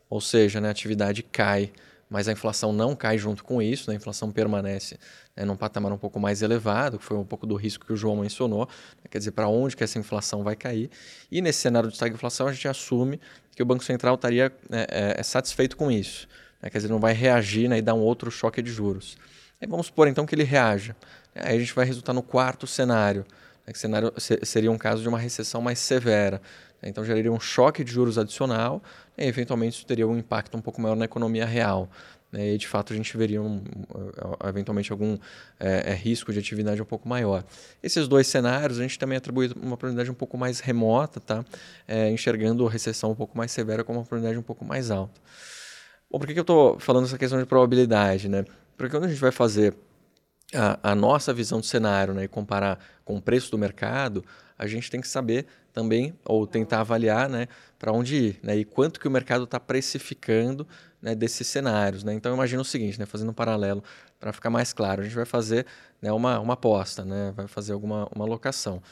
ou 0.08 0.20
seja, 0.20 0.60
né, 0.60 0.68
a 0.68 0.70
atividade 0.70 1.22
cai 1.22 1.70
mas 2.10 2.28
a 2.28 2.32
inflação 2.32 2.72
não 2.72 2.96
cai 2.96 3.18
junto 3.18 3.44
com 3.44 3.60
isso, 3.60 3.90
né? 3.90 3.94
a 3.94 3.96
inflação 3.96 4.30
permanece 4.30 4.98
né, 5.36 5.44
num 5.44 5.56
patamar 5.56 5.92
um 5.92 5.98
pouco 5.98 6.18
mais 6.18 6.42
elevado, 6.42 6.98
que 6.98 7.04
foi 7.04 7.16
um 7.16 7.24
pouco 7.24 7.46
do 7.46 7.54
risco 7.54 7.84
que 7.84 7.92
o 7.92 7.96
João 7.96 8.16
mencionou, 8.16 8.66
né? 8.96 9.08
quer 9.10 9.18
dizer, 9.18 9.32
para 9.32 9.48
onde 9.48 9.76
que 9.76 9.84
essa 9.84 9.98
inflação 9.98 10.42
vai 10.42 10.56
cair. 10.56 10.90
E 11.30 11.42
nesse 11.42 11.60
cenário 11.60 11.88
de 11.88 11.94
estagflação, 11.94 12.46
a 12.46 12.52
gente 12.52 12.66
assume 12.66 13.20
que 13.54 13.62
o 13.62 13.66
Banco 13.66 13.84
Central 13.84 14.14
estaria 14.14 14.52
né, 14.70 14.86
é, 14.88 15.16
é 15.18 15.22
satisfeito 15.22 15.76
com 15.76 15.90
isso, 15.90 16.26
né? 16.62 16.70
quer 16.70 16.78
dizer, 16.78 16.88
não 16.88 17.00
vai 17.00 17.12
reagir 17.12 17.68
né, 17.68 17.78
e 17.78 17.82
dar 17.82 17.94
um 17.94 18.00
outro 18.00 18.30
choque 18.30 18.62
de 18.62 18.70
juros. 18.70 19.18
E 19.60 19.66
vamos 19.66 19.86
supor 19.86 20.08
então 20.08 20.24
que 20.24 20.34
ele 20.34 20.44
reaja. 20.44 20.96
Aí 21.34 21.56
a 21.56 21.58
gente 21.58 21.74
vai 21.74 21.84
resultar 21.84 22.12
no 22.12 22.22
quarto 22.22 22.66
cenário, 22.66 23.26
né, 23.66 23.72
que 23.72 23.78
cenário 23.78 24.12
seria 24.16 24.70
um 24.72 24.78
caso 24.78 25.02
de 25.02 25.08
uma 25.08 25.18
recessão 25.18 25.60
mais 25.60 25.78
severa. 25.78 26.40
Então 26.82 27.04
geraria 27.04 27.32
um 27.32 27.40
choque 27.40 27.82
de 27.82 27.90
juros 27.90 28.18
adicional 28.18 28.82
e 29.16 29.24
eventualmente 29.26 29.76
isso 29.76 29.86
teria 29.86 30.06
um 30.06 30.16
impacto 30.16 30.56
um 30.56 30.60
pouco 30.60 30.80
maior 30.80 30.94
na 30.94 31.04
economia 31.04 31.44
real. 31.44 31.90
Né? 32.30 32.54
E 32.54 32.58
de 32.58 32.68
fato 32.68 32.92
a 32.92 32.96
gente 32.96 33.16
veria 33.16 33.42
um, 33.42 33.62
eventualmente 34.46 34.92
algum 34.92 35.16
é, 35.58 35.92
risco 35.94 36.32
de 36.32 36.38
atividade 36.38 36.80
um 36.80 36.84
pouco 36.84 37.08
maior. 37.08 37.44
Esses 37.82 38.06
dois 38.06 38.26
cenários 38.26 38.78
a 38.78 38.82
gente 38.82 38.98
também 38.98 39.18
atribui 39.18 39.50
uma 39.56 39.76
probabilidade 39.76 40.10
um 40.10 40.14
pouco 40.14 40.36
mais 40.36 40.60
remota, 40.60 41.20
tá? 41.20 41.44
É, 41.86 42.10
enxergando 42.10 42.66
a 42.66 42.70
recessão 42.70 43.10
um 43.10 43.14
pouco 43.14 43.36
mais 43.36 43.50
severa 43.50 43.82
como 43.82 43.98
uma 43.98 44.04
probabilidade 44.04 44.38
um 44.38 44.42
pouco 44.42 44.64
mais 44.64 44.90
alta. 44.90 45.20
Bom, 46.10 46.18
por 46.18 46.26
que, 46.26 46.32
que 46.32 46.38
eu 46.38 46.42
estou 46.42 46.78
falando 46.78 47.04
essa 47.04 47.18
questão 47.18 47.38
de 47.38 47.46
probabilidade? 47.46 48.28
Né? 48.28 48.44
Porque 48.76 48.90
quando 48.90 49.04
a 49.04 49.08
gente 49.08 49.20
vai 49.20 49.32
fazer 49.32 49.74
a, 50.54 50.92
a, 50.92 50.94
nossa 50.94 51.34
visão 51.34 51.60
do 51.60 51.66
cenário 51.66 52.14
né, 52.14 52.24
e 52.24 52.28
comparar 52.28 52.78
com 53.04 53.16
o 53.16 53.20
preço 53.20 53.50
do 53.50 53.58
mercado, 53.58 54.24
a 54.58 54.66
gente 54.66 54.90
tem 54.90 55.00
que 55.00 55.08
saber 55.08 55.46
também, 55.72 56.14
ou 56.24 56.46
tentar 56.46 56.80
avaliar 56.80 57.28
né, 57.28 57.46
para 57.78 57.92
onde 57.92 58.16
ir, 58.16 58.40
né, 58.42 58.56
e 58.56 58.64
quanto 58.64 58.98
que 58.98 59.06
o 59.06 59.10
mercado 59.10 59.44
está 59.44 59.60
precificando 59.60 60.66
né, 61.00 61.14
desses 61.14 61.46
cenários. 61.46 62.02
Né? 62.02 62.14
Então, 62.14 62.34
imagina 62.34 62.62
o 62.62 62.64
seguinte, 62.64 62.98
né, 62.98 63.06
fazendo 63.06 63.30
um 63.30 63.34
paralelo, 63.34 63.82
para 64.18 64.32
ficar 64.32 64.50
mais 64.50 64.72
claro, 64.72 65.00
a 65.00 65.04
gente 65.04 65.14
vai 65.14 65.24
fazer 65.24 65.66
né, 66.02 66.10
uma, 66.12 66.40
uma 66.40 66.54
aposta, 66.54 67.04
né, 67.04 67.32
vai 67.36 67.46
fazer 67.46 67.72
alguma 67.72 68.08
uma 68.14 68.24
alocação. 68.24 68.82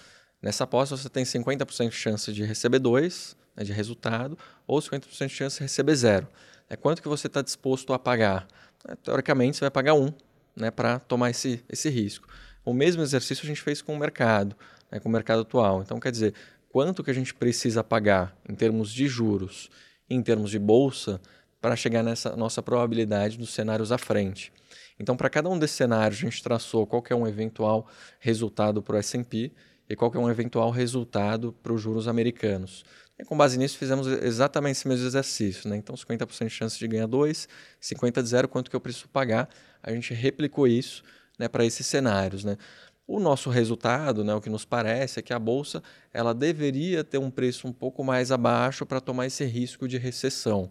Nessa 0.40 0.64
aposta, 0.64 0.96
você 0.96 1.08
tem 1.08 1.24
50% 1.24 1.88
de 1.88 1.96
chance 1.96 2.32
de 2.32 2.44
receber 2.44 2.78
2 2.78 3.36
né, 3.56 3.64
de 3.64 3.72
resultado, 3.72 4.38
ou 4.66 4.78
50% 4.78 5.26
de 5.26 5.34
chance 5.34 5.56
de 5.56 5.62
receber 5.62 5.94
zero. 5.94 6.28
É 6.68 6.76
quanto 6.76 7.00
que 7.00 7.08
você 7.08 7.26
está 7.26 7.42
disposto 7.42 7.92
a 7.92 7.98
pagar? 7.98 8.46
É, 8.86 8.94
teoricamente, 8.96 9.56
você 9.56 9.64
vai 9.64 9.70
pagar 9.70 9.94
1 9.94 10.04
um, 10.04 10.12
né, 10.54 10.70
para 10.70 10.98
tomar 10.98 11.30
esse, 11.30 11.64
esse 11.68 11.88
risco. 11.88 12.28
O 12.64 12.74
mesmo 12.74 13.02
exercício 13.02 13.44
a 13.44 13.46
gente 13.46 13.62
fez 13.62 13.80
com 13.80 13.94
o 13.94 13.98
mercado, 13.98 14.54
né, 14.90 15.00
com 15.00 15.08
o 15.08 15.12
mercado 15.12 15.42
atual. 15.42 15.82
Então, 15.82 15.98
quer 15.98 16.10
dizer, 16.10 16.34
quanto 16.76 17.02
que 17.02 17.10
a 17.10 17.14
gente 17.14 17.32
precisa 17.32 17.82
pagar 17.82 18.36
em 18.46 18.54
termos 18.54 18.92
de 18.92 19.08
juros, 19.08 19.70
em 20.10 20.20
termos 20.20 20.50
de 20.50 20.58
bolsa, 20.58 21.18
para 21.58 21.74
chegar 21.74 22.02
nessa 22.02 22.36
nossa 22.36 22.62
probabilidade 22.62 23.38
dos 23.38 23.48
cenários 23.48 23.90
à 23.90 23.96
frente. 23.96 24.52
Então, 25.00 25.16
para 25.16 25.30
cada 25.30 25.48
um 25.48 25.58
desses 25.58 25.74
cenários, 25.74 26.20
a 26.20 26.24
gente 26.24 26.42
traçou 26.42 26.86
qual 26.86 27.02
é 27.08 27.14
um 27.14 27.26
eventual 27.26 27.88
resultado 28.20 28.82
para 28.82 28.96
o 28.96 28.98
S&P 28.98 29.52
e 29.88 29.96
qual 29.96 30.12
é 30.14 30.18
um 30.18 30.28
eventual 30.28 30.70
resultado 30.70 31.56
para 31.62 31.72
os 31.72 31.80
juros 31.80 32.06
americanos. 32.06 32.84
E 33.18 33.24
com 33.24 33.34
base 33.34 33.56
nisso, 33.56 33.78
fizemos 33.78 34.06
exatamente 34.06 34.72
esse 34.72 34.86
mesmo 34.86 35.06
exercício. 35.06 35.70
Né? 35.70 35.78
Então, 35.78 35.96
50% 35.96 36.44
de 36.44 36.50
chance 36.50 36.78
de 36.78 36.86
ganhar 36.86 37.06
2, 37.06 37.48
50% 37.80 38.22
de 38.22 38.28
zero, 38.28 38.48
quanto 38.48 38.68
que 38.68 38.76
eu 38.76 38.80
preciso 38.82 39.08
pagar. 39.08 39.48
A 39.82 39.90
gente 39.92 40.12
replicou 40.12 40.68
isso 40.68 41.02
né, 41.38 41.48
para 41.48 41.64
esses 41.64 41.86
cenários. 41.86 42.44
Né? 42.44 42.58
O 43.06 43.20
nosso 43.20 43.50
resultado, 43.50 44.24
né, 44.24 44.34
o 44.34 44.40
que 44.40 44.50
nos 44.50 44.64
parece, 44.64 45.20
é 45.20 45.22
que 45.22 45.32
a 45.32 45.38
bolsa 45.38 45.80
ela 46.12 46.34
deveria 46.34 47.04
ter 47.04 47.18
um 47.18 47.30
preço 47.30 47.68
um 47.68 47.72
pouco 47.72 48.02
mais 48.02 48.32
abaixo 48.32 48.84
para 48.84 49.00
tomar 49.00 49.26
esse 49.26 49.44
risco 49.44 49.86
de 49.86 49.96
recessão. 49.96 50.70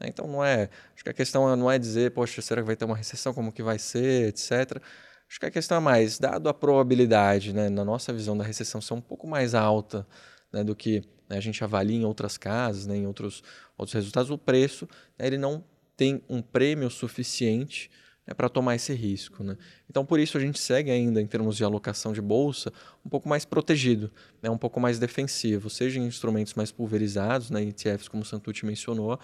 Né. 0.00 0.08
Então 0.08 0.26
não 0.26 0.42
é, 0.42 0.70
acho 0.94 1.04
que 1.04 1.10
a 1.10 1.14
questão 1.14 1.54
não 1.56 1.70
é 1.70 1.78
dizer, 1.78 2.12
poxa, 2.12 2.40
será 2.40 2.62
que 2.62 2.66
vai 2.66 2.76
ter 2.76 2.86
uma 2.86 2.96
recessão, 2.96 3.34
como 3.34 3.52
que 3.52 3.62
vai 3.62 3.78
ser, 3.78 4.28
etc. 4.28 4.80
Acho 5.28 5.40
que 5.40 5.46
a 5.46 5.50
questão 5.50 5.76
é 5.76 5.80
mais, 5.80 6.18
dado 6.18 6.48
a 6.48 6.54
probabilidade, 6.54 7.52
né, 7.52 7.68
na 7.68 7.84
nossa 7.84 8.12
visão 8.12 8.36
da 8.36 8.44
recessão 8.44 8.80
ser 8.80 8.94
um 8.94 9.00
pouco 9.00 9.26
mais 9.26 9.54
alta 9.54 10.06
né, 10.50 10.64
do 10.64 10.74
que 10.74 11.02
né, 11.28 11.36
a 11.36 11.40
gente 11.40 11.62
avalia 11.62 11.98
em 11.98 12.04
outras 12.04 12.38
casas, 12.38 12.86
né, 12.86 12.96
em 12.96 13.06
outros, 13.06 13.42
outros 13.76 13.92
resultados, 13.92 14.30
o 14.30 14.38
preço 14.38 14.88
né, 15.18 15.26
ele 15.26 15.36
não 15.36 15.62
tem 15.96 16.22
um 16.30 16.40
prêmio 16.40 16.88
suficiente 16.88 17.90
né, 18.26 18.34
para 18.34 18.48
tomar 18.48 18.74
esse 18.74 18.92
risco. 18.92 19.42
Né? 19.44 19.56
Então, 19.88 20.04
por 20.04 20.18
isso, 20.18 20.36
a 20.36 20.40
gente 20.40 20.58
segue 20.58 20.90
ainda, 20.90 21.20
em 21.20 21.26
termos 21.26 21.56
de 21.56 21.64
alocação 21.64 22.12
de 22.12 22.20
bolsa, 22.20 22.72
um 23.04 23.08
pouco 23.08 23.28
mais 23.28 23.44
protegido, 23.44 24.10
né, 24.42 24.50
um 24.50 24.58
pouco 24.58 24.80
mais 24.80 24.98
defensivo, 24.98 25.68
seja 25.68 25.98
em 26.00 26.06
instrumentos 26.06 26.54
mais 26.54 26.72
pulverizados, 26.72 27.50
né, 27.50 27.62
ETFs, 27.62 28.08
como 28.08 28.22
o 28.22 28.26
Santucci 28.26 28.64
mencionou, 28.64 29.18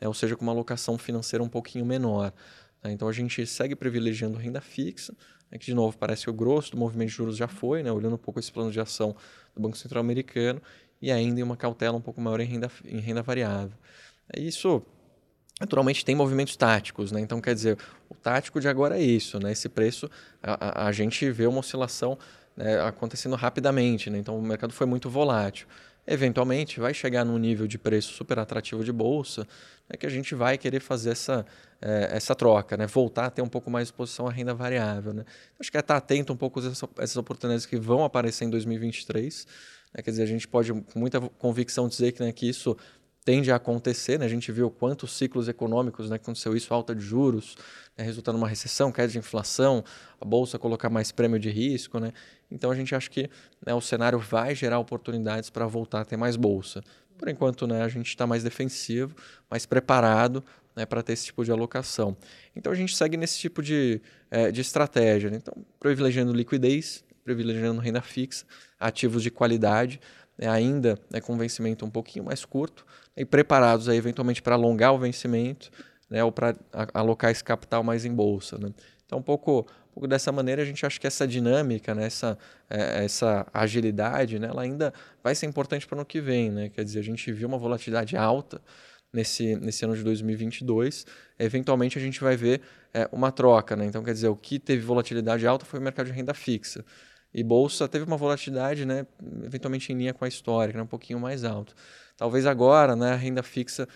é, 0.00 0.08
ou 0.08 0.14
seja, 0.14 0.36
com 0.36 0.42
uma 0.42 0.52
alocação 0.52 0.96
financeira 0.98 1.42
um 1.42 1.48
pouquinho 1.48 1.84
menor. 1.84 2.32
Tá? 2.80 2.90
Então, 2.90 3.08
a 3.08 3.12
gente 3.12 3.46
segue 3.46 3.76
privilegiando 3.76 4.38
renda 4.38 4.60
fixa, 4.60 5.14
né, 5.50 5.58
que, 5.58 5.66
de 5.66 5.74
novo, 5.74 5.96
parece 5.96 6.24
que 6.24 6.30
o 6.30 6.34
grosso 6.34 6.72
do 6.72 6.76
movimento 6.78 7.08
de 7.08 7.14
juros 7.14 7.36
já 7.36 7.48
foi, 7.48 7.82
né, 7.82 7.92
olhando 7.92 8.14
um 8.14 8.18
pouco 8.18 8.40
esse 8.40 8.50
plano 8.50 8.70
de 8.70 8.80
ação 8.80 9.14
do 9.54 9.60
Banco 9.60 9.76
Central 9.76 10.00
Americano, 10.00 10.60
e 11.00 11.12
ainda 11.12 11.40
em 11.40 11.42
uma 11.42 11.58
cautela 11.58 11.96
um 11.96 12.00
pouco 12.00 12.22
maior 12.22 12.40
em 12.40 12.46
renda, 12.46 12.70
em 12.86 13.00
renda 13.00 13.22
variável. 13.22 13.76
É 14.34 14.40
isso 14.40 14.82
naturalmente 15.60 16.04
tem 16.04 16.14
movimentos 16.14 16.56
táticos, 16.56 17.10
né? 17.10 17.20
Então, 17.20 17.40
quer 17.40 17.54
dizer, 17.54 17.78
tático 18.26 18.60
de 18.60 18.66
agora 18.66 18.98
é 18.98 19.02
isso, 19.02 19.38
né? 19.38 19.52
Esse 19.52 19.68
preço, 19.68 20.10
a, 20.42 20.88
a, 20.88 20.92
gente 20.92 21.30
vê 21.30 21.46
uma 21.46 21.60
oscilação 21.60 22.18
né, 22.56 22.80
acontecendo 22.80 23.36
rapidamente, 23.36 24.10
né? 24.10 24.18
Então, 24.18 24.36
o 24.36 24.42
mercado 24.42 24.72
foi 24.72 24.84
muito 24.84 25.08
volátil. 25.08 25.68
Eventualmente, 26.04 26.80
vai 26.80 26.92
chegar 26.92 27.24
num 27.24 27.38
nível 27.38 27.68
de 27.68 27.78
preço 27.78 28.12
super 28.14 28.40
atrativo 28.40 28.82
de 28.82 28.90
bolsa, 28.90 29.46
né, 29.88 29.96
que 29.96 30.04
a 30.04 30.08
gente 30.08 30.34
vai 30.34 30.58
querer 30.58 30.80
fazer 30.80 31.10
essa, 31.10 31.46
é, 31.80 32.08
essa 32.16 32.34
troca, 32.34 32.76
né? 32.76 32.88
Voltar 32.88 33.26
a 33.26 33.30
ter 33.30 33.42
um 33.42 33.48
pouco 33.48 33.70
mais 33.70 33.86
de 33.86 33.92
exposição 33.92 34.26
à 34.26 34.32
renda 34.32 34.52
variável, 34.52 35.12
né? 35.12 35.24
Acho 35.60 35.70
que 35.70 35.76
é 35.76 35.80
estar 35.80 35.96
atento 35.96 36.32
um 36.32 36.36
pouco 36.36 36.58
a 36.58 36.66
essas 36.98 37.16
oportunidades 37.16 37.64
que 37.64 37.76
vão 37.76 38.02
aparecer 38.02 38.44
em 38.44 38.50
2023, 38.50 39.46
né? 39.94 40.02
Quer 40.02 40.10
dizer, 40.10 40.24
a 40.24 40.26
gente 40.26 40.48
pode, 40.48 40.72
com 40.72 40.98
muita 40.98 41.20
convicção, 41.20 41.86
dizer 41.86 42.10
que, 42.10 42.24
né, 42.24 42.32
que 42.32 42.48
isso 42.48 42.76
tende 43.26 43.50
a 43.50 43.56
acontecer, 43.56 44.20
né? 44.20 44.24
a 44.24 44.28
gente 44.28 44.52
viu 44.52 44.70
quantos 44.70 45.10
ciclos 45.10 45.48
econômicos 45.48 46.08
né, 46.08 46.14
aconteceu 46.14 46.56
isso, 46.56 46.72
alta 46.72 46.94
de 46.94 47.02
juros, 47.02 47.56
né, 47.98 48.04
resultando 48.04 48.38
numa 48.38 48.46
recessão, 48.46 48.92
queda 48.92 49.08
de 49.08 49.18
inflação, 49.18 49.82
a 50.20 50.24
bolsa 50.24 50.60
colocar 50.60 50.88
mais 50.88 51.10
prêmio 51.10 51.36
de 51.36 51.50
risco, 51.50 51.98
né? 51.98 52.12
Então 52.48 52.70
a 52.70 52.76
gente 52.76 52.94
acha 52.94 53.10
que 53.10 53.28
né, 53.66 53.74
o 53.74 53.80
cenário 53.80 54.16
vai 54.16 54.54
gerar 54.54 54.78
oportunidades 54.78 55.50
para 55.50 55.66
voltar 55.66 56.02
a 56.02 56.04
ter 56.04 56.16
mais 56.16 56.36
bolsa. 56.36 56.80
Por 57.18 57.28
enquanto, 57.28 57.66
né, 57.66 57.82
a 57.82 57.88
gente 57.88 58.06
está 58.06 58.28
mais 58.28 58.44
defensivo, 58.44 59.16
mais 59.50 59.66
preparado 59.66 60.44
né, 60.76 60.86
para 60.86 61.02
ter 61.02 61.14
esse 61.14 61.24
tipo 61.24 61.44
de 61.44 61.50
alocação. 61.50 62.16
Então 62.54 62.70
a 62.70 62.76
gente 62.76 62.94
segue 62.94 63.16
nesse 63.16 63.40
tipo 63.40 63.60
de, 63.60 64.00
é, 64.30 64.52
de 64.52 64.60
estratégia. 64.60 65.30
Né? 65.30 65.38
Então, 65.38 65.66
privilegiando 65.80 66.32
liquidez, 66.32 67.04
privilegiando 67.24 67.80
renda 67.80 68.00
fixa, 68.00 68.46
ativos 68.78 69.20
de 69.20 69.32
qualidade, 69.32 69.98
né, 70.38 70.48
ainda 70.48 70.98
né, 71.10 71.20
com 71.20 71.36
vencimento 71.36 71.84
um 71.84 71.90
pouquinho 71.90 72.24
mais 72.24 72.44
curto, 72.44 72.84
e 73.16 73.24
preparados 73.24 73.88
aí, 73.88 73.96
eventualmente 73.96 74.42
para 74.42 74.54
alongar 74.54 74.92
o 74.92 74.98
vencimento 74.98 75.70
né, 76.08 76.22
ou 76.22 76.30
para 76.30 76.54
alocar 76.94 77.30
esse 77.30 77.42
capital 77.42 77.82
mais 77.82 78.04
em 78.04 78.14
bolsa. 78.14 78.58
Né? 78.58 78.70
Então, 79.04 79.18
um 79.18 79.22
pouco, 79.22 79.60
um 79.60 79.94
pouco 79.94 80.06
dessa 80.06 80.30
maneira, 80.32 80.62
a 80.62 80.64
gente 80.64 80.84
acha 80.84 80.98
que 80.98 81.06
essa 81.06 81.26
dinâmica, 81.26 81.94
né, 81.94 82.06
essa, 82.06 82.38
é, 82.68 83.04
essa 83.04 83.46
agilidade, 83.52 84.38
né, 84.38 84.48
ela 84.48 84.62
ainda 84.62 84.92
vai 85.22 85.34
ser 85.34 85.46
importante 85.46 85.86
para 85.86 85.96
o 85.96 85.98
ano 85.98 86.06
que 86.06 86.20
vem. 86.20 86.50
Né? 86.50 86.68
Quer 86.68 86.84
dizer, 86.84 87.00
a 87.00 87.04
gente 87.04 87.32
viu 87.32 87.48
uma 87.48 87.58
volatilidade 87.58 88.16
alta 88.16 88.60
nesse, 89.12 89.56
nesse 89.56 89.84
ano 89.84 89.96
de 89.96 90.02
2022. 90.02 91.06
Eventualmente, 91.38 91.98
a 91.98 92.00
gente 92.00 92.20
vai 92.20 92.36
ver 92.36 92.60
é, 92.92 93.08
uma 93.12 93.32
troca. 93.32 93.76
Né? 93.76 93.86
Então, 93.86 94.02
quer 94.02 94.12
dizer, 94.12 94.28
o 94.28 94.36
que 94.36 94.58
teve 94.58 94.82
volatilidade 94.82 95.46
alta 95.46 95.64
foi 95.64 95.80
o 95.80 95.82
mercado 95.82 96.06
de 96.06 96.12
renda 96.12 96.34
fixa. 96.34 96.84
E 97.36 97.42
bolsa 97.42 97.86
teve 97.86 98.06
uma 98.06 98.16
volatilidade, 98.16 98.86
né, 98.86 99.06
eventualmente 99.44 99.92
em 99.92 99.96
linha 99.98 100.14
com 100.14 100.24
a 100.24 100.28
histórica, 100.28 100.78
né, 100.78 100.82
um 100.82 100.86
pouquinho 100.86 101.20
mais 101.20 101.44
alto. 101.44 101.74
Talvez 102.16 102.46
agora, 102.46 102.96
né, 102.96 103.12
a 103.12 103.14
renda 103.14 103.42
fixa 103.42 103.86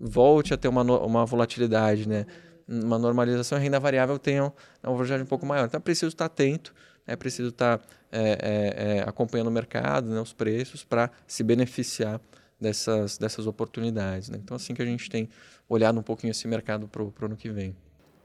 volte 0.00 0.54
a 0.54 0.56
ter 0.56 0.66
uma, 0.66 0.80
uma 0.80 1.26
volatilidade, 1.26 2.08
né, 2.08 2.24
uma 2.66 2.98
normalização, 2.98 3.58
a 3.58 3.60
renda 3.60 3.78
variável 3.78 4.18
tenha 4.18 4.44
uma 4.44 4.52
volatilidade 4.82 5.24
um 5.24 5.26
pouco 5.26 5.44
maior. 5.44 5.66
Então 5.66 5.76
é 5.76 5.80
preciso 5.80 6.08
estar 6.08 6.24
atento, 6.24 6.74
é 7.06 7.14
preciso 7.14 7.50
estar 7.50 7.82
é, 8.10 8.20
é, 8.20 8.98
é, 8.98 9.02
acompanhando 9.02 9.48
o 9.48 9.52
mercado, 9.52 10.08
né, 10.08 10.18
os 10.18 10.32
preços, 10.32 10.82
para 10.82 11.10
se 11.26 11.42
beneficiar 11.42 12.18
dessas, 12.58 13.18
dessas 13.18 13.46
oportunidades. 13.46 14.30
Né? 14.30 14.38
Então, 14.42 14.56
assim 14.56 14.72
que 14.72 14.80
a 14.80 14.86
gente 14.86 15.10
tem 15.10 15.28
olhado 15.68 16.00
um 16.00 16.02
pouquinho 16.02 16.30
esse 16.30 16.48
mercado 16.48 16.88
para 16.88 17.02
o 17.02 17.12
ano 17.20 17.36
que 17.36 17.50
vem. 17.50 17.76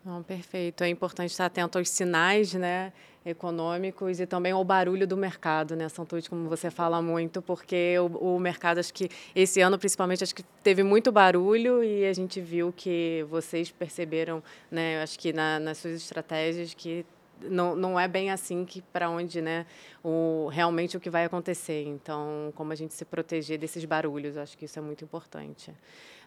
Não, 0.03 0.23
perfeito. 0.23 0.83
É 0.83 0.89
importante 0.89 1.29
estar 1.29 1.45
atento 1.45 1.77
aos 1.77 1.87
sinais 1.89 2.55
né, 2.55 2.91
econômicos 3.23 4.19
e 4.19 4.25
também 4.25 4.51
ao 4.51 4.63
barulho 4.63 5.05
do 5.05 5.15
mercado, 5.15 5.75
né, 5.75 5.87
Santucci, 5.89 6.27
como 6.27 6.49
você 6.49 6.71
fala 6.71 6.99
muito, 7.03 7.39
porque 7.39 7.95
o, 7.99 8.35
o, 8.35 8.39
mercado, 8.39 8.79
acho 8.79 8.91
que 8.91 9.09
esse 9.35 9.61
ano, 9.61 9.77
principalmente, 9.77 10.23
acho 10.23 10.33
que 10.33 10.43
teve 10.63 10.81
muito 10.81 11.11
barulho 11.11 11.83
e 11.83 12.03
a 12.05 12.13
gente 12.13 12.41
viu 12.41 12.73
que 12.75 13.23
vocês 13.29 13.69
perceberam, 13.69 14.41
né, 14.71 15.03
acho 15.03 15.19
que 15.19 15.31
na, 15.31 15.59
nas 15.59 15.77
suas 15.77 15.93
estratégias, 15.93 16.73
que 16.73 17.05
não, 17.39 17.75
não 17.75 17.99
é 17.99 18.07
bem 18.07 18.29
assim 18.29 18.65
que 18.65 18.81
para 18.81 19.09
onde 19.09 19.41
né 19.41 19.65
o 20.03 20.47
realmente 20.51 20.95
o 20.95 20.99
que 20.99 21.09
vai 21.09 21.25
acontecer 21.25 21.87
então 21.87 22.53
como 22.55 22.71
a 22.71 22.75
gente 22.75 22.93
se 22.93 23.03
proteger 23.03 23.57
desses 23.57 23.83
barulhos 23.83 24.37
acho 24.37 24.55
que 24.55 24.65
isso 24.65 24.77
é 24.77 24.81
muito 24.81 25.03
importante 25.03 25.73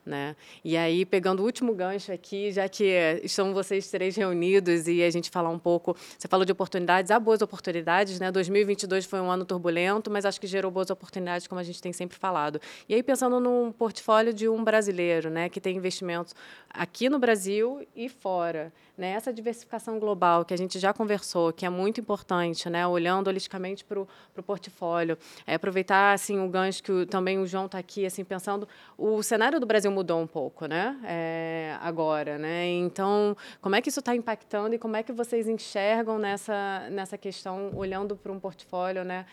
né? 0.04 0.36
E 0.64 0.76
aí, 0.76 1.04
pegando 1.04 1.40
o 1.40 1.44
último 1.44 1.74
gancho 1.74 2.12
aqui, 2.12 2.52
já 2.52 2.68
que 2.68 2.84
estão 3.22 3.54
vocês 3.54 3.90
três 3.90 4.16
reunidos 4.16 4.86
e 4.86 5.02
a 5.02 5.10
gente 5.10 5.30
falar 5.30 5.50
um 5.50 5.58
pouco, 5.58 5.96
você 6.18 6.28
falou 6.28 6.44
de 6.44 6.52
oportunidades, 6.52 7.10
há 7.10 7.18
boas 7.18 7.40
oportunidades, 7.42 8.20
né? 8.20 8.30
2022 8.30 9.04
foi 9.06 9.20
um 9.20 9.30
ano 9.30 9.44
turbulento, 9.44 10.10
mas 10.10 10.24
acho 10.24 10.40
que 10.40 10.46
gerou 10.46 10.70
boas 10.70 10.90
oportunidades, 10.90 11.46
como 11.46 11.60
a 11.60 11.64
gente 11.64 11.80
tem 11.80 11.92
sempre 11.92 12.18
falado. 12.18 12.60
E 12.88 12.94
aí, 12.94 13.02
pensando 13.02 13.40
num 13.40 13.72
portfólio 13.72 14.32
de 14.32 14.48
um 14.48 14.62
brasileiro, 14.62 15.30
né, 15.30 15.48
que 15.48 15.60
tem 15.60 15.76
investimentos 15.76 16.34
aqui 16.70 17.08
no 17.08 17.18
Brasil 17.18 17.86
e 17.94 18.08
fora, 18.08 18.72
né? 18.96 19.10
Essa 19.10 19.32
diversificação 19.32 19.98
global 19.98 20.44
que 20.44 20.54
a 20.54 20.56
gente 20.56 20.78
já 20.78 20.92
conversou, 20.92 21.52
que 21.52 21.66
é 21.66 21.70
muito 21.70 22.00
importante, 22.00 22.70
né? 22.70 22.86
Olhando 22.86 23.28
holisticamente 23.28 23.84
para 23.84 24.00
o 24.00 24.42
portfólio, 24.42 25.18
é, 25.46 25.54
aproveitar 25.54 26.12
assim 26.12 26.38
o 26.38 26.48
gancho 26.48 26.82
que 26.82 26.92
o, 26.92 27.06
também 27.06 27.38
o 27.38 27.46
João 27.46 27.66
está 27.66 27.78
aqui, 27.78 28.06
assim 28.06 28.24
pensando, 28.24 28.68
o 28.96 29.22
cenário 29.22 29.58
do 29.58 29.66
Brasil 29.66 29.90
mudou 29.90 30.20
um 30.20 30.26
pouco, 30.26 30.66
né? 30.66 30.96
É, 31.04 31.76
agora, 31.80 32.38
né? 32.38 32.66
Então, 32.68 33.36
como 33.60 33.74
é 33.74 33.82
que 33.82 33.88
isso 33.88 34.00
está 34.00 34.14
impactando 34.14 34.74
e 34.74 34.78
como 34.78 34.96
é 34.96 35.02
que 35.02 35.12
vocês 35.12 35.48
enxergam 35.48 36.18
nessa 36.18 36.88
nessa 36.90 37.18
questão, 37.18 37.72
olhando 37.74 38.16
para 38.16 38.32
um 38.32 38.38
portfólio, 38.38 39.04
né? 39.04 39.26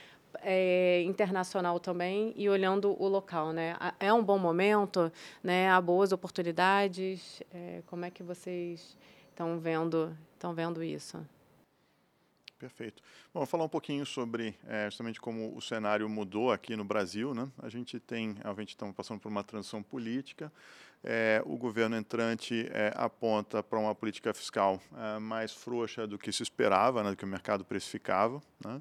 É, 0.44 1.04
internacional 1.04 1.78
também 1.78 2.34
e 2.38 2.48
olhando 2.48 2.96
o 2.98 3.08
local, 3.08 3.52
né? 3.52 3.76
É 4.00 4.14
um 4.14 4.24
bom 4.24 4.38
momento, 4.38 5.12
né? 5.44 5.70
Há 5.70 5.80
boas 5.82 6.14
oportunidades. 6.14 7.44
É, 7.54 7.82
como 7.86 8.06
é 8.06 8.10
que 8.10 8.24
vocês 8.24 8.98
estão 9.42 9.60
vendo 9.60 10.18
estão 10.36 10.54
vendo 10.54 10.84
isso? 10.84 11.26
Perfeito. 12.60 13.02
Vou 13.34 13.44
falar 13.48 13.64
um 13.64 13.70
pouquinho 13.70 14.06
sobre 14.06 14.56
é, 14.68 14.86
justamente 14.86 15.20
como 15.20 15.56
o 15.56 15.62
cenário 15.62 16.08
mudou 16.08 16.52
aqui 16.52 16.76
no 16.76 16.84
Brasil. 16.86 17.34
Né? 17.34 17.50
A 17.58 17.70
gente 17.70 18.00
tem, 18.00 18.36
gente 18.60 18.70
está 18.70 18.86
passando 18.94 19.20
por 19.20 19.30
uma 19.30 19.44
transição 19.44 19.82
política. 19.82 20.52
É, 21.04 21.42
o 21.46 21.58
governo 21.58 21.96
entrante 21.96 22.68
é, 22.72 22.94
aponta 22.96 23.64
para 23.64 23.80
uma 23.80 23.96
política 23.96 24.32
fiscal 24.32 24.80
mais 25.20 25.52
frouxa 25.52 26.06
do 26.06 26.20
que 26.20 26.32
se 26.32 26.44
esperava, 26.44 27.02
né, 27.02 27.10
do 27.10 27.18
que 27.18 27.26
o 27.26 27.28
mercado 27.28 27.66
precificava. 27.66 28.40
Né? 28.64 28.80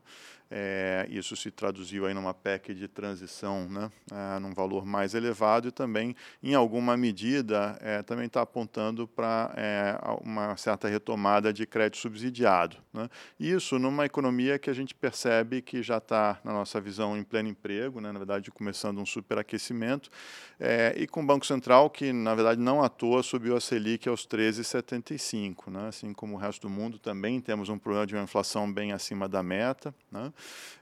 É, 0.51 1.07
isso 1.09 1.37
se 1.37 1.49
traduziu 1.49 2.07
aí 2.07 2.13
numa 2.13 2.35
PEC 2.35 2.75
de 2.75 2.89
transição, 2.89 3.69
né, 3.69 3.89
é, 4.11 4.39
num 4.41 4.53
valor 4.53 4.85
mais 4.85 5.15
elevado 5.15 5.69
e 5.69 5.71
também, 5.71 6.17
em 6.43 6.55
alguma 6.55 6.97
medida, 6.97 7.79
é, 7.81 8.03
também 8.03 8.27
está 8.27 8.43
apontando 8.43 9.07
para 9.07 9.55
é, 9.57 9.97
uma 10.23 10.57
certa 10.57 10.89
retomada 10.89 11.53
de 11.53 11.65
crédito 11.67 11.99
subsidiado. 11.99 12.77
Né. 12.93 13.09
Isso 13.39 13.79
numa 13.79 14.05
economia 14.05 14.59
que 14.59 14.69
a 14.69 14.73
gente 14.73 14.93
percebe 14.93 15.63
que 15.63 15.85
já 15.85 15.99
está, 15.99 16.41
na 16.43 16.53
nossa 16.53 16.81
visão, 16.81 17.17
em 17.17 17.23
pleno 17.23 17.49
emprego, 17.49 18.01
né, 18.01 18.11
na 18.11 18.19
verdade, 18.19 18.51
começando 18.51 18.99
um 18.99 19.07
superaquecimento, 19.07 20.11
é, 20.59 20.95
e 20.97 21.07
com 21.07 21.23
o 21.23 21.27
Banco 21.27 21.47
Central 21.47 21.89
que, 21.89 22.13
na 22.13 22.35
verdade, 22.35 22.61
não 22.61 22.83
à 22.83 22.89
toa 22.89 23.23
subiu 23.23 23.57
a 23.57 23.61
Selic 23.61 24.09
aos 24.09 24.27
13,75. 24.27 25.71
Né, 25.71 25.87
assim 25.87 26.13
como 26.13 26.35
o 26.35 26.39
resto 26.39 26.63
do 26.63 26.71
mundo, 26.71 26.99
também 26.99 27.41
temos 27.41 27.69
um 27.69 27.79
problema 27.79 28.07
de 28.07 28.17
uma 28.17 28.25
inflação 28.25 28.71
bem 28.71 28.91
acima 28.91 29.29
da 29.29 29.45
meta. 29.45 29.95
Né? 30.11 30.33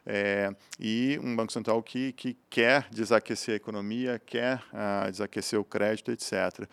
É, 0.07 0.55
e 0.81 1.21
um 1.23 1.37
Banco 1.37 1.53
Central 1.53 1.83
que, 1.83 2.13
que 2.13 2.37
quer 2.49 2.87
desaquecer 2.91 3.53
a 3.53 3.57
economia, 3.57 4.21
quer 4.25 4.63
ah, 4.73 5.07
desaquecer 5.11 5.59
o 5.59 5.65
crédito, 5.65 6.11
etc. 6.11 6.67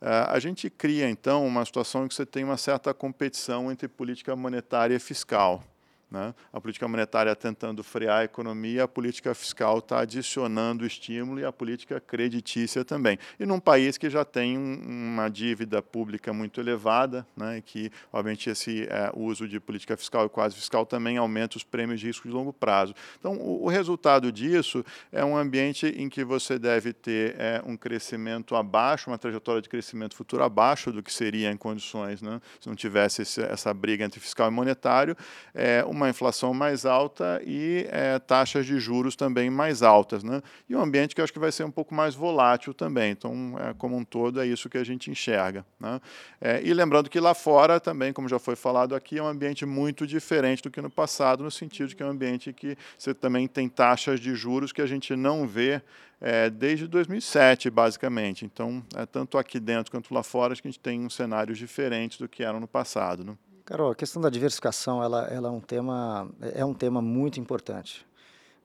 Ah, 0.00 0.32
a 0.32 0.40
gente 0.40 0.68
cria, 0.68 1.08
então, 1.08 1.46
uma 1.46 1.64
situação 1.64 2.04
em 2.04 2.08
que 2.08 2.14
você 2.14 2.26
tem 2.26 2.42
uma 2.42 2.56
certa 2.56 2.92
competição 2.92 3.70
entre 3.70 3.86
política 3.86 4.34
monetária 4.34 4.96
e 4.96 4.98
fiscal. 4.98 5.62
Né? 6.10 6.34
A 6.52 6.60
política 6.60 6.88
monetária 6.88 7.34
tentando 7.36 7.84
frear 7.84 8.18
a 8.18 8.24
economia, 8.24 8.84
a 8.84 8.88
política 8.88 9.32
fiscal 9.32 9.78
está 9.78 10.00
adicionando 10.00 10.84
estímulo 10.84 11.38
e 11.38 11.44
a 11.44 11.52
política 11.52 12.00
creditícia 12.00 12.84
também. 12.84 13.16
E 13.38 13.46
num 13.46 13.60
país 13.60 13.96
que 13.96 14.10
já 14.10 14.24
tem 14.24 14.58
uma 14.58 15.28
dívida 15.28 15.80
pública 15.80 16.32
muito 16.32 16.60
elevada, 16.60 17.24
né? 17.36 17.62
que, 17.64 17.92
obviamente, 18.12 18.50
esse 18.50 18.88
é, 18.90 19.12
uso 19.14 19.46
de 19.46 19.60
política 19.60 19.96
fiscal 19.96 20.26
e 20.26 20.28
quase 20.28 20.56
fiscal 20.56 20.84
também 20.84 21.16
aumenta 21.16 21.56
os 21.56 21.62
prêmios 21.62 22.00
de 22.00 22.06
risco 22.06 22.26
de 22.26 22.34
longo 22.34 22.52
prazo. 22.52 22.92
Então, 23.18 23.34
o, 23.34 23.64
o 23.64 23.68
resultado 23.68 24.32
disso 24.32 24.84
é 25.12 25.24
um 25.24 25.36
ambiente 25.36 25.86
em 25.86 26.08
que 26.08 26.24
você 26.24 26.58
deve 26.58 26.92
ter 26.92 27.36
é, 27.38 27.62
um 27.64 27.76
crescimento 27.76 28.56
abaixo, 28.56 29.10
uma 29.10 29.18
trajetória 29.18 29.62
de 29.62 29.68
crescimento 29.68 30.16
futuro 30.16 30.42
abaixo 30.42 30.90
do 30.90 31.04
que 31.04 31.12
seria 31.12 31.52
em 31.52 31.56
condições, 31.56 32.20
né? 32.20 32.40
se 32.60 32.68
não 32.68 32.74
tivesse 32.74 33.22
esse, 33.22 33.40
essa 33.42 33.72
briga 33.72 34.04
entre 34.04 34.18
fiscal 34.18 34.48
e 34.48 34.50
monetário, 34.50 35.16
é, 35.54 35.84
uma 35.84 35.99
inflação 36.08 36.54
mais 36.54 36.86
alta 36.86 37.42
e 37.44 37.86
é, 37.90 38.18
taxas 38.18 38.64
de 38.64 38.78
juros 38.78 39.14
também 39.14 39.50
mais 39.50 39.82
altas. 39.82 40.22
Né? 40.22 40.42
E 40.68 40.74
um 40.74 40.80
ambiente 40.80 41.14
que 41.14 41.20
eu 41.20 41.24
acho 41.24 41.32
que 41.32 41.38
vai 41.38 41.52
ser 41.52 41.64
um 41.64 41.70
pouco 41.70 41.94
mais 41.94 42.14
volátil 42.14 42.72
também. 42.72 43.10
Então, 43.10 43.56
é, 43.58 43.74
como 43.74 43.96
um 43.96 44.04
todo, 44.04 44.40
é 44.40 44.46
isso 44.46 44.68
que 44.68 44.78
a 44.78 44.84
gente 44.84 45.10
enxerga. 45.10 45.64
Né? 45.78 46.00
É, 46.40 46.62
e 46.62 46.72
lembrando 46.72 47.10
que 47.10 47.20
lá 47.20 47.34
fora 47.34 47.78
também, 47.78 48.12
como 48.12 48.28
já 48.28 48.38
foi 48.38 48.56
falado 48.56 48.94
aqui, 48.94 49.18
é 49.18 49.22
um 49.22 49.26
ambiente 49.26 49.66
muito 49.66 50.06
diferente 50.06 50.62
do 50.62 50.70
que 50.70 50.80
no 50.80 50.90
passado, 50.90 51.44
no 51.44 51.50
sentido 51.50 51.88
de 51.88 51.96
que 51.96 52.02
é 52.02 52.06
um 52.06 52.10
ambiente 52.10 52.52
que 52.52 52.76
você 52.98 53.12
também 53.12 53.46
tem 53.46 53.68
taxas 53.68 54.20
de 54.20 54.34
juros 54.34 54.72
que 54.72 54.80
a 54.80 54.86
gente 54.86 55.14
não 55.14 55.46
vê 55.46 55.82
é, 56.20 56.50
desde 56.50 56.86
2007, 56.86 57.70
basicamente. 57.70 58.44
Então, 58.44 58.84
é, 58.94 59.06
tanto 59.06 59.38
aqui 59.38 59.58
dentro 59.58 59.90
quanto 59.90 60.12
lá 60.12 60.22
fora, 60.22 60.52
acho 60.52 60.62
que 60.62 60.68
a 60.68 60.70
gente 60.70 60.80
tem 60.80 61.08
cenários 61.08 61.58
diferentes 61.58 62.18
do 62.18 62.28
que 62.28 62.42
eram 62.42 62.60
no 62.60 62.68
passado. 62.68 63.24
Né? 63.24 63.34
Carol, 63.70 63.92
a 63.92 63.94
questão 63.94 64.20
da 64.20 64.28
diversificação 64.28 65.00
ela, 65.00 65.28
ela 65.28 65.46
é, 65.46 65.52
um 65.52 65.60
tema, 65.60 66.28
é 66.56 66.64
um 66.64 66.74
tema 66.74 67.00
muito 67.00 67.38
importante. 67.38 68.04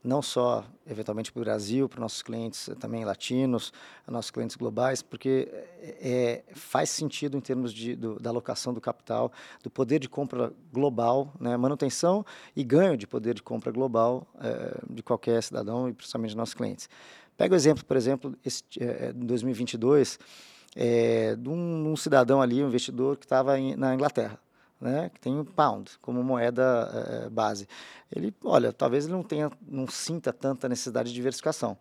Não 0.03 0.19
só, 0.19 0.65
eventualmente, 0.89 1.31
para 1.31 1.39
o 1.41 1.43
Brasil, 1.43 1.87
para 1.87 1.99
nossos 1.99 2.23
clientes 2.23 2.71
também 2.79 3.05
latinos, 3.05 3.71
nossos 4.07 4.31
clientes 4.31 4.55
globais, 4.55 5.03
porque 5.03 5.47
é, 6.01 6.41
faz 6.55 6.89
sentido 6.89 7.37
em 7.37 7.39
termos 7.39 7.71
de, 7.71 7.95
do, 7.95 8.19
da 8.19 8.31
alocação 8.31 8.73
do 8.73 8.81
capital, 8.81 9.31
do 9.61 9.69
poder 9.69 9.99
de 9.99 10.09
compra 10.09 10.51
global, 10.73 11.31
né, 11.39 11.55
manutenção 11.55 12.25
e 12.55 12.63
ganho 12.63 12.97
de 12.97 13.05
poder 13.05 13.35
de 13.35 13.43
compra 13.43 13.71
global 13.71 14.25
é, 14.41 14.75
de 14.89 15.03
qualquer 15.03 15.43
cidadão 15.43 15.87
e 15.87 15.93
principalmente 15.93 16.31
de 16.31 16.37
nossos 16.37 16.55
clientes. 16.55 16.89
Pega 17.37 17.53
o 17.53 17.55
exemplo, 17.55 17.85
por 17.85 17.95
exemplo, 17.95 18.35
esse, 18.43 18.63
é, 18.79 19.11
em 19.15 19.25
2022, 19.27 20.17
é, 20.75 21.35
de 21.35 21.47
um, 21.47 21.91
um, 21.91 21.95
cidadão 21.95 22.41
ali, 22.41 22.63
um 22.63 22.69
investidor 22.69 23.17
que 23.17 23.25
estava 23.25 23.55
na 23.77 23.93
Inglaterra. 23.93 24.39
Né, 24.79 25.09
que 25.13 25.19
tem 25.21 25.39
o 25.39 25.45
pound 25.45 25.97
como 26.01 26.21
moeda 26.21 27.23
é, 27.25 27.29
base. 27.29 27.65
Ele, 28.13 28.35
olha, 28.43 28.73
talvez 28.73 29.05
ele 29.05 29.13
não 29.13 29.23
tenha, 29.23 29.49
não 29.65 29.87
sinta 29.87 30.33
tanta 30.33 30.67
necessidade 30.67 31.09
de 31.09 31.15
diversificação. 31.15 31.77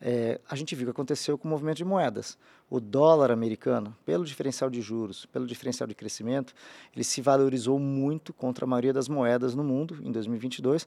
É, 0.00 0.38
a 0.48 0.54
gente 0.54 0.74
viu 0.74 0.84
o 0.84 0.86
que 0.88 0.90
aconteceu 0.90 1.38
com 1.38 1.48
o 1.48 1.50
movimento 1.50 1.78
de 1.78 1.84
moedas. 1.84 2.36
O 2.68 2.78
dólar 2.80 3.30
americano, 3.30 3.96
pelo 4.04 4.24
diferencial 4.24 4.68
de 4.68 4.82
juros, 4.82 5.24
pelo 5.26 5.46
diferencial 5.46 5.86
de 5.86 5.94
crescimento, 5.94 6.54
ele 6.94 7.04
se 7.04 7.22
valorizou 7.22 7.78
muito 7.78 8.32
contra 8.32 8.66
a 8.66 8.68
maioria 8.68 8.92
das 8.92 9.08
moedas 9.08 9.54
no 9.54 9.64
mundo 9.64 9.98
em 10.02 10.12
2022 10.12 10.86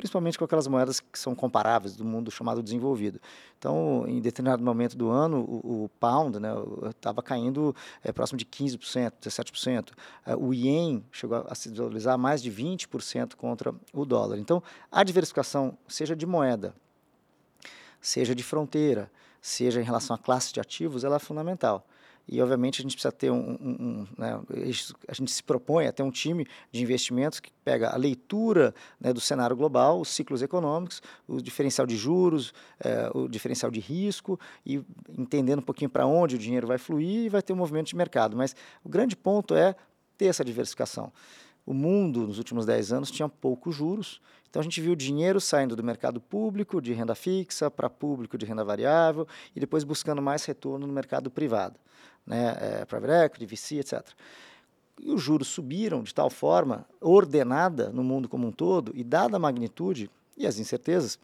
principalmente 0.00 0.38
com 0.38 0.44
aquelas 0.46 0.66
moedas 0.66 0.98
que 0.98 1.18
são 1.18 1.34
comparáveis 1.34 1.94
do 1.94 2.06
mundo 2.06 2.30
chamado 2.30 2.62
desenvolvido. 2.62 3.20
Então, 3.58 4.06
em 4.08 4.18
determinado 4.18 4.64
momento 4.64 4.96
do 4.96 5.10
ano, 5.10 5.40
o, 5.40 5.84
o 5.84 5.90
pound 6.00 6.38
estava 6.88 7.20
né, 7.20 7.22
caindo 7.22 7.76
é, 8.02 8.10
próximo 8.10 8.38
de 8.38 8.46
15%, 8.46 9.12
17%. 9.22 9.90
É, 10.24 10.34
o 10.34 10.54
ien 10.54 11.04
chegou 11.12 11.44
a 11.46 11.54
se 11.54 11.68
valorizar 11.68 12.16
mais 12.16 12.42
de 12.42 12.50
20% 12.50 13.34
contra 13.34 13.74
o 13.92 14.06
dólar. 14.06 14.38
Então, 14.38 14.62
a 14.90 15.04
diversificação, 15.04 15.76
seja 15.86 16.16
de 16.16 16.24
moeda, 16.24 16.74
seja 18.00 18.34
de 18.34 18.42
fronteira, 18.42 19.10
seja 19.42 19.82
em 19.82 19.84
relação 19.84 20.16
à 20.16 20.18
classe 20.18 20.50
de 20.50 20.60
ativos, 20.60 21.04
ela 21.04 21.16
é 21.16 21.18
fundamental. 21.18 21.86
E, 22.32 22.40
obviamente, 22.40 22.80
a 22.80 22.82
gente 22.84 22.92
precisa 22.92 23.10
ter 23.10 23.28
um. 23.28 23.58
um, 23.60 23.76
um 23.80 24.06
né, 24.16 24.40
a 25.08 25.12
gente 25.12 25.32
se 25.32 25.42
propõe 25.42 25.88
a 25.88 25.92
ter 25.92 26.04
um 26.04 26.12
time 26.12 26.46
de 26.70 26.80
investimentos 26.80 27.40
que 27.40 27.50
pega 27.64 27.90
a 27.90 27.96
leitura 27.96 28.72
né, 29.00 29.12
do 29.12 29.20
cenário 29.20 29.56
global, 29.56 30.00
os 30.00 30.10
ciclos 30.10 30.40
econômicos, 30.40 31.02
o 31.26 31.42
diferencial 31.42 31.88
de 31.88 31.96
juros, 31.96 32.54
é, 32.78 33.10
o 33.12 33.26
diferencial 33.26 33.68
de 33.68 33.80
risco, 33.80 34.38
e 34.64 34.80
entendendo 35.18 35.58
um 35.58 35.62
pouquinho 35.62 35.90
para 35.90 36.06
onde 36.06 36.36
o 36.36 36.38
dinheiro 36.38 36.68
vai 36.68 36.78
fluir 36.78 37.24
e 37.24 37.28
vai 37.28 37.42
ter 37.42 37.52
um 37.52 37.56
movimento 37.56 37.88
de 37.88 37.96
mercado. 37.96 38.36
Mas 38.36 38.54
o 38.84 38.88
grande 38.88 39.16
ponto 39.16 39.56
é 39.56 39.74
ter 40.16 40.26
essa 40.26 40.44
diversificação. 40.44 41.12
O 41.66 41.74
mundo, 41.74 42.28
nos 42.28 42.38
últimos 42.38 42.64
10 42.64 42.92
anos, 42.92 43.10
tinha 43.10 43.28
poucos 43.28 43.74
juros, 43.74 44.20
então 44.48 44.60
a 44.60 44.62
gente 44.62 44.80
viu 44.80 44.94
dinheiro 44.94 45.40
saindo 45.40 45.74
do 45.74 45.82
mercado 45.82 46.20
público 46.20 46.80
de 46.80 46.92
renda 46.92 47.16
fixa 47.16 47.68
para 47.68 47.90
público 47.90 48.38
de 48.38 48.46
renda 48.46 48.64
variável 48.64 49.26
e 49.54 49.58
depois 49.58 49.82
buscando 49.82 50.22
mais 50.22 50.44
retorno 50.44 50.86
no 50.86 50.92
mercado 50.92 51.28
privado 51.28 51.74
né, 52.26 52.56
é, 52.60 52.84
private 52.84 53.12
equity, 53.26 53.46
VC, 53.46 53.76
etc. 53.76 54.06
E 55.00 55.10
os 55.10 55.22
juros 55.22 55.48
subiram 55.48 56.02
de 56.02 56.14
tal 56.14 56.28
forma, 56.28 56.86
ordenada 57.00 57.90
no 57.90 58.04
mundo 58.04 58.28
como 58.28 58.46
um 58.46 58.52
todo, 58.52 58.92
e 58.94 59.02
dada 59.02 59.36
a 59.36 59.40
magnitude 59.40 60.10
e 60.36 60.46
as 60.46 60.58
incertezas, 60.58 61.18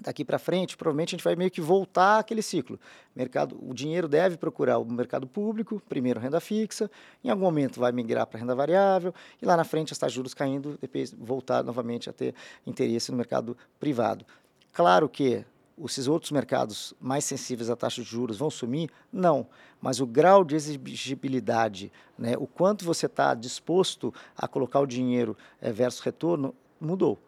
daqui 0.00 0.24
para 0.24 0.38
frente, 0.38 0.76
provavelmente 0.76 1.14
a 1.14 1.16
gente 1.16 1.24
vai 1.24 1.36
meio 1.36 1.50
que 1.50 1.60
voltar 1.60 2.18
àquele 2.18 2.42
ciclo. 2.42 2.78
Mercado, 3.14 3.56
o 3.62 3.72
dinheiro 3.72 4.08
deve 4.08 4.36
procurar 4.36 4.78
o 4.78 4.84
mercado 4.84 5.26
público, 5.26 5.80
primeiro 5.88 6.18
renda 6.18 6.40
fixa, 6.40 6.90
em 7.22 7.30
algum 7.30 7.44
momento 7.44 7.78
vai 7.78 7.92
migrar 7.92 8.26
para 8.26 8.40
renda 8.40 8.54
variável, 8.54 9.14
e 9.40 9.46
lá 9.46 9.56
na 9.56 9.64
frente 9.64 9.94
de 9.94 10.08
juros 10.08 10.34
caindo, 10.34 10.76
depois 10.80 11.12
voltar 11.12 11.62
novamente 11.62 12.10
a 12.10 12.12
ter 12.12 12.34
interesse 12.66 13.10
no 13.10 13.16
mercado 13.16 13.56
privado. 13.78 14.24
Claro 14.72 15.08
que 15.08 15.44
esses 15.84 16.06
outros 16.06 16.30
mercados 16.30 16.94
mais 17.00 17.24
sensíveis 17.24 17.70
à 17.70 17.76
taxa 17.76 18.02
de 18.02 18.08
juros 18.08 18.36
vão 18.36 18.50
sumir? 18.50 18.90
Não, 19.12 19.46
mas 19.80 20.00
o 20.00 20.06
grau 20.06 20.44
de 20.44 20.54
exigibilidade, 20.54 21.92
né, 22.18 22.36
o 22.38 22.46
quanto 22.46 22.84
você 22.84 23.06
está 23.06 23.34
disposto 23.34 24.12
a 24.36 24.46
colocar 24.46 24.80
o 24.80 24.86
dinheiro 24.86 25.36
é, 25.60 25.72
versus 25.72 26.00
retorno, 26.00 26.54
mudou. 26.80 27.18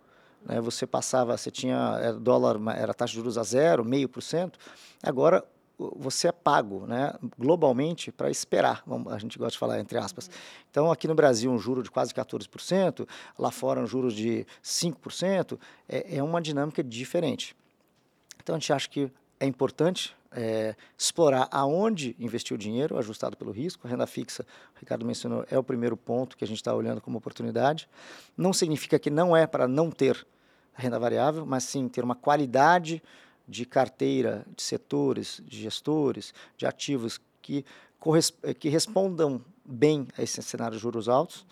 Né, 0.44 0.60
você 0.60 0.86
passava, 0.86 1.36
você 1.36 1.50
tinha 1.50 1.98
era 2.00 2.18
dólar, 2.18 2.58
era 2.76 2.94
taxa 2.94 3.12
de 3.12 3.16
juros 3.16 3.38
a 3.38 3.42
zero, 3.42 3.84
meio 3.84 4.08
por 4.08 4.22
cento, 4.22 4.58
agora 5.02 5.44
você 5.78 6.28
é 6.28 6.32
pago 6.32 6.86
né, 6.86 7.12
globalmente 7.36 8.12
para 8.12 8.30
esperar, 8.30 8.84
a 9.10 9.18
gente 9.18 9.38
gosta 9.38 9.52
de 9.52 9.58
falar 9.58 9.80
entre 9.80 9.98
aspas. 9.98 10.30
Então, 10.70 10.90
aqui 10.90 11.08
no 11.08 11.14
Brasil, 11.14 11.50
um 11.50 11.58
juro 11.58 11.82
de 11.82 11.90
quase 11.90 12.12
14%, 12.14 13.08
lá 13.38 13.50
fora, 13.50 13.80
um 13.80 13.86
juro 13.86 14.12
de 14.12 14.46
5%, 14.62 15.58
é, 15.88 16.18
é 16.18 16.22
uma 16.22 16.40
dinâmica 16.40 16.82
diferente. 16.82 17.56
Então 18.44 18.54
a 18.54 18.58
gente 18.58 18.72
acha 18.72 18.88
que 18.88 19.10
é 19.40 19.46
importante 19.46 20.14
é, 20.30 20.76
explorar 20.98 21.48
aonde 21.50 22.14
investir 22.18 22.54
o 22.54 22.58
dinheiro, 22.58 22.98
ajustado 22.98 23.36
pelo 23.36 23.50
risco. 23.50 23.86
A 23.86 23.90
renda 23.90 24.06
fixa, 24.06 24.44
o 24.76 24.78
Ricardo 24.78 25.04
mencionou, 25.04 25.46
é 25.50 25.58
o 25.58 25.64
primeiro 25.64 25.96
ponto 25.96 26.36
que 26.36 26.44
a 26.44 26.46
gente 26.46 26.58
está 26.58 26.74
olhando 26.74 27.00
como 27.00 27.16
oportunidade. 27.16 27.88
Não 28.36 28.52
significa 28.52 28.98
que 28.98 29.10
não 29.10 29.34
é 29.34 29.46
para 29.46 29.66
não 29.66 29.90
ter 29.90 30.26
renda 30.74 30.98
variável, 30.98 31.46
mas 31.46 31.64
sim 31.64 31.88
ter 31.88 32.04
uma 32.04 32.14
qualidade 32.14 33.02
de 33.48 33.64
carteira, 33.64 34.44
de 34.54 34.62
setores, 34.62 35.40
de 35.44 35.62
gestores, 35.62 36.34
de 36.56 36.66
ativos 36.66 37.20
que, 37.40 37.64
que 38.58 38.68
respondam 38.68 39.42
bem 39.64 40.06
a 40.16 40.22
esse 40.22 40.42
cenário 40.42 40.76
de 40.76 40.82
juros 40.82 41.08
altos. 41.08 41.46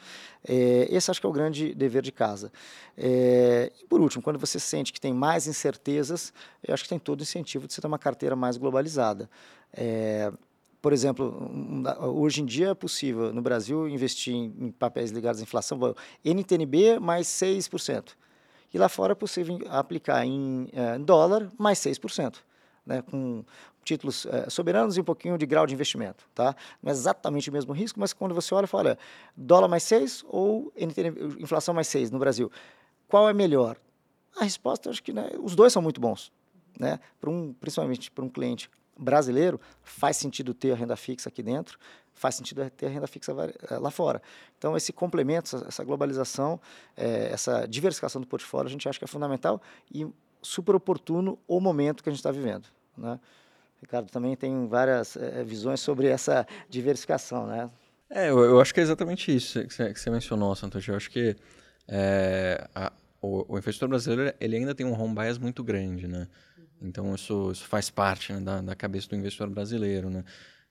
É, 0.47 0.87
esse 0.91 1.11
acho 1.11 1.21
que 1.21 1.27
é 1.27 1.29
o 1.29 1.33
grande 1.33 1.75
dever 1.75 2.03
de 2.03 2.13
casa. 2.13 2.53
É, 2.97 3.73
e 3.81 3.87
por 3.87 4.01
último, 4.01 4.23
quando 4.23 4.39
você 4.39 4.61
sente 4.61 4.93
que 4.93 5.01
tem 5.01 5.13
mais 5.13 5.47
incertezas, 5.47 6.33
eu 6.63 6.75
acho 6.75 6.83
que 6.83 6.89
tem 6.89 6.99
todo 6.99 7.21
o 7.21 7.23
incentivo 7.23 7.67
de 7.67 7.73
você 7.73 7.81
ter 7.81 7.87
uma 7.87 7.99
carteira 7.99 8.37
mais 8.37 8.57
globalizada. 8.57 9.31
É, 9.73 10.31
por 10.83 10.93
exemplo, 10.93 11.51
hoje 12.01 12.43
em 12.43 12.45
dia 12.45 12.71
é 12.71 12.75
possível 12.75 13.33
no 13.33 13.41
Brasil 13.41 13.89
investir 13.89 14.35
em, 14.35 14.73
papéis 14.73 15.13
ligados 15.13 15.41
à 15.41 15.45
inflação, 15.45 15.79
NTNB 16.25 16.99
mais 16.99 17.29
6%. 17.29 18.11
E 18.75 18.79
lá 18.79 18.89
fora 18.89 19.13
é 19.13 19.15
possível 19.15 19.61
aplicar 19.69 20.27
em, 20.27 20.69
em 20.97 21.05
dólar 21.05 21.51
mais 21.57 21.79
6%. 21.79 22.37
Né, 22.85 23.01
com 23.01 23.45
títulos 23.85 24.27
é, 24.27 24.51
soberanos 24.51 24.97
e 24.97 25.01
um 25.01 25.05
pouquinho 25.05 25.39
de 25.39 25.47
grau 25.47 25.67
de 25.69 25.73
investimento, 25.73 26.25
tá? 26.35 26.57
Não 26.83 26.91
é 26.91 26.93
exatamente 26.93 27.49
o 27.49 27.53
mesmo 27.53 27.73
risco, 27.73 28.01
mas 28.01 28.13
quando 28.13 28.35
você 28.35 28.53
olha, 28.53 28.67
fala, 28.67 28.91
olha, 28.91 28.99
dólar 29.37 29.69
mais 29.69 29.85
6 29.85 30.25
ou 30.29 30.73
inflação 31.39 31.73
mais 31.73 31.87
6 31.87 32.11
no 32.11 32.19
Brasil, 32.19 32.51
qual 33.07 33.29
é 33.29 33.33
melhor? 33.33 33.77
A 34.37 34.45
resposta, 34.45 34.91
acho 34.91 35.03
que 35.03 35.13
né, 35.13 35.31
os 35.41 35.55
dois 35.55 35.73
são 35.73 35.81
muito 35.81 36.01
bons, 36.01 36.33
né? 36.77 36.99
Para 37.21 37.31
um, 37.31 37.53
principalmente 37.53 38.11
para 38.11 38.25
um 38.25 38.29
cliente 38.29 38.69
brasileiro, 38.99 39.61
faz 39.83 40.17
sentido 40.17 40.55
ter 40.55 40.73
a 40.73 40.75
renda 40.75 40.97
fixa 40.97 41.29
aqui 41.29 41.43
dentro, 41.43 41.79
faz 42.13 42.35
sentido 42.35 42.69
ter 42.71 42.87
a 42.87 42.89
renda 42.89 43.07
fixa 43.07 43.33
eh, 43.33 43.79
lá 43.79 43.91
fora. 43.91 44.23
Então, 44.59 44.77
esse 44.77 44.93
complemento, 44.93 45.65
essa 45.67 45.83
globalização, 45.85 46.61
é, 46.97 47.31
essa 47.33 47.67
diversificação 47.67 48.21
do 48.21 48.27
portfólio, 48.27 48.69
a 48.69 48.71
gente 48.71 48.89
acha 48.89 48.99
que 48.99 49.05
é 49.05 49.09
fundamental 49.09 49.61
e 49.91 50.07
super 50.43 50.75
oportuno 50.75 51.39
o 51.47 51.61
momento 51.61 52.03
que 52.03 52.09
a 52.09 52.13
gente 52.13 52.19
está 52.19 52.31
vivendo, 52.31 52.67
né? 52.97 53.19
Ricardo 53.81 54.11
também 54.11 54.37
tem 54.37 54.69
várias 54.69 55.17
é, 55.17 55.43
visões 55.43 55.81
sobre 55.81 56.07
essa 56.07 56.47
diversificação, 56.69 57.47
né? 57.47 57.69
É, 58.09 58.31
eu, 58.31 58.39
eu, 58.41 58.61
acho 58.61 58.73
que 58.73 58.81
é 58.81 58.83
exatamente 58.83 59.35
isso 59.35 59.67
que 59.67 59.75
você, 59.75 59.93
que 59.93 59.99
você 59.99 60.11
mencionou, 60.11 60.55
Santos. 60.55 60.87
Eu 60.87 60.95
acho 60.95 61.11
que 61.11 61.35
é, 61.89 62.69
a, 62.75 62.93
o, 63.21 63.55
o, 63.55 63.59
investidor 63.59 63.89
brasileiro 63.89 64.35
ele 64.39 64.57
ainda 64.57 64.75
tem 64.75 64.87
um 64.87 64.93
home 64.93 65.15
bias 65.15 65.39
muito 65.39 65.65
grande, 65.65 66.07
né? 66.07 66.29
Então 66.81 67.15
isso, 67.15 67.51
isso 67.53 67.65
faz 67.65 67.91
parte 67.91 68.33
né, 68.33 68.41
da, 68.41 68.61
da, 68.61 68.77
cabeça 68.77 69.09
do 69.09 69.17
investidor 69.17 69.49
brasileiro, 69.49 70.11
né? 70.11 70.25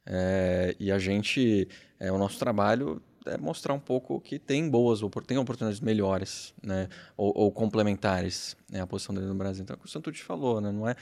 É, 0.06 0.76
e 0.80 0.92
a 0.92 0.98
gente, 0.98 1.68
é, 2.00 2.12
o 2.12 2.18
nosso 2.18 2.40
trabalho 2.40 3.02
é 3.26 3.38
mostrar 3.38 3.74
um 3.74 3.80
pouco 3.80 4.20
que 4.20 4.40
tem 4.40 4.70
boas, 4.70 5.02
tem 5.28 5.38
oportunidades 5.38 5.80
melhores, 5.80 6.54
né? 6.62 6.88
Ou, 7.16 7.32
ou 7.36 7.52
complementares, 7.52 8.56
né? 8.70 8.82
A 8.82 8.88
posição 8.88 9.14
dele 9.14 9.28
no 9.28 9.36
Brasil. 9.36 9.64
Então, 9.64 9.76
é 9.76 9.78
o 9.78 9.80
que 9.80 9.86
o 9.86 9.90
Santucci 9.90 10.24
falou, 10.24 10.60
né? 10.60 10.72
Não 10.72 10.88
é 10.88 10.96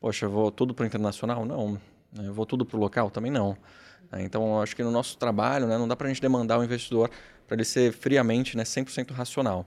poxa, 0.00 0.26
eu 0.26 0.30
vou 0.30 0.50
tudo 0.50 0.74
para 0.74 0.84
o 0.84 0.86
internacional? 0.86 1.44
Não. 1.44 1.72
Né? 2.12 2.28
Eu 2.28 2.34
vou 2.34 2.46
tudo 2.46 2.64
para 2.64 2.76
o 2.76 2.80
local? 2.80 3.10
Também 3.10 3.30
não. 3.30 3.56
Né? 4.10 4.22
Então, 4.22 4.60
acho 4.60 4.76
que 4.76 4.82
no 4.82 4.90
nosso 4.90 5.16
trabalho, 5.18 5.66
né, 5.66 5.76
não 5.78 5.88
dá 5.88 5.96
para 5.96 6.06
a 6.06 6.08
gente 6.08 6.20
demandar 6.20 6.58
o 6.58 6.64
investidor 6.64 7.10
para 7.46 7.56
ele 7.56 7.64
ser 7.64 7.92
friamente 7.92 8.56
né, 8.56 8.64
100% 8.64 9.12
racional. 9.12 9.66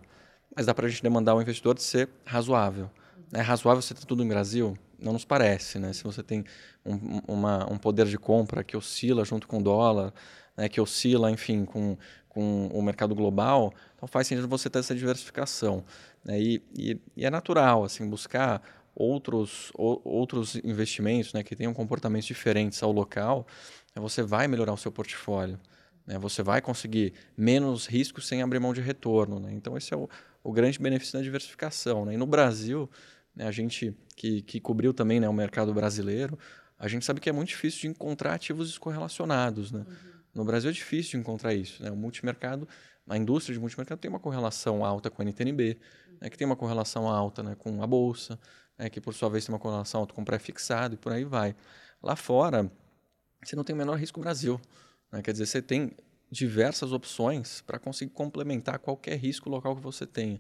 Mas 0.56 0.66
dá 0.66 0.74
para 0.74 0.88
a 0.88 0.90
gente 0.90 1.04
demandar 1.04 1.36
o 1.36 1.42
investidor 1.42 1.76
de 1.76 1.84
ser 1.84 2.10
razoável. 2.26 2.90
É 3.34 3.42
razoável 3.42 3.82
você 3.82 3.94
ter 3.94 4.06
tudo 4.06 4.24
no 4.24 4.30
Brasil? 4.30 4.78
Não 4.98 5.14
nos 5.14 5.24
parece. 5.24 5.78
Né? 5.78 5.94
Se 5.94 6.04
você 6.04 6.24
tem 6.24 6.44
um, 6.86 7.22
uma, 7.28 7.72
um 7.72 7.78
poder 7.78 8.08
de 8.08 8.18
compra 8.18 8.64
que 8.64 8.76
oscila 8.76 9.24
junto 9.24 9.48
com 9.48 9.60
o 9.60 9.64
dólar, 9.64 10.14
né, 10.60 10.68
que 10.68 10.82
oscila, 10.82 11.32
enfim, 11.32 11.64
com, 11.64 11.98
com 12.28 12.68
o 12.68 12.82
mercado 12.82 13.16
global, 13.16 13.74
então 13.96 14.08
faz 14.08 14.28
sentido 14.28 14.48
você 14.48 14.70
ter 14.70 14.80
essa 14.80 14.94
diversificação. 14.94 15.86
Né? 16.24 16.40
E, 16.40 16.64
e, 16.78 17.02
e 17.16 17.26
é 17.26 17.30
natural 17.30 17.86
assim 17.86 18.08
buscar 18.08 18.62
outros, 18.94 19.72
o, 19.74 20.02
outros 20.04 20.56
investimentos 20.58 21.32
né, 21.32 21.44
que 21.44 21.56
tenham 21.56 21.74
comportamentos 21.74 22.28
diferentes 22.28 22.84
ao 22.84 22.92
local, 22.92 23.48
né, 23.96 24.02
você 24.02 24.22
vai 24.22 24.50
melhorar 24.50 24.74
o 24.74 24.78
seu 24.78 24.92
portfólio. 24.92 25.58
Né, 26.06 26.20
você 26.20 26.44
vai 26.44 26.62
conseguir 26.62 27.14
menos 27.38 27.86
riscos 27.88 28.28
sem 28.28 28.42
abrir 28.42 28.60
mão 28.60 28.74
de 28.74 28.82
retorno. 28.82 29.40
Né? 29.40 29.54
Então, 29.54 29.78
esse 29.78 29.94
é 29.94 29.98
o, 29.98 30.10
o 30.44 30.52
grande 30.52 30.78
benefício 30.78 31.18
da 31.18 31.24
diversificação. 31.24 32.04
Né? 32.04 32.16
E 32.16 32.18
no 32.18 32.26
Brasil, 32.26 32.90
né, 33.34 33.48
a 33.48 33.52
gente 33.52 33.96
que, 34.18 34.42
que 34.42 34.60
cobriu 34.60 34.94
também 34.94 35.22
né, 35.22 35.30
o 35.30 35.34
mercado 35.34 35.74
brasileiro, 35.74 36.38
a 36.78 36.90
gente 36.90 37.06
sabe 37.06 37.22
que 37.22 37.30
é 37.30 37.34
muito 37.34 37.50
difícil 37.50 37.82
de 37.82 37.88
encontrar 37.88 38.34
ativos 38.34 38.68
descorrelacionados. 38.68 39.72
Né? 39.72 39.86
Uhum. 39.88 40.19
No 40.40 40.46
Brasil 40.46 40.70
é 40.70 40.74
difícil 40.74 41.12
de 41.12 41.18
encontrar 41.18 41.54
isso. 41.54 41.84
Né? 41.84 41.92
O 41.92 41.98
multimercado, 41.98 42.66
a 43.08 43.18
indústria 43.18 43.54
de 43.54 43.60
multimercado 43.60 44.00
tem 44.00 44.10
uma 44.10 44.20
correlação 44.20 44.86
alta 44.86 45.10
com 45.10 45.22
a 45.22 45.26
NTNB, 45.26 45.78
né, 46.22 46.30
que 46.30 46.38
tem 46.38 46.46
uma 46.46 46.56
correlação 46.56 47.10
alta 47.10 47.44
né, 47.44 47.56
com 47.56 47.84
a 47.84 47.88
Bolsa, 47.88 48.40
né, 48.78 48.90
que 48.90 49.02
por 49.02 49.14
sua 49.14 49.30
vez 49.30 49.46
tem 49.46 49.54
uma 49.54 49.60
correlação 49.60 50.00
alta 50.00 50.14
com 50.14 50.24
pré-fixado 50.24 50.94
e 50.96 50.98
por 50.98 51.12
aí 51.12 51.26
vai. 51.26 51.54
Lá 52.02 52.16
fora, 52.16 52.72
você 53.44 53.54
não 53.54 53.66
tem 53.66 53.76
o 53.76 53.78
menor 53.78 53.98
risco 53.98 54.22
Brasil. 54.22 54.62
Né? 55.12 55.22
Quer 55.22 55.34
dizer, 55.34 55.46
você 55.46 55.62
tem 55.62 55.92
diversas 56.32 56.94
opções 56.94 57.62
para 57.62 57.78
conseguir 57.78 58.12
complementar 58.14 58.80
qualquer 58.80 59.18
risco 59.18 59.50
local 59.50 59.76
que 59.76 59.82
você 59.82 60.06
tenha. 60.06 60.40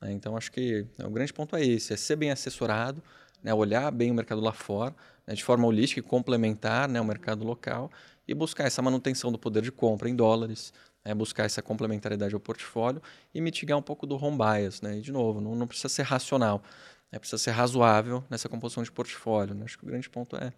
Né? 0.00 0.12
Então, 0.12 0.38
acho 0.38 0.50
que 0.50 0.86
o 1.04 1.10
grande 1.10 1.34
ponto 1.34 1.54
é 1.54 1.62
esse, 1.62 1.92
é 1.92 1.96
ser 1.98 2.16
bem 2.16 2.30
assessorado, 2.30 3.02
né? 3.42 3.52
olhar 3.52 3.90
bem 3.90 4.10
o 4.10 4.14
mercado 4.14 4.40
lá 4.40 4.52
fora, 4.52 4.94
né? 5.26 5.34
de 5.34 5.44
forma 5.44 5.66
holística 5.66 6.00
e 6.00 6.02
complementar 6.02 6.88
né? 6.88 6.98
o 6.98 7.04
mercado 7.04 7.44
local 7.44 7.90
e 8.26 8.34
buscar 8.34 8.64
essa 8.64 8.80
manutenção 8.80 9.30
do 9.30 9.38
poder 9.38 9.62
de 9.62 9.70
compra 9.72 10.08
em 10.08 10.16
dólares, 10.16 10.72
né? 11.04 11.14
buscar 11.14 11.44
essa 11.44 11.62
complementariedade 11.62 12.34
ao 12.34 12.40
portfólio 12.40 13.02
e 13.34 13.40
mitigar 13.40 13.78
um 13.78 13.82
pouco 13.82 14.06
do 14.06 14.16
home 14.16 14.38
bias. 14.38 14.80
Né? 14.80 14.98
E, 14.98 15.00
de 15.00 15.12
novo, 15.12 15.40
não, 15.40 15.54
não 15.54 15.66
precisa 15.66 15.88
ser 15.88 16.02
racional, 16.02 16.62
né? 17.12 17.18
precisa 17.18 17.38
ser 17.38 17.50
razoável 17.50 18.24
nessa 18.30 18.48
composição 18.48 18.82
de 18.82 18.90
portfólio. 18.90 19.54
Né? 19.54 19.64
Acho 19.64 19.78
que 19.78 19.84
o 19.84 19.86
grande 19.86 20.08
ponto 20.08 20.36
é, 20.36 20.52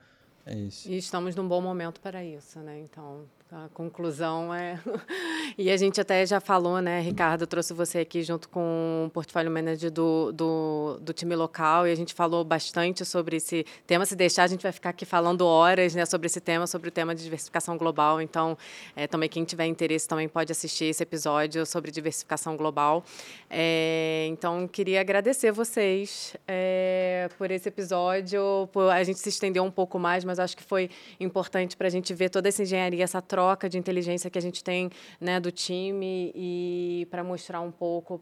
é 0.46 0.54
isso. 0.54 0.88
E 0.88 0.96
estamos 0.96 1.34
num 1.34 1.46
bom 1.46 1.60
momento 1.60 2.00
para 2.00 2.24
isso, 2.24 2.60
né? 2.60 2.78
Então, 2.80 3.26
a 3.52 3.68
conclusão 3.72 4.52
é. 4.52 4.80
e 5.56 5.70
a 5.70 5.76
gente 5.76 6.00
até 6.00 6.26
já 6.26 6.40
falou, 6.40 6.80
né, 6.80 7.00
Ricardo? 7.00 7.46
trouxe 7.46 7.72
você 7.72 8.00
aqui 8.00 8.20
junto 8.22 8.48
com 8.48 9.04
o 9.06 9.10
portfólio 9.10 9.50
manager 9.52 9.88
do, 9.88 10.32
do, 10.32 10.98
do, 11.00 11.12
time 11.12 11.36
local 11.36 11.86
e 11.86 11.92
a 11.92 11.94
gente 11.94 12.12
falou 12.12 12.42
bastante 12.42 13.04
sobre 13.04 13.36
esse 13.36 13.64
tema. 13.86 14.04
Se 14.04 14.16
deixar, 14.16 14.42
a 14.42 14.46
gente 14.48 14.64
vai 14.64 14.72
ficar 14.72 14.90
aqui 14.90 15.04
falando 15.04 15.46
horas 15.46 15.94
né, 15.94 16.04
sobre 16.04 16.26
esse 16.26 16.40
tema, 16.40 16.66
sobre 16.66 16.88
o 16.88 16.90
tema 16.90 17.14
de 17.14 17.22
diversificação 17.22 17.78
global. 17.78 18.20
Então, 18.20 18.58
é, 18.96 19.06
também 19.06 19.28
quem 19.28 19.44
tiver 19.44 19.66
interesse 19.66 20.08
também 20.08 20.28
pode 20.28 20.50
assistir 20.50 20.86
esse 20.86 21.04
episódio 21.04 21.64
sobre 21.64 21.92
diversificação 21.92 22.56
global. 22.56 23.04
É, 23.48 24.26
então, 24.28 24.66
queria 24.66 25.00
agradecer 25.00 25.52
vocês 25.52 26.36
é, 26.48 27.28
por 27.38 27.52
esse 27.52 27.68
episódio. 27.68 28.68
Por, 28.72 28.90
a 28.90 29.04
gente 29.04 29.20
se 29.20 29.28
estendeu 29.28 29.62
um 29.62 29.70
pouco 29.70 30.00
mais, 30.00 30.24
mas 30.24 30.40
acho 30.40 30.56
que 30.56 30.64
foi 30.64 30.90
importante 31.20 31.76
para 31.76 31.86
a 31.86 31.90
gente 31.90 32.12
ver 32.12 32.28
toda 32.28 32.48
essa 32.48 32.62
engenharia, 32.62 33.04
essa 33.04 33.22
troca 33.22 33.35
troca 33.36 33.68
de 33.68 33.76
inteligência 33.76 34.30
que 34.30 34.38
a 34.38 34.40
gente 34.40 34.64
tem 34.64 34.90
né, 35.20 35.38
do 35.38 35.52
time 35.52 36.32
e 36.34 37.06
para 37.10 37.22
mostrar 37.22 37.60
um 37.60 37.70
pouco 37.70 38.18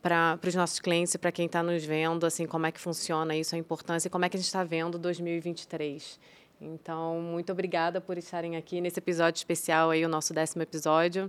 para 0.00 0.38
os 0.46 0.54
nossos 0.54 0.78
clientes 0.78 1.12
e 1.14 1.18
para 1.18 1.32
quem 1.32 1.46
está 1.46 1.60
nos 1.60 1.84
vendo 1.84 2.24
assim 2.24 2.46
como 2.46 2.64
é 2.64 2.70
que 2.70 2.78
funciona 2.78 3.34
isso, 3.34 3.56
a 3.56 3.58
importância 3.58 4.06
e 4.06 4.10
como 4.10 4.24
é 4.24 4.28
que 4.28 4.36
a 4.36 4.38
gente 4.38 4.46
está 4.46 4.62
vendo 4.62 4.96
2023. 4.96 6.20
Então, 6.60 7.20
muito 7.20 7.50
obrigada 7.50 8.00
por 8.00 8.16
estarem 8.16 8.56
aqui 8.56 8.80
nesse 8.80 9.00
episódio 9.00 9.38
especial, 9.38 9.90
aí, 9.90 10.04
o 10.04 10.08
nosso 10.08 10.32
décimo 10.32 10.62
episódio. 10.62 11.28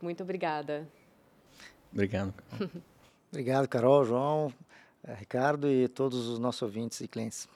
Muito 0.00 0.24
obrigada. 0.24 0.88
Obrigado. 1.92 2.34
Obrigado, 3.30 3.68
Carol, 3.68 4.04
João, 4.04 4.52
Ricardo 5.06 5.70
e 5.70 5.86
todos 5.86 6.26
os 6.26 6.40
nossos 6.40 6.62
ouvintes 6.62 7.00
e 7.00 7.06
clientes. 7.06 7.48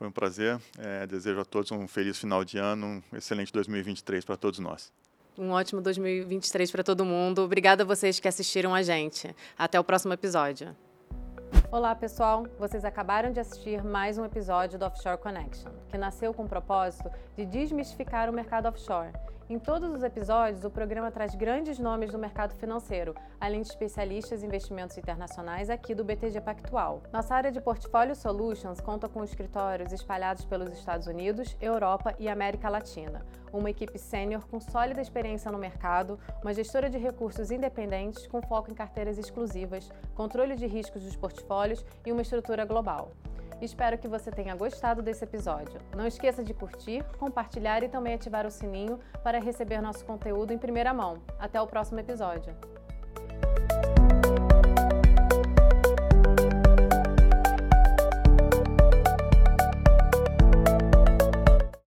Foi 0.00 0.08
um 0.08 0.10
prazer. 0.10 0.58
É, 0.78 1.06
desejo 1.06 1.38
a 1.40 1.44
todos 1.44 1.70
um 1.72 1.86
feliz 1.86 2.16
final 2.16 2.42
de 2.42 2.56
ano, 2.56 2.86
um 3.12 3.16
excelente 3.16 3.52
2023 3.52 4.24
para 4.24 4.34
todos 4.34 4.58
nós. 4.58 4.90
Um 5.36 5.50
ótimo 5.50 5.82
2023 5.82 6.70
para 6.70 6.82
todo 6.82 7.04
mundo. 7.04 7.42
Obrigada 7.42 7.82
a 7.82 7.86
vocês 7.86 8.18
que 8.18 8.26
assistiram 8.26 8.74
a 8.74 8.82
gente. 8.82 9.36
Até 9.58 9.78
o 9.78 9.84
próximo 9.84 10.14
episódio. 10.14 10.74
Olá, 11.72 11.94
pessoal! 11.94 12.48
Vocês 12.58 12.84
acabaram 12.84 13.30
de 13.30 13.38
assistir 13.38 13.84
mais 13.84 14.18
um 14.18 14.24
episódio 14.24 14.76
do 14.76 14.84
Offshore 14.84 15.18
Connection, 15.18 15.70
que 15.88 15.96
nasceu 15.96 16.34
com 16.34 16.42
o 16.42 16.48
propósito 16.48 17.08
de 17.36 17.46
desmistificar 17.46 18.28
o 18.28 18.32
mercado 18.32 18.66
offshore 18.66 19.12
em 19.50 19.58
todos 19.58 19.92
os 19.92 20.04
episódios, 20.04 20.64
o 20.64 20.70
programa 20.70 21.10
traz 21.10 21.34
grandes 21.34 21.76
nomes 21.76 22.12
do 22.12 22.18
mercado 22.18 22.54
financeiro, 22.54 23.16
além 23.40 23.62
de 23.62 23.66
especialistas 23.66 24.44
em 24.44 24.46
investimentos 24.46 24.96
internacionais 24.96 25.68
aqui 25.68 25.92
do 25.92 26.04
BTG 26.04 26.40
Pactual. 26.40 27.02
Nossa 27.12 27.34
área 27.34 27.50
de 27.50 27.60
Portfólio 27.60 28.14
Solutions 28.14 28.80
conta 28.80 29.08
com 29.08 29.24
escritórios 29.24 29.92
espalhados 29.92 30.44
pelos 30.44 30.72
Estados 30.72 31.08
Unidos, 31.08 31.56
Europa 31.60 32.14
e 32.16 32.28
América 32.28 32.68
Latina. 32.68 33.26
Uma 33.52 33.70
equipe 33.70 33.98
sênior 33.98 34.46
com 34.46 34.60
sólida 34.60 35.00
experiência 35.00 35.50
no 35.50 35.58
mercado, 35.58 36.18
uma 36.42 36.54
gestora 36.54 36.88
de 36.88 36.98
recursos 36.98 37.50
independentes 37.50 38.26
com 38.26 38.40
foco 38.40 38.70
em 38.70 38.74
carteiras 38.74 39.18
exclusivas, 39.18 39.90
controle 40.14 40.54
de 40.54 40.66
riscos 40.66 41.02
dos 41.02 41.16
portfólios 41.16 41.84
e 42.06 42.12
uma 42.12 42.22
estrutura 42.22 42.64
global. 42.64 43.12
Espero 43.60 43.98
que 43.98 44.08
você 44.08 44.30
tenha 44.30 44.54
gostado 44.54 45.02
desse 45.02 45.24
episódio. 45.24 45.78
Não 45.94 46.06
esqueça 46.06 46.42
de 46.42 46.54
curtir, 46.54 47.04
compartilhar 47.18 47.82
e 47.82 47.88
também 47.88 48.14
ativar 48.14 48.46
o 48.46 48.50
sininho 48.50 48.98
para 49.22 49.38
receber 49.38 49.82
nosso 49.82 50.04
conteúdo 50.04 50.52
em 50.52 50.58
primeira 50.58 50.94
mão. 50.94 51.18
Até 51.38 51.60
o 51.60 51.66
próximo 51.66 52.00
episódio. 52.00 52.56